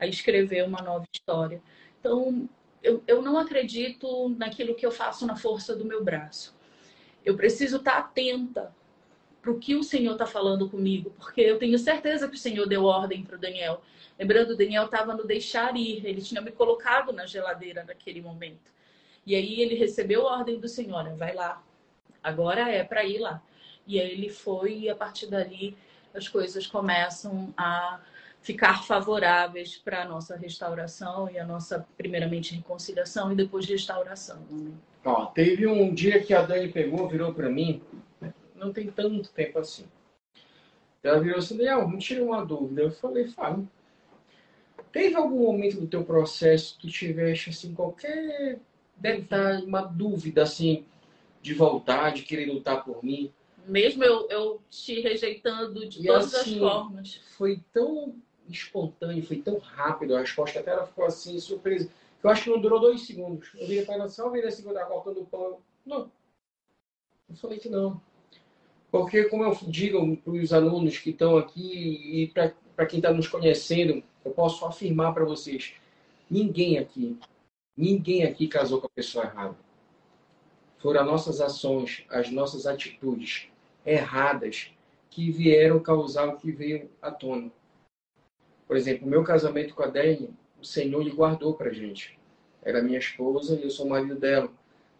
a 0.00 0.06
escrever 0.06 0.64
uma 0.64 0.82
nova 0.82 1.06
história. 1.12 1.62
Então, 2.00 2.48
eu, 2.82 3.02
eu 3.06 3.22
não 3.22 3.38
acredito 3.38 4.30
naquilo 4.30 4.74
que 4.74 4.84
eu 4.84 4.90
faço 4.90 5.26
na 5.26 5.36
força 5.36 5.76
do 5.76 5.84
meu 5.84 6.02
braço. 6.02 6.56
Eu 7.24 7.36
preciso 7.36 7.76
estar 7.76 7.98
atenta 7.98 8.74
para 9.42 9.50
o 9.50 9.58
que 9.58 9.74
o 9.74 9.82
Senhor 9.82 10.12
está 10.12 10.24
falando 10.24 10.70
comigo, 10.70 11.12
porque 11.18 11.40
eu 11.40 11.58
tenho 11.58 11.76
certeza 11.76 12.28
que 12.28 12.36
o 12.36 12.38
Senhor 12.38 12.66
deu 12.68 12.84
ordem 12.84 13.24
para 13.24 13.36
o 13.36 13.38
Daniel. 13.38 13.82
Lembrando, 14.16 14.52
o 14.52 14.56
Daniel 14.56 14.84
estava 14.84 15.14
no 15.16 15.26
deixar 15.26 15.76
ir, 15.76 16.06
ele 16.06 16.22
tinha 16.22 16.40
me 16.40 16.52
colocado 16.52 17.12
na 17.12 17.26
geladeira 17.26 17.82
naquele 17.82 18.22
momento. 18.22 18.70
E 19.26 19.34
aí 19.34 19.60
ele 19.60 19.74
recebeu 19.74 20.28
a 20.28 20.38
ordem 20.38 20.60
do 20.60 20.68
Senhor, 20.68 21.04
vai 21.16 21.34
lá, 21.34 21.60
agora 22.22 22.70
é 22.70 22.84
para 22.84 23.04
ir 23.04 23.18
lá. 23.18 23.42
E 23.84 24.00
aí 24.00 24.12
ele 24.12 24.28
foi 24.28 24.78
e 24.78 24.88
a 24.88 24.94
partir 24.94 25.26
dali 25.26 25.76
as 26.14 26.28
coisas 26.28 26.66
começam 26.66 27.52
a 27.56 28.00
ficar 28.42 28.84
favoráveis 28.84 29.76
para 29.76 30.02
a 30.02 30.04
nossa 30.04 30.36
restauração 30.36 31.28
e 31.30 31.38
a 31.38 31.44
nossa, 31.44 31.86
primeiramente, 31.96 32.54
reconciliação 32.54 33.32
e 33.32 33.36
depois 33.36 33.66
restauração. 33.66 34.40
Né? 34.50 34.72
Ó, 35.04 35.26
teve 35.26 35.66
um 35.66 35.92
dia 35.92 36.22
que 36.22 36.34
a 36.34 36.42
Dani 36.42 36.68
pegou, 36.68 37.08
virou 37.08 37.32
para 37.32 37.48
mim, 37.48 37.82
não 38.62 38.72
tem 38.72 38.90
tanto 38.90 39.30
tempo 39.30 39.58
assim. 39.58 39.84
Ela 41.02 41.20
virou 41.20 41.38
assim, 41.38 41.56
Daniel, 41.56 41.88
me 41.88 41.98
tira 41.98 42.22
uma 42.22 42.44
dúvida. 42.44 42.82
Eu 42.82 42.90
falei, 42.90 43.26
fala. 43.26 43.64
Teve 44.92 45.16
algum 45.16 45.42
momento 45.42 45.80
do 45.80 45.86
teu 45.86 46.04
processo 46.04 46.76
que 46.76 46.86
tu 46.86 46.92
tivesse, 46.92 47.50
assim, 47.50 47.74
qualquer 47.74 48.60
detalhe, 48.96 49.64
uma 49.64 49.82
dúvida, 49.82 50.42
assim, 50.42 50.84
de 51.40 51.54
voltar, 51.54 52.12
de 52.12 52.22
querer 52.22 52.46
lutar 52.46 52.84
por 52.84 53.02
mim? 53.02 53.32
Mesmo 53.66 54.04
eu, 54.04 54.28
eu 54.28 54.62
te 54.70 55.00
rejeitando 55.00 55.88
de 55.88 56.00
e 56.00 56.06
todas 56.06 56.34
assim, 56.34 56.54
as 56.54 56.58
formas. 56.58 57.20
Foi 57.36 57.60
tão 57.72 58.14
espontâneo, 58.48 59.24
foi 59.24 59.38
tão 59.38 59.58
rápido 59.58 60.14
a 60.14 60.20
resposta, 60.20 60.60
até 60.60 60.70
ela 60.70 60.86
ficou 60.86 61.06
assim, 61.06 61.38
surpresa. 61.40 61.88
Eu 62.22 62.30
acho 62.30 62.44
que 62.44 62.50
não 62.50 62.60
durou 62.60 62.78
dois 62.78 63.02
segundos. 63.02 63.50
Eu 63.54 63.66
virei 63.66 63.84
para 63.84 63.94
ela 63.94 64.04
assim, 64.04 64.20
eu 64.20 64.30
virei 64.30 64.48
assim, 64.48 64.62
quando 64.62 64.78
cortando 64.86 65.20
o 65.20 65.26
pão. 65.26 65.58
Não. 65.84 66.10
Eu 67.28 67.36
falei 67.36 67.58
que 67.58 67.68
não. 67.68 68.00
Porque, 68.92 69.24
como 69.24 69.42
eu 69.42 69.56
digo 69.62 70.18
para 70.18 70.34
os 70.34 70.52
alunos 70.52 70.98
que 70.98 71.08
estão 71.08 71.38
aqui 71.38 72.22
e 72.22 72.26
para 72.28 72.86
quem 72.86 72.98
está 72.98 73.10
nos 73.10 73.26
conhecendo, 73.26 74.04
eu 74.22 74.32
posso 74.32 74.66
afirmar 74.66 75.14
para 75.14 75.24
vocês: 75.24 75.72
ninguém 76.30 76.76
aqui, 76.76 77.18
ninguém 77.74 78.22
aqui 78.22 78.46
casou 78.46 78.82
com 78.82 78.86
a 78.86 78.90
pessoa 78.90 79.24
errada. 79.24 79.56
Foram 80.76 81.00
as 81.00 81.06
nossas 81.06 81.40
ações, 81.40 82.04
as 82.10 82.30
nossas 82.30 82.66
atitudes 82.66 83.48
erradas 83.86 84.70
que 85.08 85.30
vieram 85.30 85.80
causar 85.80 86.28
o 86.28 86.36
que 86.36 86.52
veio 86.52 86.90
à 87.00 87.10
tona. 87.10 87.50
Por 88.68 88.76
exemplo, 88.76 89.06
o 89.06 89.10
meu 89.10 89.24
casamento 89.24 89.74
com 89.74 89.82
a 89.82 89.86
Dani, 89.86 90.28
o 90.60 90.66
Senhor 90.66 91.02
lhe 91.02 91.10
guardou 91.10 91.54
para 91.54 91.72
gente. 91.72 92.18
Era 92.62 92.82
minha 92.82 92.98
esposa 92.98 93.58
e 93.58 93.62
eu 93.62 93.70
sou 93.70 93.88
marido 93.88 94.16
dela. 94.16 94.52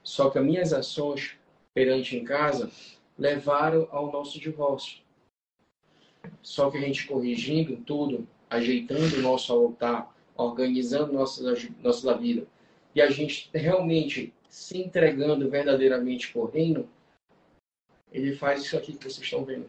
Só 0.03 0.31
que 0.31 0.39
as 0.39 0.45
minhas 0.45 0.73
ações 0.73 1.37
perante 1.75 2.17
em 2.17 2.25
casa 2.25 2.71
levaram 3.19 3.89
ao 3.91 4.11
nosso 4.11 4.41
divórcio. 4.41 5.01
Só 6.43 6.71
que 6.71 6.79
a 6.79 6.81
gente 6.81 7.07
corrigindo 7.07 7.77
tudo, 7.79 8.27
ajeitando 8.49 9.17
o 9.17 9.23
nosso 9.23 9.53
altar, 9.53 10.15
organizando 10.37 11.13
nossa, 11.13 11.55
nossa 11.81 12.17
vida, 12.17 12.47
e 12.95 13.01
a 13.01 13.11
gente 13.11 13.49
realmente 13.53 14.33
se 14.49 14.79
entregando 14.79 15.49
verdadeiramente 15.49 16.33
por 16.33 16.51
reino, 16.51 16.89
ele 18.13 18.37
faz 18.37 18.63
isso 18.63 18.77
aqui 18.77 18.93
que 18.93 19.05
vocês 19.05 19.25
estão 19.25 19.45
vendo. 19.45 19.69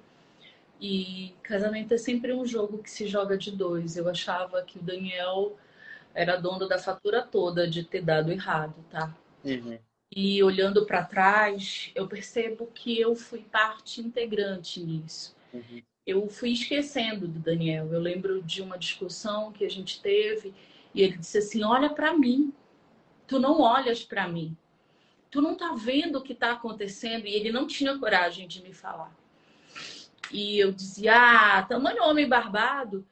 E 0.80 1.34
casamento 1.42 1.94
é 1.94 1.98
sempre 1.98 2.34
um 2.34 2.46
jogo 2.46 2.80
que 2.80 2.92
se 2.92 3.08
joga 3.08 3.38
de 3.38 3.52
dois. 3.52 3.96
Eu 3.96 4.10
achava 4.10 4.62
que 4.64 4.78
o 4.78 4.82
Daniel 4.82 5.56
era 6.14 6.36
dono 6.36 6.68
da 6.68 6.78
fatura 6.78 7.22
toda 7.22 7.66
de 7.66 7.86
ter 7.86 8.02
dado 8.02 8.32
errado, 8.32 8.76
tá? 8.92 9.16
Uhum. 9.46 9.80
E 10.16 10.44
olhando 10.44 10.86
para 10.86 11.04
trás, 11.04 11.92
eu 11.96 12.08
percebo 12.08 12.68
que 12.68 13.00
eu 13.00 13.16
fui 13.16 13.40
parte 13.40 14.00
integrante 14.02 14.80
nisso. 14.80 15.36
Uhum. 15.54 15.82
Eu 16.06 16.28
fui 16.30 16.52
esquecendo 16.52 17.28
do 17.28 17.40
Daniel. 17.40 17.92
Eu 17.92 18.00
lembro 18.00 18.42
de 18.44 18.62
uma 18.62 18.78
discussão 18.78 19.52
que 19.52 19.66
a 19.66 19.70
gente 19.70 20.02
teve 20.02 20.54
e 20.94 21.02
ele 21.02 21.18
disse 21.18 21.38
assim: 21.38 21.64
Olha 21.64 21.90
para 21.90 22.14
mim, 22.14 22.54
tu 23.26 23.40
não 23.40 23.62
olhas 23.62 24.04
para 24.04 24.28
mim, 24.28 24.56
tu 25.32 25.42
não 25.42 25.56
tá 25.56 25.74
vendo 25.74 26.20
o 26.20 26.22
que 26.22 26.34
está 26.34 26.52
acontecendo. 26.52 27.26
E 27.26 27.34
ele 27.34 27.52
não 27.52 27.66
tinha 27.66 27.98
coragem 27.98 28.48
de 28.48 28.62
me 28.62 28.74
falar. 28.74 29.16
E 30.32 30.58
eu 30.58 30.72
dizia, 30.72 31.14
ah, 31.16 31.62
tamanho 31.64 32.04
homem 32.04 32.28
barbado, 32.28 33.06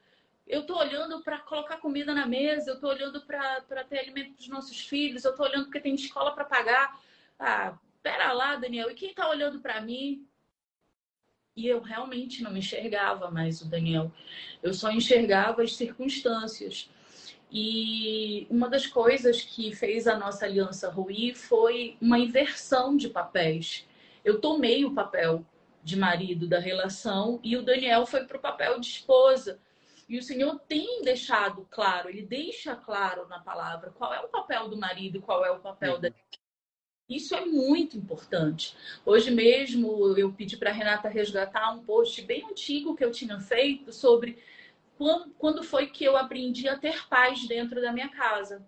eu 0.46 0.64
tô 0.64 0.78
olhando 0.78 1.22
para 1.22 1.38
colocar 1.40 1.78
comida 1.78 2.14
na 2.14 2.26
mesa, 2.26 2.70
eu 2.70 2.80
tô 2.80 2.88
olhando 2.88 3.20
para 3.22 3.84
ter 3.88 4.00
alimento 4.00 4.34
para 4.34 4.40
os 4.40 4.48
nossos 4.48 4.80
filhos, 4.80 5.24
eu 5.24 5.34
tô 5.34 5.44
olhando 5.44 5.64
porque 5.64 5.80
tem 5.80 5.94
escola 5.94 6.34
para 6.34 6.44
pagar. 6.44 7.00
Ah, 7.38 7.78
pera 8.02 8.32
lá, 8.32 8.56
Daniel, 8.56 8.90
e 8.90 8.94
quem 8.94 9.14
tá 9.14 9.28
olhando 9.28 9.60
para 9.60 9.80
mim? 9.80 10.26
E 11.54 11.66
eu 11.66 11.80
realmente 11.80 12.42
não 12.42 12.50
me 12.50 12.60
enxergava 12.60 13.30
mais 13.30 13.60
o 13.60 13.68
Daniel. 13.68 14.10
Eu 14.62 14.72
só 14.72 14.90
enxergava 14.90 15.62
as 15.62 15.76
circunstâncias. 15.76 16.88
E 17.50 18.46
uma 18.48 18.70
das 18.70 18.86
coisas 18.86 19.42
que 19.42 19.74
fez 19.74 20.06
a 20.08 20.18
nossa 20.18 20.46
aliança 20.46 20.88
ruir 20.88 21.36
foi 21.36 21.98
uma 22.00 22.18
inversão 22.18 22.96
de 22.96 23.10
papéis. 23.10 23.86
Eu 24.24 24.40
tomei 24.40 24.86
o 24.86 24.94
papel 24.94 25.44
de 25.84 25.94
marido 25.96 26.48
da 26.48 26.58
relação 26.58 27.38
e 27.42 27.56
o 27.56 27.62
Daniel 27.62 28.06
foi 28.06 28.24
para 28.24 28.38
o 28.38 28.40
papel 28.40 28.80
de 28.80 28.86
esposa. 28.86 29.60
E 30.08 30.18
o 30.18 30.22
Senhor 30.22 30.58
tem 30.68 31.02
deixado 31.02 31.66
claro, 31.70 32.08
ele 32.08 32.22
deixa 32.22 32.74
claro 32.74 33.26
na 33.28 33.40
palavra 33.40 33.90
qual 33.90 34.12
é 34.12 34.20
o 34.20 34.28
papel 34.28 34.68
do 34.68 34.76
marido 34.76 35.22
qual 35.22 35.44
é 35.44 35.50
o 35.50 35.60
papel 35.60 35.94
uhum. 35.94 36.00
da 36.00 36.10
isso 37.08 37.34
é 37.34 37.44
muito 37.44 37.98
importante. 37.98 38.74
Hoje 39.04 39.30
mesmo 39.30 40.16
eu 40.16 40.32
pedi 40.32 40.56
para 40.56 40.70
a 40.70 40.72
Renata 40.72 41.08
resgatar 41.08 41.70
um 41.72 41.84
post 41.84 42.22
bem 42.22 42.44
antigo 42.46 42.96
que 42.96 43.04
eu 43.04 43.10
tinha 43.10 43.38
feito 43.38 43.92
sobre 43.92 44.38
quando 45.38 45.62
foi 45.62 45.88
que 45.88 46.04
eu 46.04 46.16
aprendi 46.16 46.68
a 46.68 46.78
ter 46.78 47.06
paz 47.08 47.46
dentro 47.46 47.80
da 47.80 47.92
minha 47.92 48.08
casa. 48.08 48.64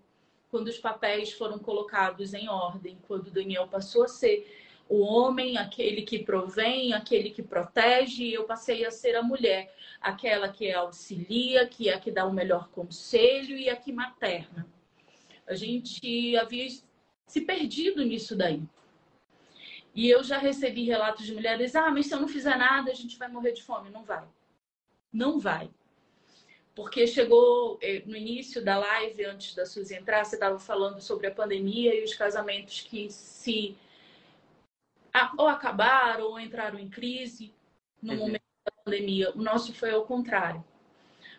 Quando 0.51 0.68
os 0.68 0.78
papéis 0.78 1.32
foram 1.32 1.59
colocados 1.59 2.35
em 2.35 2.49
ordem, 2.49 2.99
quando 3.07 3.30
Daniel 3.30 3.68
passou 3.68 4.05
a 4.05 4.09
ser 4.09 4.63
o 4.89 5.01
homem, 5.01 5.57
aquele 5.57 6.03
que 6.03 6.18
provém, 6.18 6.93
aquele 6.93 7.30
que 7.30 7.43
protege, 7.43 8.24
e 8.24 8.35
eu 8.35 8.45
passei 8.45 8.85
a 8.85 8.91
ser 8.91 9.16
a 9.16 9.22
mulher, 9.22 9.74
aquela 10.01 10.49
que 10.49 10.70
auxilia, 10.72 11.66
que 11.66 11.89
é 11.89 11.95
a 11.95 12.01
que 12.01 12.11
dá 12.11 12.26
o 12.26 12.32
melhor 12.32 12.68
conselho 12.68 13.57
e 13.57 13.70
a 13.70 13.76
que 13.76 13.93
materna. 13.93 14.66
A 15.47 15.55
gente 15.55 16.37
havia 16.37 16.68
se 17.26 17.41
perdido 17.41 18.05
nisso 18.05 18.37
daí. 18.37 18.62
E 19.95 20.11
eu 20.11 20.22
já 20.24 20.39
recebi 20.39 20.85
relatos 20.85 21.24
de 21.24 21.35
mulheres: 21.35 21.74
ah, 21.76 21.91
mas 21.91 22.07
se 22.07 22.14
eu 22.14 22.20
não 22.20 22.28
fizer 22.28 22.57
nada, 22.57 22.91
a 22.91 22.95
gente 22.95 23.16
vai 23.16 23.28
morrer 23.28 23.53
de 23.53 23.62
fome. 23.62 23.91
Não 23.91 24.05
vai. 24.05 24.24
Não 25.12 25.39
vai. 25.39 25.70
Porque 26.74 27.07
chegou 27.07 27.78
eh, 27.80 28.03
no 28.05 28.16
início 28.16 28.64
da 28.64 28.76
live, 28.76 29.24
antes 29.24 29.55
da 29.55 29.64
Suzy 29.64 29.95
entrar, 29.95 30.24
você 30.24 30.35
estava 30.35 30.59
falando 30.59 31.01
sobre 31.01 31.28
a 31.28 31.30
pandemia 31.30 31.95
e 31.95 32.03
os 32.03 32.14
casamentos 32.14 32.80
que 32.80 33.09
se 33.11 33.76
ou 35.36 35.48
acabaram 35.48 36.24
ou 36.24 36.40
entraram 36.40 36.78
em 36.78 36.88
crise 36.88 37.54
no 38.02 38.12
uhum. 38.12 38.18
momento 38.18 38.42
da 38.64 38.72
pandemia. 38.84 39.30
O 39.32 39.42
nosso 39.42 39.72
foi 39.72 39.90
ao 39.90 40.04
contrário. 40.04 40.64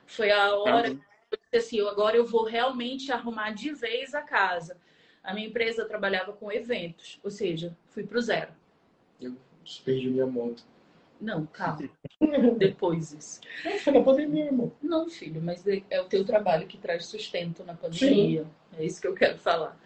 Foi 0.05 0.31
a 0.31 0.55
hora 0.55 0.91
uhum. 0.91 0.97
que 0.97 1.03
eu 1.31 1.39
disse 1.51 1.55
assim, 1.57 1.87
agora 1.87 2.15
eu 2.15 2.25
vou 2.25 2.43
realmente 2.43 3.11
arrumar 3.11 3.51
de 3.51 3.73
vez 3.73 4.13
a 4.13 4.21
casa. 4.21 4.77
A 5.23 5.33
minha 5.33 5.47
empresa 5.47 5.85
trabalhava 5.85 6.33
com 6.33 6.51
eventos, 6.51 7.19
ou 7.23 7.31
seja, 7.31 7.75
fui 7.89 8.05
para 8.05 8.19
o 8.19 8.21
zero. 8.21 8.51
Eu 9.19 9.35
perdi 9.83 10.09
minha 10.09 10.27
moto. 10.27 10.63
Não, 11.19 11.45
calma. 11.47 11.89
Depois 12.57 13.11
isso. 13.13 13.41
foi 13.83 13.93
na 13.93 14.03
pandemia, 14.03 14.45
irmão. 14.45 14.71
Não, 14.81 15.09
filho, 15.09 15.41
mas 15.41 15.65
é, 15.65 15.81
é 15.89 16.01
o 16.01 16.05
teu 16.05 16.23
trabalho 16.23 16.67
que 16.67 16.77
traz 16.77 17.05
sustento 17.05 17.63
na 17.63 17.73
pandemia. 17.73 18.43
Sim. 18.43 18.49
É 18.77 18.85
isso 18.85 19.01
que 19.01 19.07
eu 19.07 19.15
quero 19.15 19.37
falar. 19.37 19.79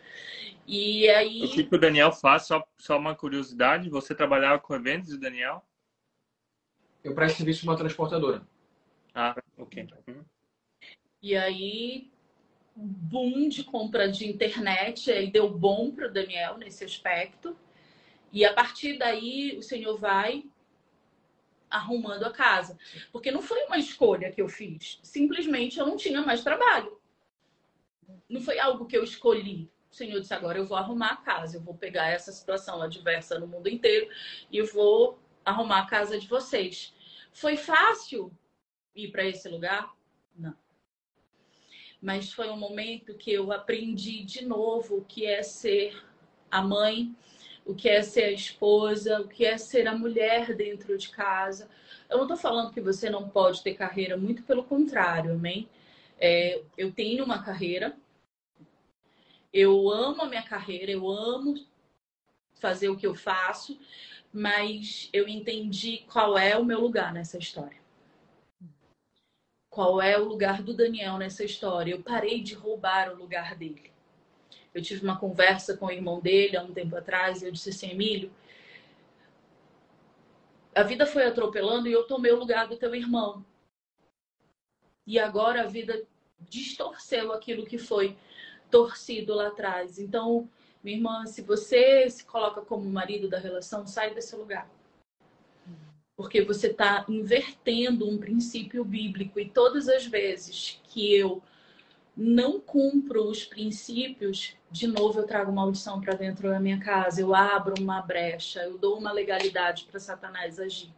E 0.72 1.10
aí. 1.10 1.44
O 1.44 1.50
que, 1.50 1.64
que 1.64 1.76
o 1.76 1.80
Daniel 1.80 2.12
faz? 2.12 2.44
Só, 2.46 2.64
só 2.78 2.96
uma 2.96 3.16
curiosidade: 3.16 3.90
você 3.90 4.14
trabalhava 4.14 4.60
com 4.60 4.76
eventos, 4.76 5.18
Daniel? 5.18 5.66
Eu 7.04 7.16
presto 7.16 7.38
serviço 7.38 7.66
uma 7.66 7.76
transportadora. 7.76 8.48
Ah, 9.16 9.36
ok. 9.58 9.88
Uhum. 10.08 10.24
E 11.24 11.36
aí, 11.36 12.12
boom 12.76 13.50
de 13.50 13.64
compra 13.64 14.12
de 14.12 14.30
internet, 14.30 15.12
aí 15.12 15.32
deu 15.32 15.50
bom 15.50 15.90
para 15.90 16.06
o 16.06 16.14
Daniel 16.14 16.60
nesse 16.60 16.84
aspecto. 16.84 17.58
E 18.32 18.46
a 18.46 18.54
partir 18.54 19.00
daí, 19.00 19.58
o 19.58 19.64
Senhor 19.64 19.98
vai 19.98 20.44
arrumando 21.68 22.26
a 22.26 22.32
casa. 22.32 22.78
Porque 23.12 23.32
não 23.32 23.42
foi 23.42 23.64
uma 23.64 23.80
escolha 23.80 24.32
que 24.32 24.40
eu 24.40 24.48
fiz. 24.48 25.00
Simplesmente 25.02 25.80
eu 25.80 25.88
não 25.88 25.98
tinha 25.98 26.22
mais 26.22 26.44
trabalho. 26.44 27.02
Não 28.30 28.40
foi 28.40 28.60
algo 28.60 28.86
que 28.86 28.96
eu 28.96 29.04
escolhi 29.04 29.68
o 29.92 29.96
Senhor 29.96 30.20
disse: 30.20 30.34
agora 30.34 30.58
eu 30.58 30.66
vou 30.66 30.78
arrumar 30.78 31.14
a 31.14 31.18
casa, 31.18 31.58
eu 31.58 31.62
vou 31.62 31.74
pegar 31.74 32.10
essa 32.10 32.32
situação 32.32 32.82
adversa 32.82 33.40
no 33.40 33.48
mundo 33.48 33.68
inteiro 33.68 34.10
e 34.52 34.62
vou 34.62 35.20
arrumar 35.44 35.80
a 35.80 35.86
casa 35.86 36.20
de 36.20 36.28
vocês. 36.28 36.94
Foi 37.34 37.58
fácil 37.58 38.32
ir 38.96 39.12
para 39.12 39.26
esse 39.26 39.48
lugar? 39.50 39.94
Não. 40.36 40.56
Mas 42.02 42.32
foi 42.32 42.50
um 42.50 42.58
momento 42.58 43.16
que 43.16 43.32
eu 43.32 43.52
aprendi 43.52 44.24
de 44.24 44.46
novo 44.46 44.98
o 44.98 45.06
que 45.06 45.26
é 45.26 45.42
ser 45.44 46.02
a 46.50 46.62
mãe, 46.62 47.16
o 47.66 47.76
que 47.76 47.90
é 47.90 48.02
ser 48.02 48.24
a 48.24 48.32
esposa, 48.32 49.22
o 49.22 49.28
que 49.28 49.46
é 49.46 49.58
ser 49.58 49.88
a 49.88 49.98
mulher 49.98 50.56
dentro 50.56 50.98
de 50.98 51.10
casa. 51.10 51.70
Eu 52.10 52.18
não 52.18 52.24
estou 52.24 52.38
falando 52.38 52.74
que 52.74 52.82
você 52.82 53.10
não 53.10 53.30
pode 53.30 53.62
ter 53.62 53.76
carreira, 53.76 54.18
muito 54.18 54.44
pelo 54.44 54.64
contrário, 54.64 55.34
amém? 55.34 55.70
É, 56.20 56.62
eu 56.78 56.92
tenho 56.92 57.24
uma 57.24 57.44
carreira, 57.44 57.96
eu 59.52 59.90
amo 59.90 60.22
a 60.22 60.28
minha 60.28 60.44
carreira, 60.44 60.92
eu 60.92 61.10
amo 61.10 61.56
fazer 62.60 62.90
o 62.90 62.98
que 62.98 63.08
eu 63.08 63.16
faço, 63.16 63.80
mas 64.32 65.10
eu 65.12 65.28
entendi 65.28 66.06
qual 66.12 66.38
é 66.38 66.58
o 66.58 66.66
meu 66.66 66.80
lugar 66.80 67.14
nessa 67.14 67.38
história. 67.38 67.80
Qual 69.70 70.02
é 70.02 70.18
o 70.18 70.26
lugar 70.26 70.62
do 70.62 70.74
Daniel 70.74 71.18
nessa 71.18 71.44
história? 71.44 71.92
Eu 71.92 72.04
parei 72.04 72.42
de 72.42 72.54
roubar 72.54 73.12
o 73.12 73.16
lugar 73.16 73.56
dele. 73.56 73.92
Eu 74.74 74.82
tive 74.82 75.04
uma 75.04 75.18
conversa 75.18 75.78
com 75.78 75.88
o 75.88 75.92
irmão 75.92 76.20
dele 76.20 76.58
há 76.58 76.64
um 76.64 76.74
tempo 76.74 76.96
atrás 76.96 77.42
e 77.42 77.46
eu 77.46 77.52
disse 77.52 77.70
assim, 77.70 77.92
Emílio, 77.92 78.32
a 80.76 80.84
vida 80.84 81.06
foi 81.06 81.26
atropelando 81.26 81.88
e 81.88 81.92
eu 81.92 82.04
tomei 82.06 82.32
o 82.32 82.40
lugar 82.40 82.68
do 82.68 82.78
teu 82.78 82.94
irmão. 82.94 83.44
E 85.06 85.18
agora 85.18 85.64
a 85.64 85.68
vida 85.68 86.06
distorceu 86.40 87.34
aquilo 87.34 87.66
que 87.66 87.78
foi 87.78 88.18
torcido 88.70 89.34
lá 89.34 89.48
atrás. 89.48 90.00
Então, 90.00 90.48
minha 90.84 90.98
irmã, 90.98 91.26
se 91.26 91.42
você 91.42 92.10
se 92.10 92.24
coloca 92.24 92.62
como 92.62 92.90
marido 92.90 93.28
da 93.28 93.40
relação, 93.40 93.86
sai 93.86 94.14
desse 94.14 94.36
lugar. 94.36 94.70
Porque 96.16 96.42
você 96.42 96.68
está 96.68 97.06
invertendo 97.08 98.10
um 98.10 98.18
princípio 98.18 98.84
bíblico. 98.84 99.40
E 99.40 99.50
todas 99.50 99.88
as 99.88 100.06
vezes 100.06 100.80
que 100.84 101.14
eu 101.14 101.42
não 102.16 102.60
cumpro 102.60 103.30
os 103.30 103.46
princípios, 103.46 104.56
de 104.70 104.88
novo 104.88 105.20
eu 105.20 105.26
trago 105.26 105.52
maldição 105.52 106.02
para 106.02 106.16
dentro 106.16 106.50
da 106.50 106.60
minha 106.60 106.80
casa. 106.80 107.22
Eu 107.22 107.34
abro 107.34 107.76
uma 107.80 108.02
brecha, 108.02 108.62
eu 108.64 108.78
dou 108.78 108.98
uma 108.98 109.12
legalidade 109.12 109.86
para 109.86 110.00
Satanás 110.00 110.60
agir. 110.60 110.94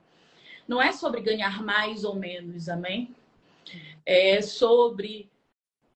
Não 0.67 0.81
é 0.81 0.91
sobre 0.91 1.21
ganhar 1.21 1.61
mais 1.63 2.03
ou 2.03 2.15
menos, 2.15 2.69
amém? 2.69 3.15
É 4.05 4.41
sobre 4.41 5.29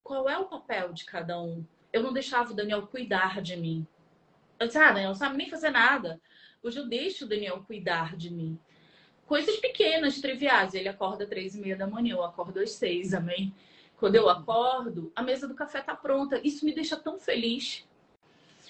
qual 0.06 0.30
é 0.30 0.38
o 0.38 0.46
papel 0.46 0.94
de 0.94 1.04
cada 1.04 1.42
um 1.42 1.66
eu 1.96 2.04
não 2.04 2.12
deixava 2.12 2.52
o 2.52 2.54
Daniel 2.54 2.86
cuidar 2.86 3.42
de 3.42 3.56
mim. 3.56 3.88
Eu 4.60 4.68
disse, 4.68 4.78
ah, 4.78 4.92
Daniel 4.92 5.08
não 5.08 5.16
sabe 5.16 5.38
nem 5.38 5.50
fazer 5.50 5.70
nada. 5.70 6.20
Hoje 6.62 6.78
eu 6.78 6.90
deixo 6.90 7.24
o 7.24 7.28
Daniel 7.28 7.64
cuidar 7.66 8.18
de 8.18 8.30
mim. 8.30 8.60
Coisas 9.26 9.56
pequenas, 9.56 10.20
triviais. 10.20 10.74
Ele 10.74 10.90
acorda 10.90 11.24
às 11.24 11.30
três 11.30 11.56
e 11.56 11.62
meia 11.62 11.78
da 11.78 11.88
manhã, 11.88 12.16
eu 12.16 12.24
acordo 12.24 12.60
às 12.60 12.72
seis, 12.72 13.14
amém? 13.14 13.56
Quando 13.96 14.16
eu 14.16 14.28
acordo, 14.28 15.10
a 15.16 15.24
mesa 15.24 15.48
do 15.48 15.56
café 15.56 15.82
tá 15.82 15.96
pronta. 15.96 16.42
Isso 16.44 16.66
me 16.66 16.74
deixa 16.76 16.98
tão 16.98 17.18
feliz. 17.18 17.88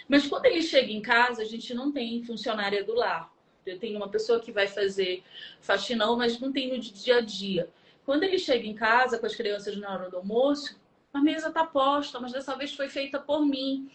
Mas 0.07 0.27
quando 0.27 0.45
ele 0.45 0.61
chega 0.61 0.91
em 0.91 1.01
casa, 1.01 1.41
a 1.41 1.45
gente 1.45 1.73
não 1.73 1.91
tem 1.91 2.23
funcionária 2.23 2.83
do 2.83 2.93
lar. 2.93 3.33
Eu 3.65 3.79
tenho 3.79 3.97
uma 3.97 4.07
pessoa 4.09 4.39
que 4.39 4.51
vai 4.51 4.67
fazer 4.67 5.23
faxinão, 5.61 6.15
mas 6.15 6.39
não 6.39 6.53
tem 6.53 6.71
no 6.71 6.79
dia 6.79 7.17
a 7.17 7.21
dia. 7.21 7.71
Quando 8.05 8.21
ele 8.21 8.37
chega 8.37 8.67
em 8.67 8.75
casa 8.75 9.17
com 9.17 9.25
as 9.25 9.35
crianças 9.35 9.75
na 9.77 9.91
hora 9.91 10.11
do 10.11 10.17
almoço, 10.17 10.79
a 11.17 11.21
mesa 11.21 11.47
está 11.47 11.65
posta, 11.65 12.19
mas 12.19 12.31
dessa 12.31 12.55
vez 12.55 12.73
foi 12.73 12.89
feita 12.89 13.19
por 13.19 13.45
mim. 13.45 13.89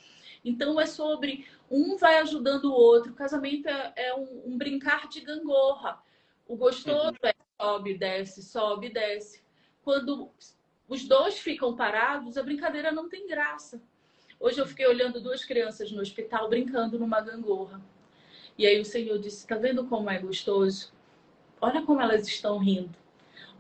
Então 0.45 0.81
é 0.81 0.87
sobre 0.87 1.47
um 1.71 1.97
vai 1.97 2.19
ajudando 2.19 2.67
o 2.67 2.73
outro. 2.73 3.13
O 3.13 3.15
casamento 3.15 3.69
é, 3.69 3.93
é 3.97 4.15
um, 4.15 4.43
um, 4.47 4.59
brincar 4.59 5.09
de 5.09 5.21
gangorra. 5.21 6.03
O 6.47 6.57
gostoso 6.57 7.17
é 7.23 7.35
sobe, 7.61 7.95
desce, 7.97 8.43
sobe, 8.43 8.89
desce. 8.89 9.43
Quando 9.83 10.31
os 10.89 11.05
dois 11.07 11.39
ficam 11.39 11.77
parados, 11.77 12.37
a 12.37 12.43
brincadeira 12.43 12.91
não 12.91 13.09
tem 13.09 13.29
graça. 13.29 13.81
Hoje 14.39 14.59
eu 14.59 14.67
fiquei 14.67 14.87
olhando 14.87 15.21
duas 15.21 15.45
crianças 15.45 15.93
no 15.93 16.01
hospital 16.01 16.49
brincando 16.49 16.99
numa 16.99 17.21
gangorra. 17.21 17.81
E 18.57 18.67
aí 18.67 18.81
o 18.81 18.85
Senhor 18.85 19.19
disse: 19.19 19.47
Tá 19.47 19.57
vendo 19.57 19.85
como 19.87 20.11
é 20.11 20.19
gostoso? 20.19 20.93
Olha 21.61 21.83
como 21.83 22.01
elas 22.01 22.27
estão 22.27 22.59
rindo. 22.59 22.99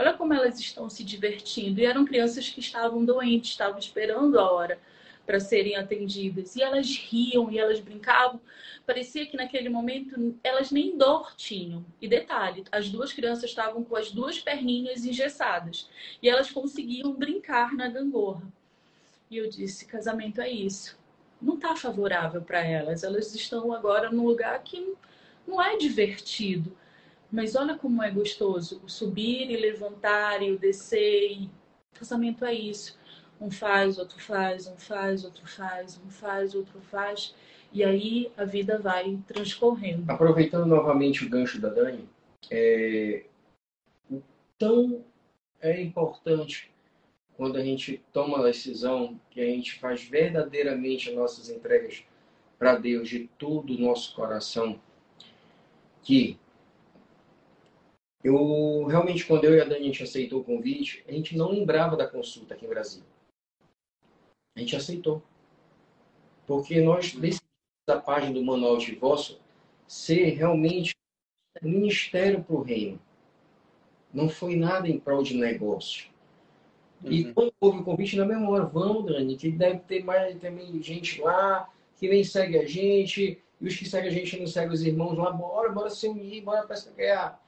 Olha 0.01 0.14
como 0.14 0.32
elas 0.32 0.59
estão 0.59 0.88
se 0.88 1.05
divertindo. 1.05 1.78
E 1.78 1.84
eram 1.84 2.07
crianças 2.07 2.48
que 2.48 2.59
estavam 2.59 3.05
doentes, 3.05 3.51
estavam 3.51 3.78
esperando 3.78 4.40
a 4.40 4.51
hora 4.51 4.80
para 5.26 5.38
serem 5.38 5.76
atendidas. 5.76 6.57
E 6.57 6.62
elas 6.62 6.96
riam 6.96 7.51
e 7.51 7.59
elas 7.59 7.80
brincavam. 7.80 8.40
Parecia 8.86 9.26
que 9.26 9.36
naquele 9.36 9.68
momento 9.68 10.34
elas 10.42 10.70
nem 10.70 10.96
dor 10.96 11.36
tinham. 11.36 11.84
E 12.01 12.09
detalhe, 12.09 12.64
as 12.72 12.88
duas 12.88 13.12
crianças 13.12 13.51
estavam 13.51 13.84
com 13.84 13.94
as 13.94 14.11
duas 14.11 14.38
perninhas 14.38 15.05
engessadas. 15.05 15.86
E 16.22 16.30
elas 16.30 16.51
conseguiam 16.51 17.12
brincar 17.12 17.74
na 17.74 17.86
gangorra. 17.86 18.51
E 19.30 19.36
eu 19.36 19.51
disse: 19.51 19.84
casamento 19.84 20.40
é 20.40 20.48
isso. 20.48 20.98
Não 21.42 21.57
está 21.57 21.76
favorável 21.76 22.40
para 22.40 22.64
elas. 22.64 23.05
Elas 23.05 23.34
estão 23.34 23.70
agora 23.70 24.11
num 24.11 24.24
lugar 24.24 24.62
que 24.62 24.94
não 25.46 25.61
é 25.61 25.76
divertido. 25.76 26.74
Mas 27.30 27.54
olha 27.54 27.76
como 27.76 28.02
é 28.02 28.10
gostoso 28.10 28.80
o 28.84 28.88
subir 28.88 29.50
e 29.50 29.56
levantar 29.56 30.42
e 30.42 30.50
o 30.52 30.58
descer. 30.58 31.30
E... 31.32 31.50
Casamento 31.92 32.44
é 32.44 32.52
isso. 32.52 32.98
Um 33.40 33.50
faz, 33.50 33.98
outro 33.98 34.20
faz, 34.20 34.66
um 34.66 34.76
faz, 34.76 35.24
outro 35.24 35.46
faz, 35.46 36.00
um 36.04 36.10
faz, 36.10 36.54
outro 36.54 36.80
faz. 36.80 37.34
E 37.72 37.84
aí 37.84 38.32
a 38.36 38.44
vida 38.44 38.78
vai 38.78 39.18
transcorrendo. 39.26 40.10
Aproveitando 40.10 40.66
novamente 40.66 41.24
o 41.24 41.28
gancho 41.28 41.60
da 41.60 41.68
Dani, 41.68 42.08
é... 42.50 43.24
o 44.10 44.20
tão 44.58 45.04
é 45.60 45.80
importante 45.80 46.70
quando 47.36 47.56
a 47.56 47.64
gente 47.64 48.02
toma 48.12 48.38
a 48.38 48.42
decisão 48.42 49.18
que 49.30 49.40
a 49.40 49.46
gente 49.46 49.78
faz 49.78 50.02
verdadeiramente 50.02 51.08
as 51.08 51.14
nossas 51.14 51.48
entregas 51.48 52.04
para 52.58 52.76
Deus 52.76 53.08
de 53.08 53.30
todo 53.38 53.72
o 53.72 53.80
nosso 53.80 54.14
coração, 54.14 54.78
que 56.02 56.38
eu 58.22 58.84
realmente, 58.84 59.24
quando 59.26 59.44
eu 59.44 59.54
e 59.54 59.60
a 59.60 59.64
Dani 59.64 59.80
a 59.80 59.86
gente 59.86 60.02
aceitou 60.02 60.40
o 60.40 60.44
convite, 60.44 61.02
a 61.08 61.12
gente 61.12 61.36
não 61.36 61.50
lembrava 61.50 61.96
da 61.96 62.06
consulta 62.06 62.54
aqui 62.54 62.66
em 62.66 62.68
Brasília. 62.68 63.06
A 64.56 64.60
gente 64.60 64.76
aceitou. 64.76 65.22
Porque 66.46 66.80
nós 66.80 67.14
decidimos 67.14 67.40
a 67.88 67.98
página 67.98 68.34
do 68.34 68.44
Manual 68.44 68.76
de 68.76 68.86
Divórcio 68.86 69.38
ser 69.86 70.30
realmente 70.30 70.94
ministério 71.62 72.42
para 72.42 72.56
o 72.56 72.62
reino. 72.62 73.00
Não 74.12 74.28
foi 74.28 74.56
nada 74.56 74.88
em 74.88 74.98
prol 74.98 75.22
de 75.22 75.36
negócio. 75.36 76.10
Uhum. 77.02 77.12
E 77.12 77.32
quando 77.32 77.52
houve 77.60 77.78
o 77.78 77.84
convite, 77.84 78.16
na 78.16 78.26
memória, 78.26 78.66
vamos, 78.66 79.06
Dani, 79.06 79.36
que 79.36 79.50
deve 79.50 79.80
ter 79.80 80.04
mais 80.04 80.38
também 80.38 80.82
gente 80.82 81.20
lá 81.20 81.70
que 82.00 82.08
nem 82.08 82.24
segue 82.24 82.58
a 82.58 82.66
gente, 82.66 83.38
e 83.60 83.66
os 83.66 83.76
que 83.76 83.86
seguem 83.86 84.08
a 84.08 84.12
gente 84.12 84.38
não 84.38 84.46
seguem 84.46 84.72
os 84.72 84.82
irmãos 84.82 85.18
lá, 85.18 85.30
bora, 85.30 85.70
bora 85.70 85.90
se 85.90 86.08
unir, 86.08 86.42
bora 86.42 86.62
para 86.62 86.74
essa 86.74 86.90
guerra. 86.92 87.38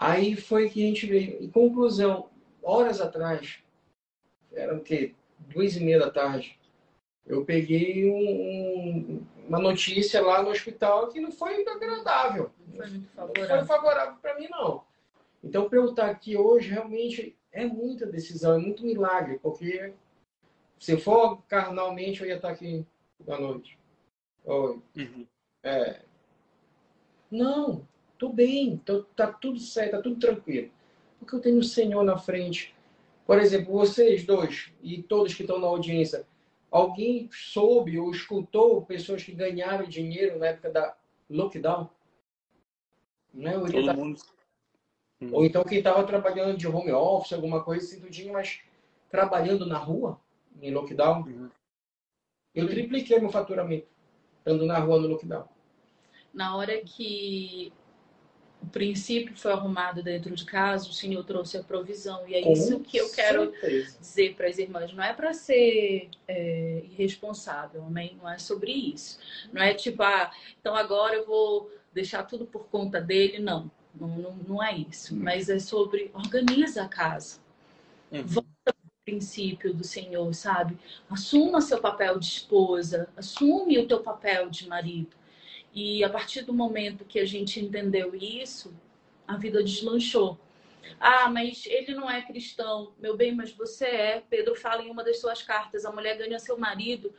Aí 0.00 0.34
foi 0.34 0.70
que 0.70 0.82
a 0.82 0.86
gente 0.86 1.04
veio. 1.04 1.44
Em 1.44 1.50
conclusão, 1.50 2.30
horas 2.62 3.02
atrás, 3.02 3.58
eram 4.50 4.78
o 4.78 4.80
quê? 4.80 5.14
Duas 5.38 5.76
e 5.76 5.80
meia 5.80 5.98
da 5.98 6.10
tarde, 6.10 6.58
eu 7.26 7.44
peguei 7.44 8.10
um, 8.10 8.16
um, 8.16 9.26
uma 9.46 9.58
notícia 9.58 10.22
lá 10.22 10.42
no 10.42 10.48
hospital 10.48 11.08
que 11.08 11.20
não 11.20 11.30
foi 11.30 11.62
agradável. 11.68 12.50
Não 12.66 12.76
foi 12.76 12.88
muito 12.88 13.10
favorável. 13.10 13.48
Não 13.48 13.66
foi 13.66 13.76
favorável 13.76 14.16
para 14.22 14.38
mim, 14.38 14.48
não. 14.50 14.82
Então, 15.44 15.68
para 15.68 15.78
eu 15.78 15.90
estar 15.90 16.08
aqui 16.08 16.34
hoje, 16.34 16.70
realmente 16.70 17.36
é 17.52 17.66
muita 17.66 18.06
decisão, 18.06 18.54
é 18.54 18.58
muito 18.58 18.86
milagre, 18.86 19.38
porque 19.38 19.92
se 20.78 20.96
for 20.96 21.42
carnalmente, 21.42 22.22
eu 22.22 22.26
ia 22.26 22.36
estar 22.36 22.48
aqui 22.48 22.86
da 23.20 23.38
noite. 23.38 23.78
Oi. 24.46 24.80
Uhum. 24.96 25.26
É. 25.62 26.00
Não, 27.30 27.86
Tô 28.20 28.28
bem, 28.28 28.76
tô, 28.76 29.02
tá 29.02 29.32
tudo 29.32 29.58
certo, 29.58 29.92
tá 29.92 30.02
tudo 30.02 30.20
tranquilo. 30.20 30.70
Porque 31.18 31.34
eu 31.34 31.40
tenho 31.40 31.58
o 31.58 31.64
Senhor 31.64 32.04
na 32.04 32.18
frente. 32.18 32.74
Por 33.24 33.38
exemplo, 33.38 33.72
vocês 33.72 34.26
dois 34.26 34.70
e 34.82 35.02
todos 35.02 35.32
que 35.32 35.42
estão 35.42 35.58
na 35.58 35.66
audiência, 35.66 36.26
alguém 36.70 37.30
soube 37.32 37.98
ou 37.98 38.10
escutou 38.10 38.82
pessoas 38.82 39.24
que 39.24 39.32
ganharam 39.32 39.86
dinheiro 39.86 40.38
na 40.38 40.48
época 40.48 40.70
da 40.70 40.94
lockdown? 41.30 41.88
Né? 43.32 43.56
Ou, 43.56 43.72
Todo 43.72 43.86
tá... 43.86 43.94
mundo. 43.94 44.20
ou 45.32 45.42
então 45.46 45.64
quem 45.64 45.78
estava 45.78 46.04
trabalhando 46.04 46.58
de 46.58 46.68
home 46.68 46.92
office, 46.92 47.32
alguma 47.32 47.64
coisa 47.64 47.86
assim, 47.86 48.00
tudinho, 48.00 48.34
mas 48.34 48.60
trabalhando 49.10 49.64
na 49.64 49.78
rua, 49.78 50.20
em 50.60 50.70
lockdown. 50.74 51.22
Uhum. 51.22 51.50
Eu 52.54 52.68
tripliquei 52.68 53.18
meu 53.18 53.30
faturamento, 53.30 53.86
estando 54.40 54.66
na 54.66 54.78
rua 54.78 55.00
no 55.00 55.08
lockdown. 55.08 55.48
Na 56.34 56.54
hora 56.54 56.80
que 56.82 57.72
o 58.62 58.66
princípio 58.66 59.34
foi 59.36 59.52
arrumado 59.52 60.02
dentro 60.02 60.34
de 60.34 60.44
casa, 60.44 60.88
o 60.88 60.92
Senhor 60.92 61.24
trouxe 61.24 61.56
a 61.56 61.62
provisão. 61.62 62.26
E 62.28 62.34
é 62.34 62.42
Com 62.42 62.52
isso 62.52 62.80
que 62.80 62.98
eu 62.98 63.10
quero 63.10 63.50
certeza. 63.52 63.98
dizer 63.98 64.34
para 64.34 64.48
as 64.48 64.58
irmãs. 64.58 64.92
Não 64.92 65.02
é 65.02 65.12
para 65.12 65.32
ser 65.32 66.08
é, 66.28 66.82
irresponsável, 66.84 67.82
amém? 67.82 68.16
Não 68.20 68.28
é 68.28 68.38
sobre 68.38 68.70
isso. 68.70 69.18
Não 69.52 69.62
é 69.62 69.72
tipo, 69.74 70.02
ah, 70.02 70.30
então 70.60 70.74
agora 70.74 71.14
eu 71.14 71.26
vou 71.26 71.70
deixar 71.92 72.22
tudo 72.24 72.44
por 72.44 72.66
conta 72.68 73.00
dele. 73.00 73.38
Não. 73.38 73.70
Não, 73.98 74.08
não, 74.08 74.36
não 74.48 74.62
é 74.62 74.76
isso. 74.76 75.14
Hum. 75.14 75.20
Mas 75.22 75.48
é 75.48 75.58
sobre 75.58 76.10
organiza 76.14 76.82
a 76.82 76.88
casa. 76.88 77.38
Uhum. 78.12 78.22
Volta 78.24 78.48
para 78.64 78.74
o 78.74 79.04
princípio 79.04 79.72
do 79.72 79.84
Senhor, 79.84 80.32
sabe? 80.34 80.76
Assuma 81.08 81.60
seu 81.60 81.80
papel 81.80 82.18
de 82.18 82.26
esposa, 82.26 83.08
assume 83.16 83.78
o 83.78 83.88
teu 83.88 84.00
papel 84.00 84.50
de 84.50 84.68
marido. 84.68 85.19
E 85.72 86.02
a 86.02 86.10
partir 86.10 86.42
do 86.42 86.52
momento 86.52 87.04
que 87.04 87.18
a 87.18 87.26
gente 87.26 87.60
entendeu 87.60 88.14
isso, 88.14 88.74
a 89.26 89.36
vida 89.36 89.62
deslanchou. 89.62 90.38
Ah, 90.98 91.30
mas 91.30 91.64
ele 91.66 91.94
não 91.94 92.10
é 92.10 92.22
cristão. 92.22 92.92
Meu 92.98 93.16
bem, 93.16 93.34
mas 93.34 93.52
você 93.52 93.84
é. 93.86 94.22
Pedro 94.28 94.54
fala 94.56 94.82
em 94.82 94.90
uma 94.90 95.04
das 95.04 95.20
suas 95.20 95.42
cartas: 95.42 95.84
a 95.84 95.92
mulher 95.92 96.16
ganha 96.16 96.38
seu 96.38 96.58
marido 96.58 97.12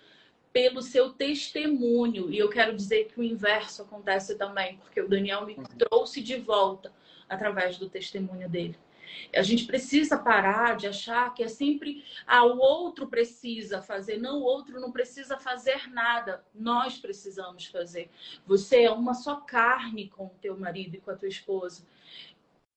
pelo 0.51 0.81
seu 0.81 1.11
testemunho. 1.11 2.29
E 2.29 2.37
eu 2.37 2.49
quero 2.49 2.75
dizer 2.75 3.05
que 3.05 3.19
o 3.19 3.23
inverso 3.23 3.83
acontece 3.83 4.35
também, 4.35 4.77
porque 4.77 5.01
o 5.01 5.07
Daniel 5.07 5.45
me 5.45 5.55
trouxe 5.77 6.21
de 6.21 6.35
volta 6.37 6.91
através 7.29 7.77
do 7.77 7.89
testemunho 7.89 8.49
dele. 8.49 8.77
A 9.35 9.41
gente 9.41 9.65
precisa 9.65 10.17
parar 10.17 10.75
de 10.75 10.87
achar 10.87 11.33
que 11.33 11.43
é 11.43 11.47
sempre 11.47 12.03
ah, 12.25 12.45
o 12.45 12.57
outro 12.57 13.07
precisa 13.07 13.81
fazer. 13.81 14.17
Não, 14.17 14.39
o 14.39 14.43
outro 14.43 14.79
não 14.79 14.91
precisa 14.91 15.37
fazer 15.37 15.89
nada. 15.91 16.43
Nós 16.53 16.97
precisamos 16.97 17.65
fazer. 17.65 18.09
Você 18.45 18.83
é 18.83 18.91
uma 18.91 19.13
só 19.13 19.37
carne 19.37 20.09
com 20.09 20.25
o 20.25 20.35
teu 20.41 20.57
marido 20.57 20.95
e 20.95 21.01
com 21.01 21.11
a 21.11 21.15
tua 21.15 21.29
esposa. 21.29 21.83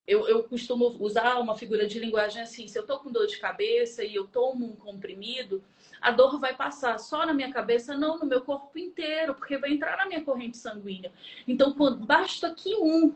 Eu, 0.06 0.28
eu 0.28 0.44
costumo 0.44 0.96
usar 1.00 1.38
uma 1.38 1.56
figura 1.56 1.86
de 1.86 1.98
linguagem 1.98 2.42
assim: 2.42 2.68
se 2.68 2.78
eu 2.78 2.86
tô 2.86 2.98
com 2.98 3.10
dor 3.10 3.26
de 3.26 3.38
cabeça 3.38 4.04
e 4.04 4.14
eu 4.14 4.26
tomo 4.26 4.66
um 4.66 4.76
comprimido, 4.76 5.64
a 6.00 6.10
dor 6.10 6.38
vai 6.38 6.54
passar 6.54 6.98
só 6.98 7.24
na 7.24 7.32
minha 7.32 7.50
cabeça, 7.50 7.96
não 7.96 8.18
no 8.18 8.26
meu 8.26 8.42
corpo 8.42 8.78
inteiro, 8.78 9.34
porque 9.34 9.56
vai 9.56 9.72
entrar 9.72 9.96
na 9.96 10.06
minha 10.06 10.22
corrente 10.22 10.58
sanguínea. 10.58 11.10
Então, 11.48 11.74
basta 12.06 12.54
que 12.54 12.74
um 12.76 13.14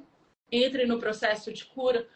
entre 0.50 0.86
no 0.86 0.98
processo 0.98 1.52
de 1.52 1.66
cura, 1.66 2.08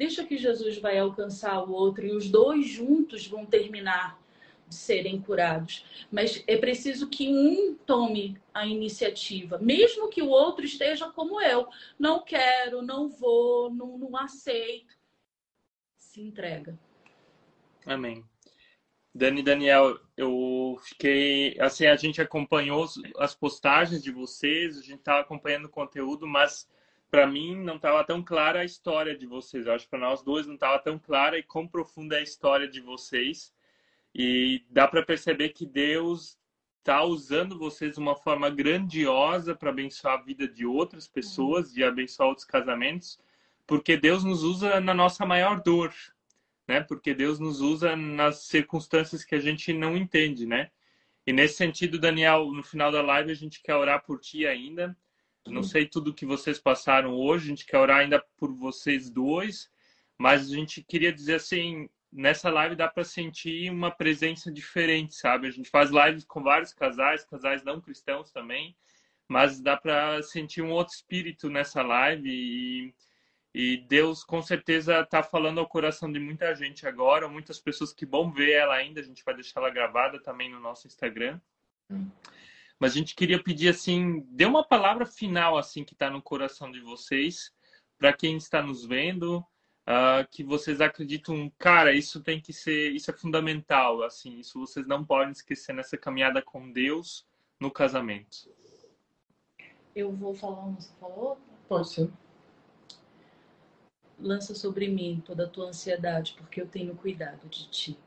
deixa 0.00 0.24
que 0.24 0.38
Jesus 0.38 0.78
vai 0.78 0.98
alcançar 0.98 1.62
o 1.62 1.72
outro 1.72 2.06
e 2.06 2.12
os 2.12 2.26
dois 2.26 2.66
juntos 2.66 3.26
vão 3.26 3.44
terminar 3.44 4.18
de 4.66 4.74
serem 4.74 5.20
curados. 5.20 5.84
Mas 6.10 6.42
é 6.46 6.56
preciso 6.56 7.10
que 7.10 7.28
um 7.28 7.74
tome 7.74 8.40
a 8.54 8.64
iniciativa, 8.64 9.58
mesmo 9.58 10.08
que 10.08 10.22
o 10.22 10.30
outro 10.30 10.64
esteja 10.64 11.10
como 11.10 11.38
eu. 11.38 11.68
Não 11.98 12.24
quero, 12.24 12.80
não 12.80 13.10
vou, 13.10 13.70
não, 13.70 13.98
não 13.98 14.16
aceito. 14.16 14.96
Se 15.98 16.22
entrega. 16.22 16.78
Amém. 17.84 18.24
Dani 19.14 19.42
Daniel, 19.42 19.98
eu 20.16 20.78
fiquei. 20.82 21.60
Assim, 21.60 21.84
a 21.84 21.96
gente 21.96 22.22
acompanhou 22.22 22.88
as 23.18 23.34
postagens 23.34 24.02
de 24.02 24.10
vocês, 24.10 24.78
a 24.78 24.82
gente 24.82 25.00
estava 25.00 25.20
acompanhando 25.20 25.66
o 25.66 25.70
conteúdo, 25.70 26.26
mas 26.26 26.66
para 27.10 27.26
mim 27.26 27.56
não 27.56 27.76
estava 27.76 28.04
tão 28.04 28.22
clara 28.22 28.60
a 28.60 28.64
história 28.64 29.16
de 29.16 29.26
vocês. 29.26 29.66
Eu 29.66 29.74
acho 29.74 29.84
que 29.84 29.90
para 29.90 29.98
nós 29.98 30.22
dois 30.22 30.46
não 30.46 30.54
estava 30.54 30.78
tão 30.78 30.98
clara 30.98 31.38
e 31.38 31.42
quão 31.42 31.66
profunda 31.66 32.16
é 32.16 32.20
a 32.20 32.22
história 32.22 32.68
de 32.68 32.80
vocês. 32.80 33.52
E 34.14 34.64
dá 34.70 34.86
para 34.88 35.02
perceber 35.02 35.50
que 35.50 35.66
Deus 35.66 36.38
está 36.78 37.02
usando 37.04 37.58
vocês 37.58 37.94
de 37.94 38.00
uma 38.00 38.16
forma 38.16 38.48
grandiosa 38.50 39.54
para 39.54 39.70
abençoar 39.70 40.18
a 40.18 40.22
vida 40.22 40.48
de 40.48 40.64
outras 40.64 41.06
pessoas, 41.06 41.72
de 41.72 41.84
abençoar 41.84 42.28
outros 42.28 42.46
casamentos, 42.46 43.20
porque 43.66 43.96
Deus 43.96 44.24
nos 44.24 44.42
usa 44.42 44.80
na 44.80 44.94
nossa 44.94 45.26
maior 45.26 45.62
dor 45.62 45.92
né? 46.70 46.80
Porque 46.80 47.12
Deus 47.12 47.40
nos 47.40 47.60
usa 47.60 47.96
nas 47.96 48.44
circunstâncias 48.44 49.24
que 49.24 49.34
a 49.34 49.40
gente 49.40 49.72
não 49.72 49.96
entende, 49.96 50.46
né? 50.46 50.70
E 51.26 51.32
nesse 51.32 51.56
sentido, 51.56 51.98
Daniel, 51.98 52.52
no 52.52 52.62
final 52.62 52.92
da 52.92 53.02
live 53.02 53.32
a 53.32 53.34
gente 53.34 53.60
quer 53.60 53.74
orar 53.74 54.04
por 54.04 54.20
ti 54.20 54.46
ainda. 54.46 54.96
Não 55.46 55.62
sei 55.62 55.86
tudo 55.86 56.14
que 56.14 56.26
vocês 56.26 56.58
passaram 56.58 57.14
hoje, 57.14 57.46
a 57.46 57.48
gente 57.48 57.66
quer 57.66 57.78
orar 57.78 57.98
ainda 57.98 58.24
por 58.36 58.52
vocês 58.54 59.10
dois, 59.10 59.70
mas 60.18 60.50
a 60.50 60.54
gente 60.54 60.82
queria 60.82 61.12
dizer 61.12 61.36
assim, 61.36 61.88
nessa 62.12 62.50
live 62.50 62.76
dá 62.76 62.88
para 62.88 63.04
sentir 63.04 63.70
uma 63.70 63.90
presença 63.90 64.52
diferente, 64.52 65.14
sabe? 65.14 65.48
A 65.48 65.50
gente 65.50 65.70
faz 65.70 65.90
lives 65.90 66.24
com 66.24 66.42
vários 66.42 66.72
casais, 66.72 67.24
casais 67.24 67.64
não 67.64 67.80
cristãos 67.80 68.30
também, 68.30 68.76
mas 69.28 69.60
dá 69.60 69.76
para 69.76 70.22
sentir 70.22 70.62
um 70.62 70.70
outro 70.70 70.94
espírito 70.94 71.48
nessa 71.48 71.82
live 71.82 72.28
e 72.28 72.94
e 73.52 73.78
Deus 73.88 74.22
com 74.22 74.40
certeza 74.40 75.00
está 75.00 75.22
falando 75.22 75.58
ao 75.58 75.68
coração 75.68 76.10
de 76.10 76.20
muita 76.20 76.54
gente 76.54 76.86
agora, 76.86 77.28
muitas 77.28 77.58
pessoas 77.58 77.92
que 77.92 78.06
vão 78.06 78.30
ver 78.30 78.52
ela 78.52 78.74
ainda. 78.74 79.00
A 79.00 79.04
gente 79.04 79.24
vai 79.24 79.34
deixar 79.34 79.60
ela 79.60 79.70
gravada 79.70 80.20
também 80.22 80.48
no 80.48 80.60
nosso 80.60 80.86
Instagram. 80.86 81.40
Hum. 81.90 82.08
Mas 82.80 82.92
a 82.92 82.94
gente 82.96 83.14
queria 83.14 83.40
pedir 83.40 83.68
assim, 83.68 84.26
dê 84.30 84.46
uma 84.46 84.66
palavra 84.66 85.04
final 85.04 85.58
assim 85.58 85.84
que 85.84 85.92
está 85.92 86.08
no 86.08 86.22
coração 86.22 86.72
de 86.72 86.80
vocês 86.80 87.52
para 87.98 88.14
quem 88.14 88.38
está 88.38 88.62
nos 88.62 88.86
vendo, 88.86 89.38
uh, 89.38 90.26
que 90.30 90.42
vocês 90.42 90.80
acreditam, 90.80 91.52
cara, 91.58 91.92
isso 91.92 92.22
tem 92.22 92.40
que 92.40 92.50
ser, 92.50 92.92
isso 92.92 93.10
é 93.10 93.14
fundamental, 93.14 94.02
assim, 94.02 94.38
isso 94.38 94.58
vocês 94.58 94.86
não 94.86 95.04
podem 95.04 95.32
esquecer 95.32 95.74
nessa 95.74 95.98
caminhada 95.98 96.40
com 96.40 96.72
Deus 96.72 97.26
no 97.60 97.70
casamento. 97.70 98.50
Eu 99.94 100.10
vou 100.12 100.34
falar 100.34 100.60
uma, 100.60 100.80
você 100.80 100.94
falou? 100.98 101.38
Pode 101.68 101.90
ser 101.90 102.10
lança 104.18 104.54
sobre 104.54 104.88
mim 104.88 105.22
toda 105.24 105.44
a 105.44 105.48
tua 105.48 105.68
ansiedade, 105.68 106.34
porque 106.38 106.60
eu 106.60 106.66
tenho 106.66 106.94
cuidado 106.94 107.48
de 107.48 107.68
ti. 107.68 107.98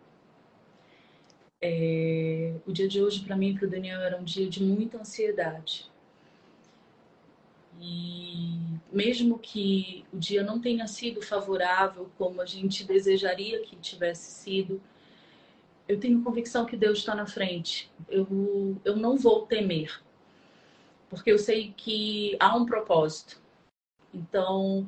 É, 1.66 2.56
o 2.68 2.74
dia 2.74 2.90
de 2.90 3.02
hoje, 3.02 3.22
para 3.22 3.38
mim 3.38 3.52
e 3.52 3.54
para 3.58 3.68
o 3.68 3.70
Daniel, 3.70 4.02
era 4.02 4.18
um 4.18 4.24
dia 4.24 4.50
de 4.50 4.62
muita 4.62 4.98
ansiedade. 4.98 5.90
E 7.80 8.60
mesmo 8.92 9.40
que 9.40 10.04
o 10.12 10.18
dia 10.18 10.44
não 10.44 10.60
tenha 10.60 10.86
sido 10.88 11.22
favorável 11.22 12.12
como 12.18 12.42
a 12.42 12.46
gente 12.46 12.84
desejaria 12.84 13.62
que 13.62 13.78
tivesse 13.78 14.44
sido, 14.44 14.82
eu 15.88 15.98
tenho 15.98 16.22
convicção 16.22 16.66
que 16.66 16.76
Deus 16.76 17.00
está 17.00 17.16
na 17.16 17.26
frente. 17.26 17.90
Eu, 18.10 18.78
eu 18.84 18.98
não 18.98 19.18
vou 19.18 19.46
temer, 19.46 20.02
porque 21.10 21.32
eu 21.32 21.40
sei 21.40 21.74
que 21.78 22.36
há 22.42 22.54
um 22.58 22.66
propósito. 22.66 23.42
Então, 24.14 24.86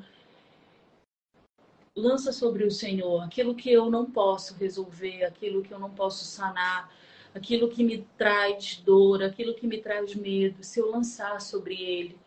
lança 1.96 2.30
sobre 2.30 2.62
o 2.64 2.70
Senhor 2.70 3.22
aquilo 3.22 3.54
que 3.54 3.72
eu 3.72 3.90
não 3.90 4.04
posso 4.04 4.54
resolver, 4.54 5.24
aquilo 5.24 5.62
que 5.62 5.72
eu 5.72 5.78
não 5.78 5.90
posso 5.90 6.24
sanar, 6.24 6.94
aquilo 7.34 7.70
que 7.70 7.82
me 7.82 8.06
traz 8.18 8.76
dor, 8.76 9.22
aquilo 9.22 9.54
que 9.54 9.66
me 9.66 9.78
traz 9.80 10.14
medo. 10.14 10.62
Se 10.62 10.78
eu 10.78 10.90
lançar 10.90 11.40
sobre 11.40 11.74
Ele, 11.74 12.18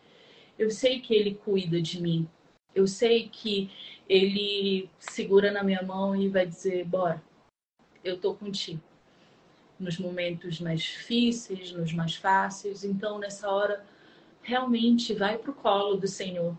eu 0.58 0.72
sei 0.72 1.00
que 1.00 1.14
Ele 1.14 1.36
cuida 1.36 1.80
de 1.80 2.02
mim. 2.02 2.28
Eu 2.74 2.88
sei 2.88 3.30
que 3.30 3.72
Ele 4.08 4.90
segura 5.00 5.52
na 5.52 5.64
minha 5.64 5.84
mão 5.84 6.16
e 6.16 6.28
vai 6.28 6.48
dizer: 6.48 6.84
Bora, 6.86 7.22
eu 8.04 8.20
tô 8.20 8.34
contigo. 8.34 8.82
Nos 9.80 9.98
momentos 9.98 10.60
mais 10.60 10.82
difíceis, 10.82 11.72
nos 11.72 11.94
mais 11.94 12.16
fáceis. 12.16 12.84
Então, 12.84 13.18
nessa 13.18 13.50
hora, 13.50 13.86
realmente 14.42 15.14
vai 15.14 15.38
pro 15.38 15.54
colo 15.54 15.96
do 15.96 16.08
Senhor, 16.08 16.58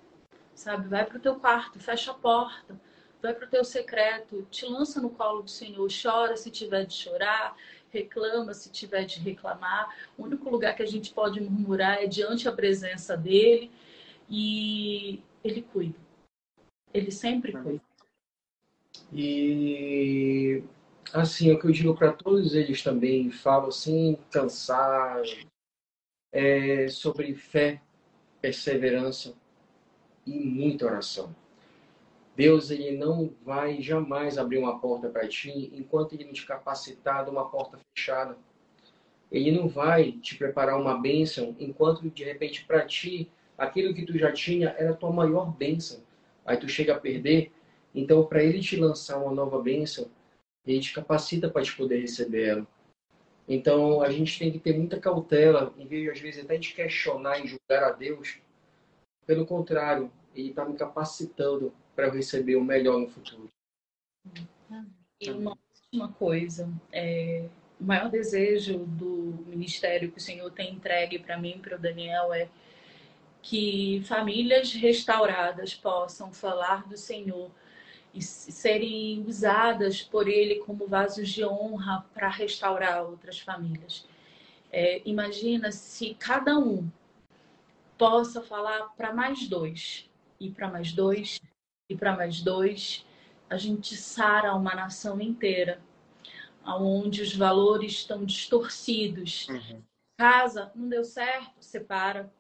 sabe? 0.55 0.89
Vai 0.89 1.05
pro 1.05 1.21
teu 1.21 1.35
quarto, 1.35 1.79
fecha 1.79 2.13
a 2.13 2.15
porta 2.15 2.81
vai 3.23 3.35
para 3.35 3.47
o 3.47 3.51
teu 3.51 3.65
secreto, 3.65 4.47
te 4.51 4.67
lança 4.67 5.01
no 5.01 5.11
colo 5.11 5.43
do 5.43 5.51
Senhor, 5.51 5.89
chora 5.91 6.37
se 6.37 6.51
tiver 6.51 6.85
de 6.85 6.95
chorar, 6.95 7.57
reclama 7.91 8.55
se 8.55 8.71
tiver 8.71 9.05
de 9.05 9.21
reclamar. 9.21 9.95
O 10.17 10.25
único 10.25 10.49
lugar 10.49 10.75
que 10.75 10.83
a 10.83 10.87
gente 10.87 11.13
pode 11.13 11.41
murmurar 11.41 12.03
é 12.03 12.07
diante 12.07 12.49
a 12.49 12.53
presença 12.53 13.17
dele 13.17 13.71
e 14.29 15.23
ele 15.45 15.63
cuida. 15.63 15.99
Ele 16.93 17.11
sempre 17.11 17.53
cuida. 17.53 17.83
E 19.13 20.63
assim, 21.13 21.51
é 21.51 21.55
o 21.55 21.59
que 21.59 21.67
eu 21.67 21.73
digo 21.73 21.95
para 21.95 22.13
todos 22.13 22.55
eles 22.55 22.83
também, 22.83 23.31
falo 23.31 23.69
assim, 23.69 24.17
cansar, 24.31 25.23
é, 26.33 26.89
sobre 26.89 27.35
fé, 27.35 27.83
perseverança 28.41 29.35
e 30.27 30.33
muita 30.33 30.87
oração. 30.87 31.35
Deus 32.37 32.71
ele 32.71 32.97
não 32.97 33.35
vai 33.45 33.81
jamais 33.83 34.39
abrir 34.39 34.59
uma 34.59 34.79
porta 34.79 35.09
para 35.09 35.29
ti 35.29 35.71
enquanto 35.75 36.15
ele 36.15 36.25
não 36.25 36.33
te 36.33 36.47
capacitar 36.47 37.25
de 37.25 37.31
uma 37.31 37.49
porta 37.49 37.79
fechada. 37.95 38.37
Ele 39.31 39.51
não 39.53 39.69
vai 39.69 40.13
te 40.13 40.37
preparar 40.37 40.81
uma 40.81 40.99
bênção 40.99 41.55
enquanto 41.59 42.09
de 42.09 42.25
repente 42.25 42.65
para 42.65 42.85
ti 42.87 43.31
aquilo 43.59 43.95
que 43.95 44.07
tu 44.07 44.17
já 44.17 44.33
tinha 44.33 44.75
era 44.79 44.91
a 44.91 44.97
tua 44.97 45.13
maior 45.13 45.53
bênção. 45.55 46.01
Aí 46.45 46.57
tu 46.57 46.69
chega 46.69 46.95
a 46.95 46.99
perder. 46.99 47.53
Então 47.95 48.25
para 48.25 48.43
ele 48.43 48.61
te 48.61 48.77
lançar 48.77 49.19
uma 49.19 49.35
nova 49.35 49.61
bênção, 49.61 50.09
ele 50.67 50.81
te 50.81 50.93
capacita 50.93 51.49
para 51.49 51.63
te 51.63 51.77
poder 51.77 52.01
receber 52.01 52.49
ela. 52.49 52.67
Então 53.47 54.01
a 54.01 54.11
gente 54.11 54.39
tem 54.39 54.53
que 54.53 54.59
ter 54.59 54.77
muita 54.77 54.99
cautela 54.99 55.75
em 55.77 55.87
vez 55.87 56.09
às 56.09 56.21
vezes 56.21 56.45
até 56.45 56.57
de 56.57 56.73
questionar 56.73 57.45
e 57.45 57.49
julgar 57.49 57.83
a 57.83 57.93
Deus. 57.93 58.39
Pelo 59.27 59.45
contrário, 59.45 60.11
ele 60.35 60.51
está 60.51 60.65
me 60.65 60.77
capacitando 60.77 61.73
para 61.95 62.07
eu 62.07 62.13
receber 62.13 62.57
o 62.57 62.65
melhor 62.65 62.99
no 62.99 63.09
futuro. 63.09 63.49
E 65.21 65.31
uma 65.31 65.57
última 65.75 66.09
coisa, 66.13 66.73
é, 66.93 67.49
o 67.81 67.85
maior 67.85 68.11
desejo 68.11 68.79
do 68.87 69.45
ministério 69.47 70.11
que 70.11 70.19
o 70.19 70.21
Senhor 70.21 70.51
tem 70.51 70.75
entregue 70.75 71.19
para 71.19 71.39
mim, 71.39 71.59
para 71.61 71.77
o 71.77 71.79
Daniel, 71.79 72.33
é 72.33 72.49
que 73.43 74.03
famílias 74.05 74.73
restauradas 74.73 75.75
possam 75.75 76.33
falar 76.33 76.87
do 76.87 76.97
Senhor 76.97 77.51
e 78.13 78.23
serem 78.23 79.25
usadas 79.27 80.03
por 80.03 80.29
Ele 80.29 80.57
como 80.57 80.87
vasos 80.87 81.29
de 81.29 81.45
honra 81.45 82.05
para 82.13 82.29
restaurar 82.29 83.05
outras 83.05 83.39
famílias. 83.39 84.07
É, 84.73 85.01
imagina 85.05 85.73
se 85.73 86.15
cada 86.15 86.59
um 86.59 86.89
possa 87.97 88.43
falar 88.43 88.95
para 88.97 89.13
mais 89.13 89.49
dois, 89.49 90.09
e 90.41 90.49
para 90.51 90.69
mais 90.69 90.93
dois, 90.93 91.41
e 91.91 91.97
para 91.97 92.17
mais 92.17 92.41
dois, 92.41 93.05
a 93.51 93.57
gente 93.57 93.97
sara 93.97 94.55
uma 94.55 94.75
nação 94.77 95.21
inteira, 95.21 95.81
onde 96.65 97.21
os 97.21 97.35
valores 97.35 97.93
estão 97.93 98.25
distorcidos. 98.25 99.49
Uhum. 99.49 99.83
Casa, 100.17 100.71
não 100.75 100.89
deu 100.89 101.05
certo, 101.05 101.53
separa. 101.61 102.33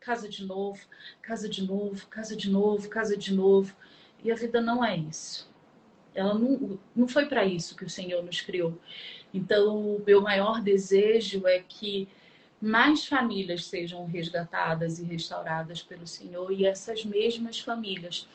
Casa 0.00 0.28
de 0.28 0.44
novo, 0.44 0.80
casa 1.20 1.48
de 1.48 1.62
novo, 1.62 2.06
casa 2.08 2.34
de 2.34 2.50
novo, 2.50 2.88
casa 2.88 3.16
de 3.16 3.34
novo. 3.34 3.74
E 4.22 4.32
a 4.32 4.34
vida 4.34 4.60
não 4.60 4.82
é 4.82 4.96
isso. 4.96 5.50
Ela 6.14 6.34
não, 6.34 6.78
não 6.96 7.06
foi 7.08 7.26
para 7.26 7.44
isso 7.44 7.76
que 7.76 7.84
o 7.84 7.90
Senhor 7.90 8.22
nos 8.22 8.40
criou. 8.40 8.78
Então, 9.34 9.96
o 9.96 10.02
meu 10.06 10.22
maior 10.22 10.62
desejo 10.62 11.46
é 11.46 11.58
que 11.58 12.08
mais 12.60 13.06
famílias 13.06 13.66
sejam 13.66 14.06
resgatadas 14.06 14.98
e 14.98 15.04
restauradas 15.04 15.82
pelo 15.82 16.06
Senhor 16.06 16.50
e 16.52 16.64
essas 16.64 17.04
mesmas 17.04 17.60
famílias 17.60 18.26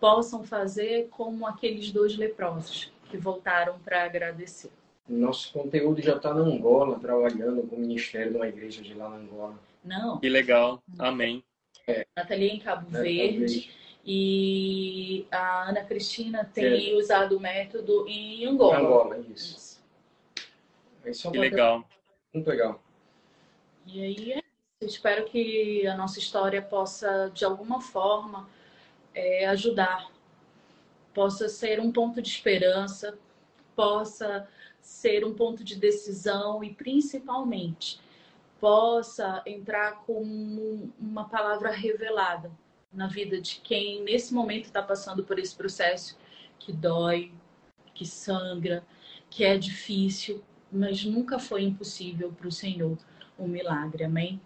possam 0.00 0.44
fazer 0.44 1.08
como 1.10 1.46
aqueles 1.46 1.90
dois 1.90 2.16
leprosos 2.16 2.92
que 3.10 3.16
voltaram 3.16 3.78
para 3.80 4.04
agradecer. 4.04 4.70
Nosso 5.08 5.52
conteúdo 5.52 6.02
já 6.02 6.16
está 6.16 6.34
na 6.34 6.40
Angola, 6.40 6.98
trabalhando 6.98 7.62
com 7.66 7.76
o 7.76 7.80
ministério 7.80 8.32
de 8.32 8.36
uma 8.36 8.48
igreja 8.48 8.82
de 8.82 8.92
lá 8.94 9.08
na 9.08 9.16
Angola. 9.16 9.58
Não. 9.82 10.18
Que 10.18 10.28
legal. 10.28 10.82
Amém. 10.98 11.42
É. 11.86 12.06
Natalia 12.14 12.52
em 12.52 12.60
Cabo 12.60 12.86
é, 12.96 13.02
Verde. 13.02 13.70
E 14.04 15.26
a 15.30 15.68
Ana 15.68 15.84
Cristina 15.84 16.44
tem 16.44 16.92
é. 16.92 16.94
usado 16.94 17.36
o 17.36 17.40
método 17.40 18.06
em 18.06 18.46
Angola. 18.46 18.78
Angola, 18.78 19.18
isso. 19.34 19.82
isso. 21.04 21.30
que 21.30 21.38
legal. 21.38 21.84
Muito 22.32 22.48
legal. 22.48 22.82
E 23.86 24.02
aí, 24.02 24.32
é 24.32 24.42
espero 24.80 25.24
que 25.24 25.86
a 25.86 25.96
nossa 25.96 26.18
história 26.18 26.62
possa, 26.62 27.30
de 27.34 27.44
alguma 27.44 27.80
forma, 27.80 28.48
é, 29.18 29.46
ajudar, 29.46 30.10
possa 31.12 31.48
ser 31.48 31.80
um 31.80 31.90
ponto 31.90 32.22
de 32.22 32.28
esperança, 32.28 33.18
possa 33.74 34.48
ser 34.80 35.24
um 35.24 35.34
ponto 35.34 35.64
de 35.64 35.74
decisão 35.74 36.62
e, 36.62 36.72
principalmente, 36.72 38.00
possa 38.60 39.42
entrar 39.44 40.04
como 40.06 40.92
uma 40.98 41.28
palavra 41.28 41.70
revelada 41.70 42.50
na 42.92 43.08
vida 43.08 43.40
de 43.40 43.56
quem 43.56 44.02
nesse 44.02 44.32
momento 44.32 44.66
está 44.66 44.82
passando 44.82 45.24
por 45.24 45.38
esse 45.38 45.54
processo 45.54 46.16
que 46.58 46.72
dói, 46.72 47.32
que 47.94 48.06
sangra, 48.06 48.84
que 49.28 49.44
é 49.44 49.58
difícil, 49.58 50.42
mas 50.70 51.04
nunca 51.04 51.38
foi 51.38 51.62
impossível 51.62 52.32
para 52.32 52.48
o 52.48 52.52
Senhor 52.52 52.96
um 53.38 53.48
milagre. 53.48 54.04
Amém? 54.04 54.40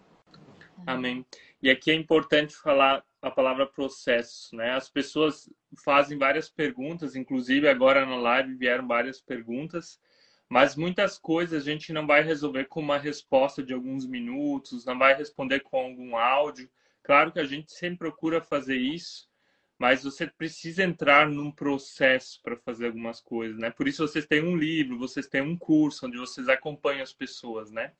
Amém. 0.86 1.27
E 1.62 1.70
aqui 1.70 1.90
é 1.90 1.94
importante 1.94 2.55
falar 2.57 3.05
a 3.23 3.31
palavra 3.31 3.66
processo, 3.66 4.55
né? 4.57 4.73
As 4.73 4.90
pessoas 4.90 5.49
fazem 5.85 6.19
várias 6.19 6.51
perguntas, 6.51 7.15
inclusive 7.15 7.69
agora 7.69 8.05
na 8.05 8.16
live 8.16 8.55
vieram 8.57 8.86
várias 8.86 9.20
perguntas, 9.20 10.01
mas 10.49 10.74
muitas 10.74 11.19
coisas 11.19 11.62
a 11.62 11.65
gente 11.65 11.93
não 11.93 12.05
vai 12.07 12.23
resolver 12.23 12.65
com 12.65 12.81
uma 12.81 12.99
resposta 12.99 13.62
de 13.62 13.73
alguns 13.73 14.05
minutos, 14.05 14.85
não 14.85 14.99
vai 14.99 15.15
responder 15.15 15.61
com 15.61 15.78
algum 15.78 16.16
áudio. 16.16 16.69
Claro 17.03 17.31
que 17.31 17.39
a 17.39 17.44
gente 17.44 17.73
sempre 17.73 17.99
procura 17.99 18.43
fazer 18.43 18.77
isso, 18.77 19.31
mas 19.78 20.03
você 20.03 20.27
precisa 20.27 20.82
entrar 20.82 21.28
num 21.28 21.51
processo 21.51 22.40
para 22.43 22.57
fazer 22.57 22.86
algumas 22.86 23.20
coisas, 23.20 23.57
né? 23.57 23.70
Por 23.70 23.86
isso 23.86 24.07
vocês 24.07 24.27
têm 24.27 24.43
um 24.43 24.57
livro, 24.57 24.99
vocês 24.99 25.28
têm 25.28 25.43
um 25.43 25.57
curso 25.57 26.07
onde 26.07 26.19
vocês 26.19 26.49
acompanham 26.49 27.03
as 27.03 27.12
pessoas, 27.12 27.70
né? 27.70 27.93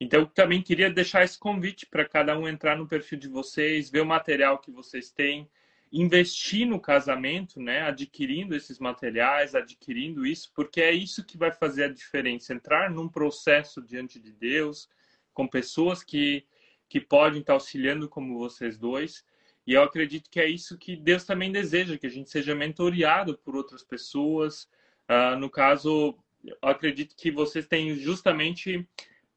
Então, 0.00 0.24
também 0.26 0.62
queria 0.62 0.90
deixar 0.90 1.24
esse 1.24 1.38
convite 1.38 1.84
para 1.86 2.08
cada 2.08 2.38
um 2.38 2.46
entrar 2.46 2.76
no 2.76 2.86
perfil 2.86 3.18
de 3.18 3.28
vocês, 3.28 3.90
ver 3.90 4.00
o 4.00 4.06
material 4.06 4.58
que 4.58 4.70
vocês 4.70 5.10
têm, 5.10 5.48
investir 5.92 6.66
no 6.66 6.80
casamento, 6.80 7.60
né? 7.60 7.82
Adquirindo 7.82 8.54
esses 8.54 8.78
materiais, 8.78 9.54
adquirindo 9.54 10.24
isso, 10.24 10.52
porque 10.54 10.80
é 10.80 10.92
isso 10.92 11.24
que 11.24 11.36
vai 11.36 11.50
fazer 11.50 11.84
a 11.84 11.92
diferença. 11.92 12.54
Entrar 12.54 12.90
num 12.90 13.08
processo 13.08 13.82
diante 13.82 14.20
de 14.20 14.32
Deus, 14.32 14.88
com 15.34 15.48
pessoas 15.48 16.02
que, 16.02 16.44
que 16.88 17.00
podem 17.00 17.40
estar 17.40 17.54
auxiliando 17.54 18.08
como 18.08 18.38
vocês 18.38 18.78
dois. 18.78 19.24
E 19.66 19.72
eu 19.72 19.82
acredito 19.82 20.30
que 20.30 20.40
é 20.40 20.48
isso 20.48 20.78
que 20.78 20.96
Deus 20.96 21.24
também 21.24 21.50
deseja, 21.52 21.98
que 21.98 22.06
a 22.06 22.10
gente 22.10 22.30
seja 22.30 22.54
mentoreado 22.54 23.36
por 23.36 23.56
outras 23.56 23.82
pessoas. 23.82 24.68
Uh, 25.08 25.36
no 25.38 25.50
caso, 25.50 26.16
eu 26.44 26.56
acredito 26.62 27.14
que 27.16 27.30
vocês 27.30 27.66
têm 27.66 27.94
justamente 27.96 28.86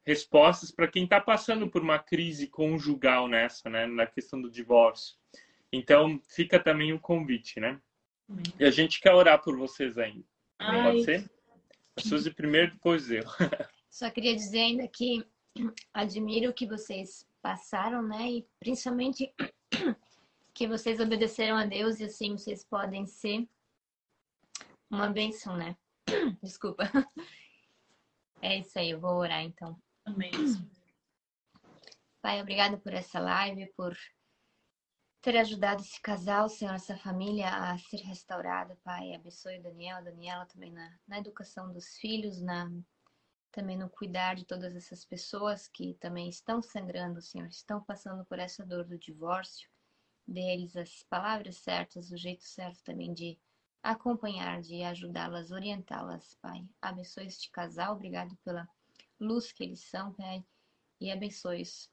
respostas 0.06 0.72
para 0.72 0.88
quem 0.88 1.04
está 1.04 1.22
passando 1.22 1.70
por 1.70 1.82
uma 1.82 2.00
crise 2.00 2.48
conjugal 2.48 3.28
nessa, 3.28 3.70
né, 3.70 3.86
na 3.86 4.06
questão 4.06 4.42
do 4.42 4.50
divórcio. 4.50 5.16
Então, 5.72 6.20
fica 6.28 6.60
também 6.60 6.92
o 6.92 7.00
convite, 7.00 7.60
né? 7.60 7.80
E 8.60 8.66
a 8.66 8.72
gente 8.72 9.00
quer 9.00 9.14
orar 9.14 9.42
por 9.42 9.58
vocês 9.58 9.98
ainda. 9.98 10.26
Ai. 10.60 10.84
Pode 10.84 11.04
ser? 11.04 11.32
A 11.98 12.02
Suzy 12.02 12.32
primeiro, 12.32 12.72
depois 12.72 13.10
eu. 13.12 13.24
Só 13.90 14.10
queria 14.10 14.36
dizer 14.36 14.60
ainda 14.60 14.88
que 14.88 15.26
admiro 15.94 16.50
o 16.50 16.54
que 16.54 16.66
vocês 16.66 17.28
passaram, 17.42 18.02
né? 18.02 18.32
E 18.32 18.48
principalmente 18.60 19.34
que 20.54 20.68
vocês 20.68 21.00
obedeceram 21.00 21.58
a 21.58 21.66
Deus 21.66 22.00
e 22.00 22.06
assim 22.06 22.38
vocês 22.38 22.64
podem 22.64 23.06
ser 23.06 23.48
uma 24.90 25.10
bênção, 25.10 25.58
né? 25.58 25.76
Desculpa. 26.42 26.84
É 28.44 28.58
isso 28.58 28.80
aí, 28.80 28.90
eu 28.90 29.00
vou 29.00 29.18
orar 29.18 29.44
então. 29.44 29.80
Amém. 30.14 30.32
Pai, 32.22 32.42
obrigado 32.42 32.78
por 32.80 32.94
essa 32.94 33.20
live, 33.20 33.66
por 33.78 33.98
ter 35.22 35.38
ajudado 35.38 35.82
esse 35.82 36.02
casal, 36.02 36.50
Senhor, 36.50 36.74
essa 36.76 36.98
família 36.98 37.48
a 37.48 37.78
ser 37.78 38.02
restaurada, 38.02 38.78
Pai. 38.84 39.16
Abençoe 39.16 39.60
o 39.60 39.64
Daniel, 39.64 40.04
Daniela 40.04 40.46
também 40.48 40.72
na, 40.72 41.00
na 41.08 41.20
educação 41.20 41.72
dos 41.72 41.96
filhos, 41.98 42.42
na 42.42 42.70
também 43.52 43.78
no 43.78 43.90
cuidar 43.90 44.36
de 44.36 44.46
todas 44.46 44.76
essas 44.76 45.06
pessoas 45.06 45.68
que 45.68 45.94
também 45.96 46.30
estão 46.30 46.62
sangrando, 46.62 47.22
Senhor, 47.22 47.48
estão 47.48 47.84
passando 47.84 48.26
por 48.26 48.40
essa 48.40 48.66
dor 48.66 48.86
do 48.86 48.98
divórcio, 48.98 49.70
deles 50.28 50.76
as 50.76 51.04
palavras 51.04 51.58
certas, 51.58 52.12
o 52.12 52.18
jeito 52.18 52.44
certo 52.44 52.82
também 52.84 53.14
de 53.14 53.38
acompanhar, 53.84 54.62
de 54.62 54.84
ajudá-las, 54.84 55.52
orientá-las, 55.52 56.34
Pai. 56.42 56.66
Abençoe 56.82 57.28
este 57.28 57.52
casal, 57.52 57.96
obrigado 57.96 58.38
pela 58.38 58.68
luz 59.22 59.52
que 59.52 59.64
eles 59.64 59.82
são, 59.82 60.12
Pai, 60.14 60.44
e 61.00 61.12
abençoe-os. 61.12 61.90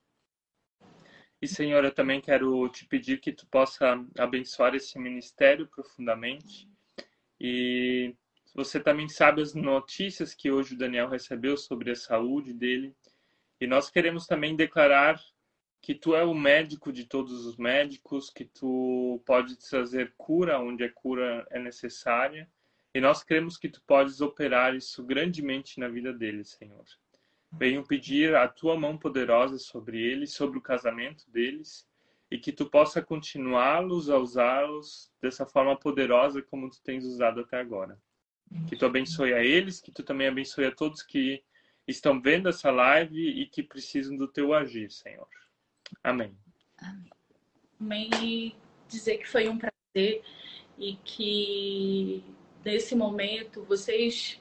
E, 1.41 1.47
Senhor, 1.47 1.85
eu 1.85 1.95
também 1.95 2.21
quero 2.21 2.69
te 2.71 2.85
pedir 2.87 3.21
que 3.21 3.33
tu 3.33 3.47
possa 3.47 4.05
abençoar 4.19 4.75
esse 4.75 4.99
ministério 4.99 5.69
profundamente. 5.69 6.69
E 7.41 8.17
você 8.55 8.81
também 8.81 9.09
sabe 9.09 9.41
as 9.41 9.55
notícias 9.55 10.35
que 10.35 10.51
hoje 10.51 10.75
o 10.75 10.79
Daniel 10.79 11.09
recebeu 11.09 11.57
sobre 11.57 11.93
a 11.93 11.97
saúde 11.97 12.53
dele. 12.53 12.97
E 13.61 13.67
nós 13.69 13.89
queremos 13.89 14.27
também 14.27 14.57
declarar 14.57 15.23
que 15.81 15.95
tu 15.95 16.17
é 16.17 16.25
o 16.25 16.35
médico 16.35 16.93
de 16.93 17.05
todos 17.05 17.47
os 17.47 17.57
médicos, 17.57 18.31
que 18.31 18.45
tu 18.45 19.23
pode 19.25 19.57
trazer 19.57 20.13
cura 20.17 20.59
onde 20.59 20.83
a 20.83 20.93
cura 20.93 21.47
é 21.51 21.61
necessária. 21.61 22.51
E 22.93 23.01
nós 23.01 23.23
cremos 23.23 23.57
que 23.57 23.69
tu 23.69 23.81
podes 23.87 24.21
operar 24.21 24.75
isso 24.75 25.05
grandemente 25.05 25.79
na 25.79 25.87
vida 25.89 26.13
dele, 26.13 26.43
Senhor. 26.43 26.85
Venho 27.53 27.87
pedir 27.87 28.35
a 28.35 28.47
tua 28.47 28.79
mão 28.79 28.97
poderosa 28.97 29.59
sobre 29.59 30.01
eles, 30.01 30.35
sobre 30.35 30.59
o 30.59 30.63
casamento 30.63 31.31
deles, 31.31 31.89
e 32.31 32.39
que 32.39 32.53
tu 32.53 32.67
possa 32.67 33.01
continuá-los 33.01 34.11
a 34.11 34.19
usá-los 34.19 35.11
dessa 35.21 35.47
forma 35.47 35.77
poderosa 35.79 36.43
como 36.43 36.69
tu 36.69 36.81
tens 36.83 37.05
usado 37.05 37.41
até 37.41 37.59
agora. 37.59 37.99
Que 38.69 38.77
tu 38.77 38.85
abençoe 38.87 39.33
a 39.33 39.43
eles, 39.43 39.81
que 39.81 39.91
tu 39.91 40.03
também 40.03 40.29
abençoe 40.29 40.67
a 40.67 40.75
todos 40.75 41.03
que 41.03 41.43
estão 41.87 42.21
vendo 42.21 42.49
essa 42.49 42.71
live 42.71 43.19
e 43.19 43.47
que 43.47 43.63
precisam 43.63 44.17
do 44.17 44.29
teu 44.29 44.53
agir, 44.53 44.91
Senhor. 44.91 45.29
Amém. 46.05 46.37
Amém. 47.81 48.11
E 48.23 48.55
dizer 48.87 49.19
que 49.19 49.29
foi 49.29 49.49
um 49.49 49.59
prazer 49.59 50.23
e 50.79 50.97
que 50.97 52.23
nesse 52.65 52.95
momento 52.95 53.65
vocês 53.65 54.41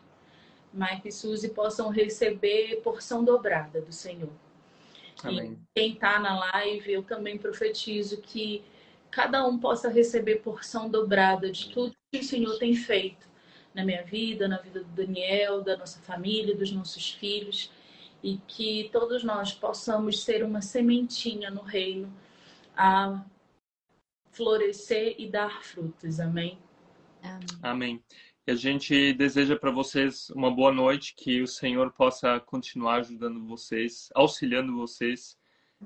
Mike 0.78 1.08
e 1.08 1.12
Suzy 1.12 1.50
possam 1.50 1.90
receber 1.90 2.82
porção 2.84 3.24
dobrada 3.24 3.82
do 3.82 3.92
Senhor. 3.92 4.32
Amém. 5.24 5.54
E 5.54 5.58
quem 5.74 5.94
está 5.94 6.20
na 6.20 6.38
live, 6.52 6.92
eu 6.92 7.04
também 7.04 7.38
profetizo 7.38 8.22
que 8.22 8.64
cada 9.10 9.46
um 9.48 9.58
possa 9.58 9.90
receber 9.90 10.38
porção 10.38 10.90
dobrada 10.90 11.52
de 11.52 11.70
tudo 11.70 11.96
que 12.12 12.20
o 12.20 12.24
Senhor 12.24 12.58
tem 12.60 12.76
feito 12.76 13.28
na 13.74 13.84
minha 13.84 14.04
vida, 14.04 14.48
na 14.48 14.58
vida 14.58 14.84
do 14.84 14.90
Daniel, 14.90 15.62
da 15.62 15.76
nossa 15.78 16.00
família, 16.02 16.56
dos 16.56 16.72
nossos 16.72 17.12
filhos, 17.12 17.72
e 18.24 18.38
que 18.48 18.90
todos 18.92 19.24
nós 19.24 19.54
possamos 19.54 20.24
ser 20.24 20.44
uma 20.44 20.62
sementinha 20.62 21.50
no 21.50 21.62
reino, 21.62 22.12
a 22.76 23.24
florescer 24.32 25.16
e 25.18 25.28
dar 25.28 25.64
frutos. 25.64 26.20
Amém. 26.20 26.60
Amém. 27.24 27.48
Amém. 27.62 28.04
E 28.48 28.52
a 28.52 28.56
gente 28.56 29.12
deseja 29.12 29.58
para 29.58 29.70
vocês 29.70 30.30
uma 30.30 30.50
boa 30.50 30.72
noite, 30.72 31.14
que 31.14 31.42
o 31.42 31.48
Senhor 31.48 31.92
possa 31.92 32.40
continuar 32.40 33.02
ajudando 33.02 33.46
vocês, 33.46 34.10
auxiliando 34.16 34.74
vocês 34.74 35.38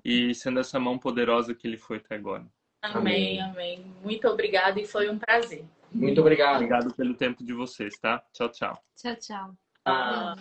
e 0.05 0.35
sendo 0.35 0.59
essa 0.59 0.79
mão 0.79 0.99
poderosa 0.99 1.55
que 1.55 1.67
ele 1.67 1.77
foi 1.77 1.97
até 1.97 2.13
agora. 2.13 2.45
Amém, 2.83 3.41
amém. 3.41 3.77
amém. 3.77 3.95
Muito 4.03 4.27
obrigada 4.27 4.79
e 4.79 4.85
foi 4.85 5.09
um 5.09 5.17
prazer. 5.17 5.65
Muito 5.91 6.21
obrigado. 6.21 6.57
Obrigado 6.57 6.93
pelo 6.93 7.15
tempo 7.15 7.43
de 7.43 7.51
vocês, 7.51 7.97
tá? 7.97 8.23
Tchau, 8.31 8.49
tchau. 8.49 8.83
Tchau, 8.95 9.15
tchau. 9.15 9.55
Ah. 9.83 10.35